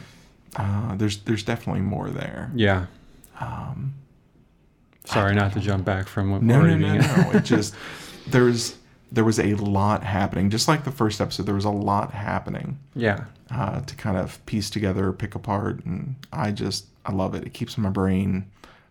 Uh, 0.56 0.96
there's 0.96 1.18
there's 1.24 1.44
definitely 1.44 1.82
more 1.82 2.10
there. 2.10 2.52
Yeah. 2.56 2.88
Sorry, 5.08 5.34
not 5.36 5.54
to 5.54 5.60
jump 5.60 5.86
back 5.86 6.08
from 6.08 6.32
what 6.32 6.42
No, 6.42 6.60
we're 6.60 6.76
no, 6.78 6.98
no, 6.98 7.00
no. 7.00 7.32
It 7.32 7.44
just 7.46 7.74
there's 8.28 8.76
there 9.12 9.24
was 9.24 9.40
a 9.40 9.56
lot 9.56 10.04
happening. 10.04 10.50
Just 10.50 10.68
like 10.68 10.84
the 10.84 10.92
first 10.92 11.22
episode, 11.22 11.46
there 11.46 11.56
was 11.56 11.64
a 11.66 11.70
lot 11.70 12.12
happening 12.12 12.78
Yeah. 12.94 13.26
uh, 13.50 13.80
to 13.82 13.96
kind 13.96 14.18
of 14.18 14.46
piece 14.46 14.70
together, 14.70 15.14
pick 15.14 15.34
apart, 15.34 15.84
and 15.86 16.16
I 16.34 16.52
just 16.52 16.88
I 17.06 17.14
love 17.14 17.34
it. 17.36 17.44
It 17.46 17.54
keeps 17.54 17.78
my 17.78 17.90
brain. 17.90 18.46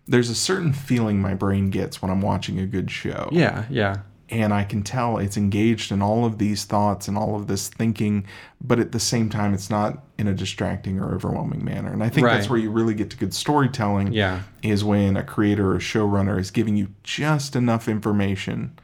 There's 0.09 0.31
a 0.31 0.35
certain 0.35 0.73
feeling 0.73 1.21
my 1.21 1.35
brain 1.35 1.69
gets 1.69 2.01
when 2.01 2.11
I'm 2.11 2.23
watching 2.23 2.59
a 2.59 2.67
good 2.67 2.91
show. 2.91 3.29
Yeah. 3.31 3.65
Yeah. 3.69 3.97
And 4.29 4.53
I 4.53 4.65
can 4.65 4.83
tell 4.83 5.19
it's 5.19 5.37
engaged 5.37 5.93
in 5.93 6.03
all 6.03 6.25
of 6.25 6.39
these 6.39 6.65
thoughts 6.65 7.07
and 7.07 7.17
all 7.17 7.37
of 7.37 7.47
this 7.47 7.69
thinking, 7.69 8.27
but 8.61 8.81
at 8.81 8.91
the 8.93 8.99
same 9.01 9.29
time, 9.31 9.55
it's 9.55 9.71
not 9.71 10.03
in 10.19 10.27
a 10.27 10.35
distracting 10.35 10.99
or 10.99 11.15
overwhelming 11.15 11.65
manner. 11.65 11.93
And 11.93 12.03
I 12.03 12.09
think 12.09 12.27
that's 12.27 12.51
where 12.51 12.59
you 12.59 12.71
really 12.71 12.95
get 12.95 13.11
to 13.11 13.17
good 13.17 13.33
storytelling. 13.35 14.13
Yeah. 14.13 14.43
Is 14.63 14.83
when 14.83 15.17
a 15.17 15.23
creator 15.23 15.73
or 15.73 15.79
showrunner 15.79 16.39
is 16.41 16.51
giving 16.51 16.77
you 16.77 16.89
just 17.05 17.55
enough 17.55 17.89
information 17.89 18.77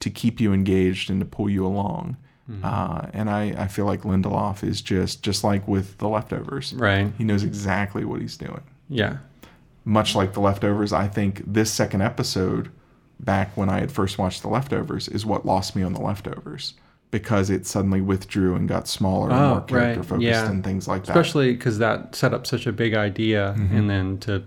to 0.00 0.10
keep 0.10 0.40
you 0.40 0.52
engaged 0.52 1.08
and 1.10 1.20
to 1.20 1.26
pull 1.26 1.48
you 1.48 1.64
along. 1.64 2.16
Mm-hmm. 2.50 2.64
Uh, 2.64 3.06
and 3.12 3.30
I, 3.30 3.54
I 3.56 3.68
feel 3.68 3.84
like 3.84 4.02
Lindelof 4.02 4.64
is 4.64 4.80
just 4.80 5.22
just 5.22 5.44
like 5.44 5.68
with 5.68 5.98
the 5.98 6.08
leftovers. 6.08 6.72
Right. 6.72 7.12
He 7.16 7.22
knows 7.22 7.44
exactly 7.44 8.04
what 8.04 8.20
he's 8.20 8.36
doing 8.36 8.62
Yeah. 8.88 9.18
much 9.84 10.14
like 10.16 10.32
the 10.34 10.40
leftovers 10.40 10.92
i 10.92 11.06
think 11.08 11.42
this 11.46 11.70
second 11.72 12.02
episode 12.02 12.70
back 13.24 13.56
when 13.56 13.68
i 13.68 13.78
had 13.80 13.90
first 13.92 14.18
watched 14.18 14.42
the 14.42 14.48
leftovers 14.48 15.08
is 15.08 15.24
what 15.26 15.44
lost 15.46 15.76
me 15.76 15.82
on 15.82 15.92
the 15.92 16.00
leftovers 16.00 16.74
because 17.10 17.50
it 17.50 17.66
suddenly 17.66 18.00
withdrew 18.00 18.54
and 18.54 18.68
got 18.68 18.86
smaller 18.86 19.30
and 19.30 19.38
Oh, 19.38 19.48
more 19.50 19.60
character 19.62 20.00
right, 20.00 20.08
focused 20.08 20.22
yeah. 20.22 20.48
and 20.50 20.62
things 20.62 20.86
like 20.86 21.04
that 21.06 21.10
Especially 21.16 21.52
because 21.52 21.78
that 21.78 22.14
set 22.14 22.32
up 22.32 22.46
such 22.46 22.66
a 22.68 22.72
big 22.72 22.94
idea, 22.94 23.54
Mm-hmm. 23.58 23.76
and 23.76 23.90
then 23.90 24.18
to 24.18 24.44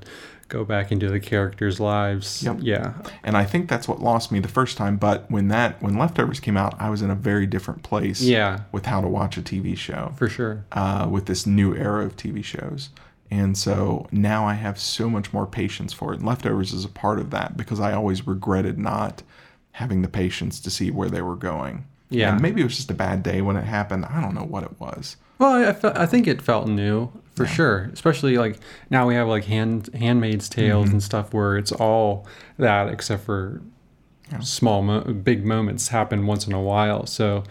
go 0.48 0.64
back 0.64 0.92
into 0.92 1.10
the 1.10 1.20
characters' 1.20 1.80
lives. 1.80 2.42
Yep. 2.44 2.58
Yeah. 2.62 2.94
and 3.24 3.36
i 3.36 3.44
think 3.44 3.68
that's 3.70 3.88
what 3.88 4.02
lost 4.02 4.32
me 4.32 4.40
the 4.40 4.48
first 4.48 4.78
time 4.78 4.98
but 4.98 5.30
when 5.30 5.48
that 5.50 5.82
when 5.82 5.98
leftovers 5.98 6.40
came 6.40 6.56
out 6.58 6.74
i 6.80 6.90
was 6.90 7.02
in 7.02 7.10
a 7.12 7.16
very 7.16 7.46
different 7.46 7.84
place 7.84 8.22
Yeah. 8.22 8.62
with 8.72 8.86
how 8.86 9.02
to 9.02 9.08
watch 9.08 9.36
a 9.38 9.42
tv 9.42 9.76
show 9.78 10.14
For 10.16 10.30
sure. 10.30 10.64
uh, 10.72 11.08
with 11.12 11.26
this 11.26 11.46
new 11.46 11.76
era 11.76 12.06
of 12.06 12.16
TV 12.16 12.44
shows. 12.44 12.90
And 13.32 13.58
so 13.58 14.08
now 14.12 14.46
I 14.46 14.54
have 14.54 14.80
so 14.80 15.10
much 15.10 15.34
more 15.34 15.48
patience 15.48 15.92
for 15.92 16.14
it. 16.14 16.18
And 16.20 16.26
Leftovers 16.28 16.72
is 16.72 16.86
a 16.86 16.90
part 16.90 17.18
of 17.20 17.32
that 17.32 17.58
because 17.58 17.80
I 17.80 17.94
always 17.94 18.28
regretted 18.28 18.78
not 18.78 19.24
having 19.72 20.02
the 20.04 20.08
patience 20.08 20.60
to 20.60 20.70
see 20.70 20.92
where 20.92 21.10
they 21.10 21.22
were 21.22 21.36
going. 21.36 21.86
Yeah. 22.10 22.34
And 22.34 22.42
maybe 22.42 22.62
it 22.62 22.66
was 22.66 22.76
just 22.76 22.92
a 22.92 22.94
bad 22.96 23.24
day 23.24 23.42
when 23.42 23.56
it 23.56 23.64
happened. 23.64 24.06
I 24.06 24.22
don't 24.22 24.36
know 24.36 24.44
what 24.44 24.64
it 24.64 24.80
was. 24.80 25.18
Well, 25.40 25.68
I, 25.68 25.74
fe- 25.74 25.94
I 25.96 26.06
think 26.06 26.28
it 26.28 26.44
felt 26.44 26.68
new 26.68 27.10
for 27.36 27.48
sure. 27.48 27.90
Especially 27.92 28.38
like 28.38 28.60
now 28.92 29.08
we 29.08 29.16
have 29.16 29.28
like 29.28 29.46
hand 29.46 29.90
Handmaid's 29.96 30.48
Tales 30.48 30.86
Mm-hmm. 30.86 30.94
and 30.94 31.04
stuff 31.04 31.34
where 31.34 31.58
it's 31.58 31.72
all 31.72 32.28
that 32.60 32.88
except 32.90 33.24
for 33.24 33.62
small, 34.42 34.84
mo- 34.84 35.02
big 35.02 35.44
moments 35.44 35.88
happen 35.88 36.28
once 36.28 36.46
in 36.46 36.54
a 36.54 36.62
while. 36.62 37.08
So 37.08 37.44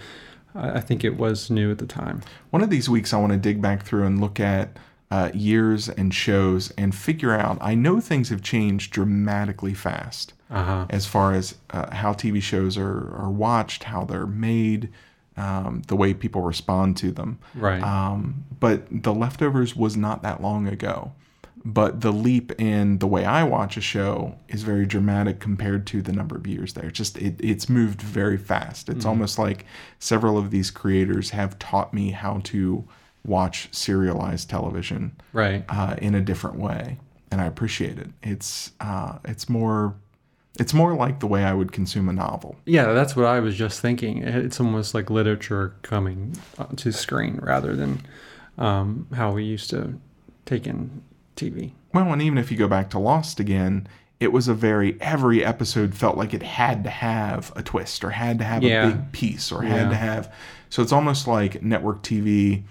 I, 0.54 0.74
I 0.74 0.80
think 0.80 1.02
it 1.02 1.16
was 1.16 1.50
new 1.50 1.72
at 1.72 1.78
the 1.78 1.87
time. 1.87 2.22
One 2.50 2.62
of 2.62 2.70
these 2.70 2.88
weeks, 2.88 3.12
I 3.12 3.18
want 3.18 3.32
to 3.32 3.38
dig 3.38 3.61
back 3.61 3.85
through 3.85 4.04
and 4.06 4.20
look 4.20 4.38
at 4.38 4.76
uh, 5.12 5.31
years 5.35 5.90
and 5.90 6.14
shows 6.14 6.72
and 6.79 6.94
figure 6.94 7.35
out. 7.35 7.59
I 7.61 7.75
know 7.75 8.01
things 8.01 8.31
have 8.31 8.40
changed 8.40 8.92
dramatically 8.92 9.75
fast. 9.75 10.33
Uh 10.51 10.64
huh. 10.64 10.87
as 10.90 11.07
far 11.07 11.33
as 11.33 11.55
uh, 11.70 11.94
how 11.94 12.12
TV 12.12 12.42
shows 12.42 12.77
are, 12.77 13.16
are 13.16 13.31
watched, 13.31 13.85
how 13.85 14.05
they're 14.05 14.27
made, 14.27 14.90
um, 15.38 15.81
the 15.88 15.96
way 15.96 16.12
people 16.12 16.42
respond 16.42 16.98
to 16.98 17.11
them. 17.11 17.38
Right. 17.55 17.83
Um, 17.83 18.44
but 18.61 18.83
The 18.90 19.14
Leftovers 19.14 19.75
was 19.75 19.96
not 19.96 20.22
that 20.25 20.42
long 20.42 20.68
ago. 20.68 21.12
But 21.64 22.03
the 22.03 22.12
leap 22.12 22.53
in 22.61 22.98
the 22.98 23.07
way 23.07 23.25
I 23.25 23.44
watch 23.44 23.79
a 23.79 23.81
show 23.81 24.35
is 24.48 24.62
very 24.62 24.85
dramatic 24.85 25.40
compared 25.40 25.87
to 25.87 26.03
the 26.03 26.12
number 26.12 26.37
of 26.37 26.46
years 26.46 26.75
there. 26.75 26.87
It's 26.88 26.98
just 26.98 27.16
it, 27.16 27.37
it's 27.38 27.68
moved 27.70 28.03
very 28.03 28.37
fast. 28.37 28.88
It's 28.90 29.07
almost 29.07 29.38
like 29.38 29.64
several 30.01 30.37
of 30.37 30.51
these 30.51 30.70
creators 30.70 31.31
have 31.31 31.59
taught 31.59 31.94
me 31.94 32.11
how 32.11 32.40
to 32.44 32.85
watch 33.24 33.68
serialized 33.72 34.50
television 34.50 35.12
right. 35.32 35.64
uh, 35.68 35.96
in 35.98 36.14
a 36.14 36.20
different 36.20 36.58
way, 36.58 36.98
and 37.30 37.40
I 37.40 37.46
appreciate 37.46 37.98
it. 37.98 38.08
It's 38.22 38.72
uh, 38.80 39.18
it's 39.24 39.48
more 39.48 39.94
it's 40.58 40.74
more 40.74 40.94
like 40.94 41.20
the 41.20 41.26
way 41.26 41.44
I 41.44 41.54
would 41.54 41.72
consume 41.72 42.08
a 42.08 42.12
novel. 42.12 42.56
Yeah, 42.66 42.92
that's 42.92 43.16
what 43.16 43.24
I 43.26 43.40
was 43.40 43.56
just 43.56 43.80
thinking. 43.80 44.18
It's 44.22 44.61
almost 44.61 44.94
like 44.94 45.08
literature 45.08 45.74
coming 45.82 46.37
uh, 46.58 46.66
to 46.76 46.92
screen 46.92 47.38
rather 47.42 47.74
than 47.74 48.02
um, 48.58 49.06
how 49.14 49.32
we 49.32 49.44
used 49.44 49.70
to 49.70 49.98
take 50.44 50.66
in 50.66 51.02
TV. 51.37 51.72
Well, 51.94 52.12
and 52.12 52.20
even 52.20 52.37
if 52.38 52.50
you 52.50 52.58
go 52.58 52.68
back 52.68 52.90
to 52.90 52.98
Lost 52.98 53.40
again, 53.40 53.87
it 54.20 54.30
was 54.32 54.46
a 54.46 54.54
very 54.54 55.00
every 55.00 55.44
episode 55.44 55.94
felt 55.94 56.16
like 56.18 56.35
it 56.35 56.42
had 56.42 56.85
to 56.85 56.90
have 56.90 57.50
a 57.56 57.62
twist 57.62 58.04
or 58.04 58.11
had 58.11 58.38
to 58.38 58.44
have 58.44 58.62
Yeah. 58.62 58.88
a 58.88 58.90
big 58.92 59.12
piece 59.12 59.50
or 59.50 59.62
had 59.62 59.85
Yeah. 59.85 59.88
to 59.88 59.94
have. 59.96 60.35
So 60.68 60.82
it's 60.82 60.92
almost 60.92 61.26
like 61.26 61.62
network 61.62 62.02
TV 62.02 62.62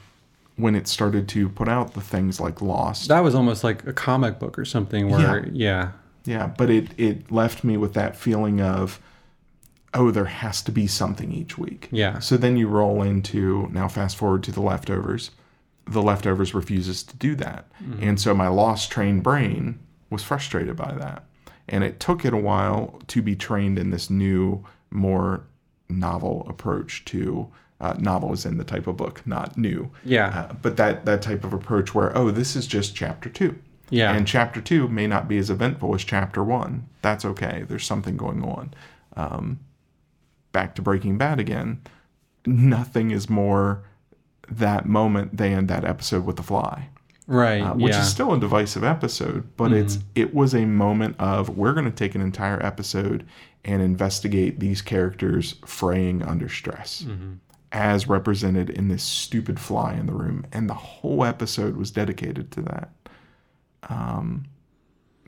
when 0.62 0.76
it 0.76 0.88
started 0.88 1.28
to 1.30 1.50
put 1.50 1.68
out 1.68 1.94
the 1.94 2.02
things 2.02 2.40
like 2.40 2.62
Lost. 2.62 3.10
That 3.10 3.22
was 3.22 3.36
almost 3.36 3.64
like 3.64 3.86
a 3.88 3.94
comic 3.94 4.40
book 4.40 4.58
or 4.60 4.66
something 4.66 5.10
where, 5.10 5.20
yeah, 5.20 5.92
Yeah, 6.26 6.48
but 6.58 6.70
it 6.70 6.90
it 6.98 7.32
left 7.32 7.64
me 7.64 7.78
with 7.78 7.94
that 7.94 8.16
feeling 8.16 8.62
of 8.62 9.00
oh, 9.94 10.12
there 10.12 10.26
has 10.26 10.62
to 10.62 10.72
be 10.72 10.88
something 10.88 11.32
each 11.32 11.58
week. 11.58 11.90
Yeah. 11.92 12.20
So 12.20 12.38
then 12.38 12.56
you 12.56 12.68
roll 12.68 13.02
into 13.02 13.68
now 13.72 13.88
fast 13.88 14.16
forward 14.16 14.44
to 14.44 14.52
the 14.52 14.62
leftovers. 14.62 15.32
The 15.86 16.02
leftovers 16.02 16.54
refuses 16.54 17.04
to 17.04 17.18
do 17.18 17.36
that. 17.36 17.70
Mm-hmm. 17.84 18.04
And 18.04 18.22
so 18.22 18.34
my 18.34 18.48
lost 18.48 18.90
trained 18.92 19.24
brain 19.24 19.80
was 20.10 20.24
frustrated 20.24 20.78
by 20.78 20.94
that. 20.94 21.26
And 21.68 21.84
it 21.84 22.00
took 22.00 22.24
it 22.24 22.34
a 22.34 22.38
while 22.38 23.02
to 23.08 23.22
be 23.22 23.36
trained 23.36 23.78
in 23.78 23.90
this 23.90 24.10
new, 24.10 24.64
more 24.90 25.44
novel 25.90 26.46
approach 26.48 27.04
to 27.06 27.52
uh, 27.82 27.96
novel 28.00 28.32
is 28.32 28.46
in 28.46 28.58
the 28.58 28.64
type 28.64 28.88
of 28.88 28.96
book, 28.96 29.22
not 29.26 29.58
new. 29.58 29.90
yeah, 30.06 30.28
Uh, 30.50 30.54
but 30.62 30.78
that 30.78 31.06
that 31.06 31.22
type 31.22 31.44
of 31.44 31.52
approach 31.52 31.94
where 31.94 32.16
oh, 32.18 32.32
this 32.32 32.56
is 32.56 32.68
just 32.68 32.96
chapter 32.96 33.28
two. 33.30 33.56
yeah, 33.90 34.14
And 34.16 34.26
chapter 34.26 34.62
two 34.62 34.88
may 34.88 35.08
not 35.08 35.28
be 35.28 35.38
as 35.38 35.50
eventful 35.50 35.94
as 35.96 36.04
chapter 36.06 36.44
one. 36.44 36.88
That's 37.02 37.26
okay. 37.26 37.66
There's 37.68 37.86
something 37.86 38.16
going 38.16 38.44
on. 38.44 38.74
Um, 39.18 39.60
back 40.54 40.76
to 40.76 40.82
Breaking 40.82 41.18
Bad 41.18 41.40
again. 41.40 41.82
Nothing 42.46 43.12
is 43.12 43.30
more 43.30 43.84
that 44.50 44.86
moment 44.86 45.38
than 45.38 45.68
that 45.68 45.84
episode 45.86 46.26
with 46.26 46.36
the 46.36 46.44
fly, 46.44 46.90
right, 47.28 47.62
uh, 47.62 47.74
which 47.74 47.94
yeah, 47.94 48.02
is 48.02 48.10
still 48.10 48.34
a 48.34 48.40
divisive 48.40 48.84
episode, 48.84 49.48
but 49.58 49.72
it's 49.72 50.00
it 50.16 50.34
was 50.34 50.54
a 50.54 50.66
moment 50.66 51.16
of 51.20 51.50
we're 51.50 51.74
going 51.74 51.86
to 51.86 51.92
take 51.92 52.16
an 52.16 52.22
entire 52.22 52.64
episode 52.66 53.26
and 53.64 53.82
investigate 53.82 54.60
these 54.60 54.82
characters 54.82 55.56
fraying 55.66 56.24
under 56.24 56.50
stress. 56.50 57.06
As 57.72 58.08
represented 58.08 58.70
in 58.70 58.90
this 58.90 59.04
stupid 59.04 59.60
fly 59.60 59.94
in 59.94 60.06
the 60.06 60.14
room, 60.14 60.46
and 60.52 60.70
the 60.70 60.74
whole 60.74 61.24
episode 61.24 61.78
was 61.78 61.90
dedicated 61.90 62.52
to 62.52 62.62
that. 62.64 62.90
Um, 63.90 64.46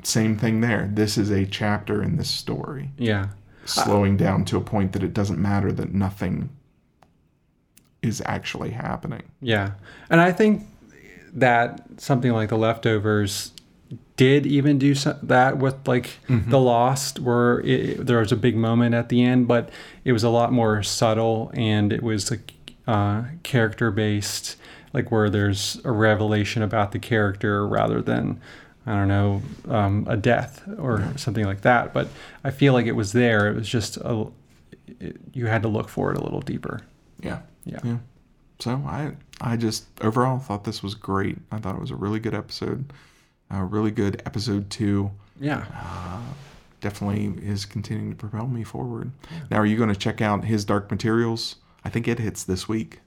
same 0.04 0.38
thing 0.38 0.60
there. 0.62 0.90
This 0.92 1.18
is 1.18 1.30
a 1.32 1.46
chapter 1.46 2.04
in 2.04 2.18
this 2.18 2.30
story, 2.30 2.92
yeah, 2.98 3.30
slowing 3.66 4.18
down 4.18 4.44
to 4.46 4.58
a 4.58 4.62
point 4.62 4.92
that 4.92 5.04
it 5.04 5.14
doesn't 5.14 5.42
matter 5.42 5.72
that 5.72 5.94
nothing 5.94 6.50
is 8.02 8.22
actually 8.26 8.72
happening. 8.72 9.24
yeah. 9.40 9.72
And 10.10 10.20
I 10.20 10.34
think 10.34 10.68
that 11.32 11.82
something 11.98 12.34
like 12.34 12.50
The 12.50 12.58
Leftovers 12.58 13.54
did 14.18 14.46
even 14.46 14.78
do 14.78 14.94
so- 14.96 15.18
that 15.24 15.58
with 15.58 15.88
like 15.88 16.20
The 16.30 16.60
Lost, 16.60 17.20
where 17.20 17.60
it, 17.62 18.06
there 18.06 18.20
was 18.20 18.32
a 18.32 18.36
big 18.36 18.56
moment 18.56 18.94
at 18.96 19.10
the 19.10 19.24
end, 19.24 19.48
but 19.48 19.70
it 20.04 20.12
was 20.12 20.24
a 20.24 20.30
lot 20.30 20.52
more 20.52 20.84
subtle 20.84 21.52
and 21.56 21.92
it 21.92 22.04
was 22.04 22.30
like 22.32 22.54
uh, 22.88 23.24
character 23.44 23.90
based, 23.92 24.56
like 24.94 25.12
where 25.12 25.30
there's 25.30 25.80
a 25.84 25.92
revelation 25.92 26.62
about 26.62 26.92
the 26.92 27.00
character 27.00 27.68
rather 27.68 28.02
than. 28.02 28.40
I 28.86 28.96
don't 28.96 29.08
know, 29.08 29.42
um, 29.70 30.06
a 30.10 30.18
death 30.18 30.62
or 30.78 31.08
something 31.16 31.46
like 31.46 31.62
that. 31.62 31.94
But 31.94 32.10
I 32.44 32.52
feel 32.52 32.74
like 32.74 32.86
it 32.86 32.92
was 32.98 33.14
there. 33.14 33.48
It 33.48 33.56
was 33.56 33.70
just 33.70 33.96
a, 33.96 34.28
it, 35.00 35.16
you 35.32 35.46
had 35.46 35.62
to 35.62 35.70
look 35.70 35.88
for 35.88 36.12
it 36.12 36.18
a 36.18 36.22
little 36.22 36.42
deeper. 36.42 36.82
Yeah. 37.22 37.40
Yeah. 37.64 37.80
Yeah. 37.82 37.98
So 38.60 38.72
I 38.86 39.14
I 39.40 39.56
just 39.56 39.86
overall 40.02 40.38
thought 40.38 40.66
this 40.66 40.84
was 40.84 40.96
great. 40.96 41.38
I 41.50 41.60
thought 41.60 41.76
it 41.76 41.80
was 41.80 41.92
a 41.92 41.96
really 41.96 42.20
good 42.20 42.34
episode. 42.34 42.92
A 43.54 43.64
really 43.64 43.92
good 43.92 44.22
episode 44.26 44.70
two. 44.70 45.12
Yeah. 45.40 45.66
Uh, 45.74 46.22
definitely 46.82 47.34
is 47.48 47.66
continuing 47.66 48.10
to 48.10 48.16
propel 48.16 48.48
me 48.48 48.64
forward. 48.64 49.12
Now, 49.52 49.58
are 49.58 49.66
you 49.66 49.78
going 49.78 49.90
to 49.90 49.96
check 49.96 50.22
out 50.22 50.46
his 50.46 50.66
Dark 50.66 50.90
Materials? 50.90 51.58
I 51.86 51.90
think 51.90 52.08
it 52.08 52.18
hits 52.20 52.44
this 52.44 52.68
week, 52.68 53.00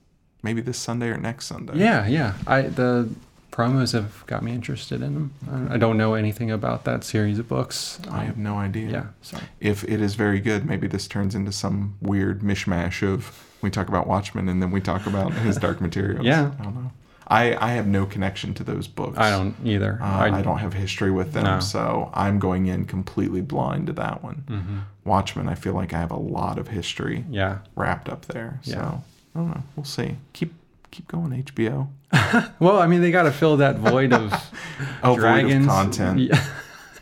maybe 0.43 0.61
this 0.61 0.79
Sunday 0.79 1.09
or 1.09 1.17
next 1.19 1.47
Sunday. 1.47 1.77
Yeah, 1.79 2.07
yeah. 2.07 2.35
I 2.47 2.63
the 2.63 3.09
promos 3.51 3.93
have 3.95 4.25
got 4.27 4.43
me 4.45 4.53
interested 4.53 5.03
in 5.03 5.15
them. 5.15 5.33
I- 5.51 5.75
I 5.75 5.77
don't 5.79 5.97
know 5.97 6.15
anything 6.15 6.51
about 6.51 6.85
that 6.85 7.03
series 7.05 7.39
of 7.39 7.49
books. 7.49 7.99
I 8.11 8.25
have 8.25 8.37
no 8.39 8.57
idea. 8.59 8.91
Yeah, 8.91 9.07
so 9.23 9.39
If 9.61 9.83
it 9.85 10.01
is 10.01 10.15
very 10.15 10.39
good, 10.41 10.65
maybe 10.67 10.87
this 10.87 11.09
turns 11.09 11.35
into 11.35 11.51
some 11.53 11.97
weird 12.01 12.41
mishmash 12.43 13.03
of 13.03 13.43
we 13.63 13.71
talk 13.71 13.89
about 13.89 14.07
Watchmen 14.07 14.49
and 14.49 14.63
then 14.63 14.71
we 14.71 14.81
talk 14.81 15.07
about 15.07 15.33
his 15.33 15.57
Dark 15.57 15.81
Materials. 15.81 16.25
Yeah. 16.25 16.53
I 16.61 16.63
don't 16.65 16.75
know. 16.75 16.93
I, 17.29 17.57
I 17.57 17.71
have 17.73 17.87
no 17.89 18.07
connection 18.07 18.55
to 18.55 18.65
those 18.65 18.87
books. 18.87 19.19
I 19.19 19.31
don't 19.31 19.57
either. 19.65 19.99
Uh, 20.01 20.05
I, 20.31 20.43
don't 20.43 20.59
have 20.59 20.73
history 20.75 21.11
with 21.11 21.33
them, 21.33 21.45
No. 21.45 21.59
so 21.61 22.11
I'm 22.15 22.39
going 22.39 22.67
in 22.67 22.85
completely 22.85 23.41
blind 23.41 23.89
to 23.89 23.93
that 23.95 24.23
one. 24.23 24.45
Mhm. 24.47 24.81
Watchmen, 25.05 25.49
I 25.49 25.55
feel 25.57 25.73
like 25.75 25.93
I 25.93 25.99
have 25.99 26.13
a 26.13 26.17
lot 26.19 26.57
of 26.59 26.69
history 26.69 27.25
Yeah. 27.29 27.59
wrapped 27.75 28.09
up 28.09 28.27
there. 28.27 28.61
So 28.63 28.71
Yeah. 28.73 28.93
I 29.35 29.39
don't 29.39 29.49
know. 29.51 29.63
We'll 29.75 29.85
see. 29.85 30.17
Keep 30.35 30.55
keep 30.93 31.09
going, 31.09 31.33
HBO. 31.33 31.89
Well, 32.61 32.79
I 32.79 32.87
mean, 32.87 33.03
they 33.03 33.11
got 33.11 33.25
to 33.25 33.33
fill 33.33 33.57
that 33.59 33.77
void 33.79 34.13
of 34.13 34.33
Oh, 35.03 35.15
void 35.17 35.51
of 35.53 35.67
content. 35.67 36.21
Yeah. 36.21 36.45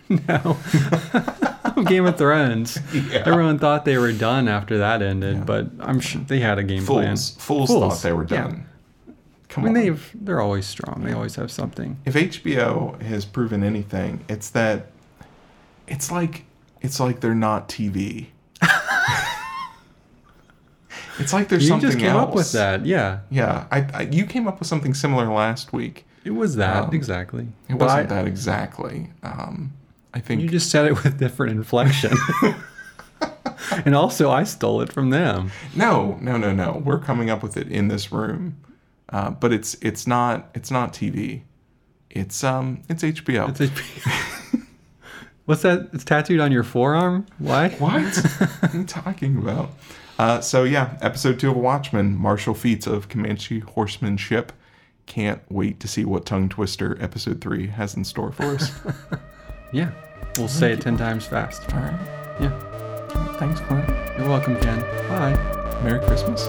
no. 0.28 0.56
Game 1.84 2.06
of 2.06 2.16
Thrones. 2.16 2.78
Yeah. 2.92 3.22
Everyone 3.26 3.58
thought 3.58 3.84
they 3.84 3.98
were 3.98 4.12
done 4.12 4.48
after 4.48 4.78
that 4.78 5.02
ended, 5.02 5.36
Yeah. 5.38 5.44
but 5.44 5.66
I'm 5.80 6.00
sure 6.00 6.22
they 6.22 6.40
had 6.40 6.58
a 6.58 6.62
game 6.62 6.84
plan. 6.86 7.08
Fools, 7.16 7.30
fools, 7.38 7.68
Fools, 7.70 7.80
thought 8.02 8.02
they 8.08 8.12
were 8.12 8.26
yeah. 8.28 8.52
Done. 9.54 9.64
I 9.64 9.68
mean, 9.68 9.76
on. 9.76 9.82
they've 9.82 10.10
they're 10.14 10.40
always 10.40 10.66
strong. 10.66 11.02
They 11.04 11.12
always 11.12 11.36
have 11.36 11.50
something. 11.50 11.98
if 12.04 12.14
HBO 12.14 13.00
has 13.02 13.24
proven 13.24 13.62
anything, 13.64 14.24
it's 14.28 14.50
that 14.50 14.90
it's 15.86 16.10
like 16.10 16.44
it's 16.80 17.00
like 17.00 17.20
they're 17.20 17.34
not 17.34 17.68
TV. 17.68 18.26
it's 21.18 21.32
like 21.32 21.48
there's 21.48 21.62
you 21.64 21.68
something 21.68 21.88
just 21.90 21.98
came 21.98 22.10
else. 22.16 22.28
up 22.28 22.34
with 22.34 22.52
that. 22.52 22.84
Yeah, 22.86 23.20
Yeah, 23.30 23.66
I, 23.70 23.86
I 23.94 24.02
you 24.10 24.26
came 24.26 24.46
up 24.48 24.58
with 24.58 24.68
something 24.68 24.94
similar 24.94 25.26
last 25.32 25.72
week. 25.72 26.06
it 26.24 26.30
was 26.32 26.56
that 26.56 26.84
Um, 26.84 26.94
exactly. 26.94 27.48
It 27.68 27.78
But 27.78 27.86
wasn't 27.86 28.12
I- 28.12 28.14
that 28.16 28.26
exactly. 28.26 29.10
Um, 29.22 29.72
I 30.12 30.20
think 30.20 30.42
You 30.42 30.48
just 30.48 30.70
said 30.70 30.86
it 30.86 31.02
with 31.02 31.18
different 31.18 31.52
inflection. 31.56 32.12
and 33.84 33.94
also, 33.94 34.30
I 34.30 34.44
stole 34.44 34.80
it 34.80 34.92
from 34.92 35.10
them. 35.10 35.50
no, 35.74 36.18
no, 36.20 36.36
no, 36.36 36.52
no. 36.52 36.82
We're 36.84 36.98
coming 37.00 37.30
up 37.30 37.42
with 37.42 37.56
it 37.56 37.68
in 37.68 37.88
this 37.88 38.12
room, 38.12 38.56
uh, 39.14 39.30
but 39.30 39.52
it's 39.52 39.74
it's 39.80 40.06
not 40.06 40.50
it's 40.54 40.70
not 40.70 40.92
TV. 40.92 41.42
It's 42.10 42.42
um 42.44 42.82
it's 42.88 43.02
HBO. 43.02 43.48
It's 43.48 43.60
a- 43.60 44.58
What's 45.46 45.62
that? 45.62 45.88
It's 45.92 46.04
tattooed 46.04 46.40
on 46.40 46.50
your 46.52 46.62
forearm. 46.64 47.26
Why? 47.38 47.68
What? 47.78 48.02
what 48.02 48.74
are 48.74 48.76
you 48.78 48.84
talking 48.84 49.36
about? 49.38 49.70
Uh, 50.18 50.40
so 50.40 50.64
yeah, 50.64 50.96
episode 51.00 51.38
two 51.38 51.50
of 51.50 51.56
Watchmen, 51.56 52.16
martial 52.16 52.54
feats 52.54 52.86
of 52.86 53.08
Comanche 53.08 53.60
horsemanship. 53.60 54.52
Can't 55.06 55.42
wait 55.50 55.80
to 55.80 55.88
see 55.88 56.04
what 56.04 56.24
tongue 56.26 56.48
twister 56.48 56.96
episode 57.00 57.40
three 57.40 57.66
has 57.68 57.94
in 57.94 58.04
store 58.04 58.32
for 58.32 58.44
us. 58.56 58.72
Yeah. 59.72 59.90
We'll 60.38 60.46
say 60.46 60.72
it 60.72 60.80
ten 60.80 60.96
times 60.96 61.26
fast. 61.26 61.62
All 61.74 61.80
right. 61.80 61.98
Yeah. 62.40 62.52
Thanks, 63.38 63.58
Clint. 63.60 63.88
You're 64.16 64.28
welcome, 64.28 64.54
Ken. 64.60 64.80
Bye. 65.08 65.34
Merry 65.82 65.98
Christmas. 66.06 66.46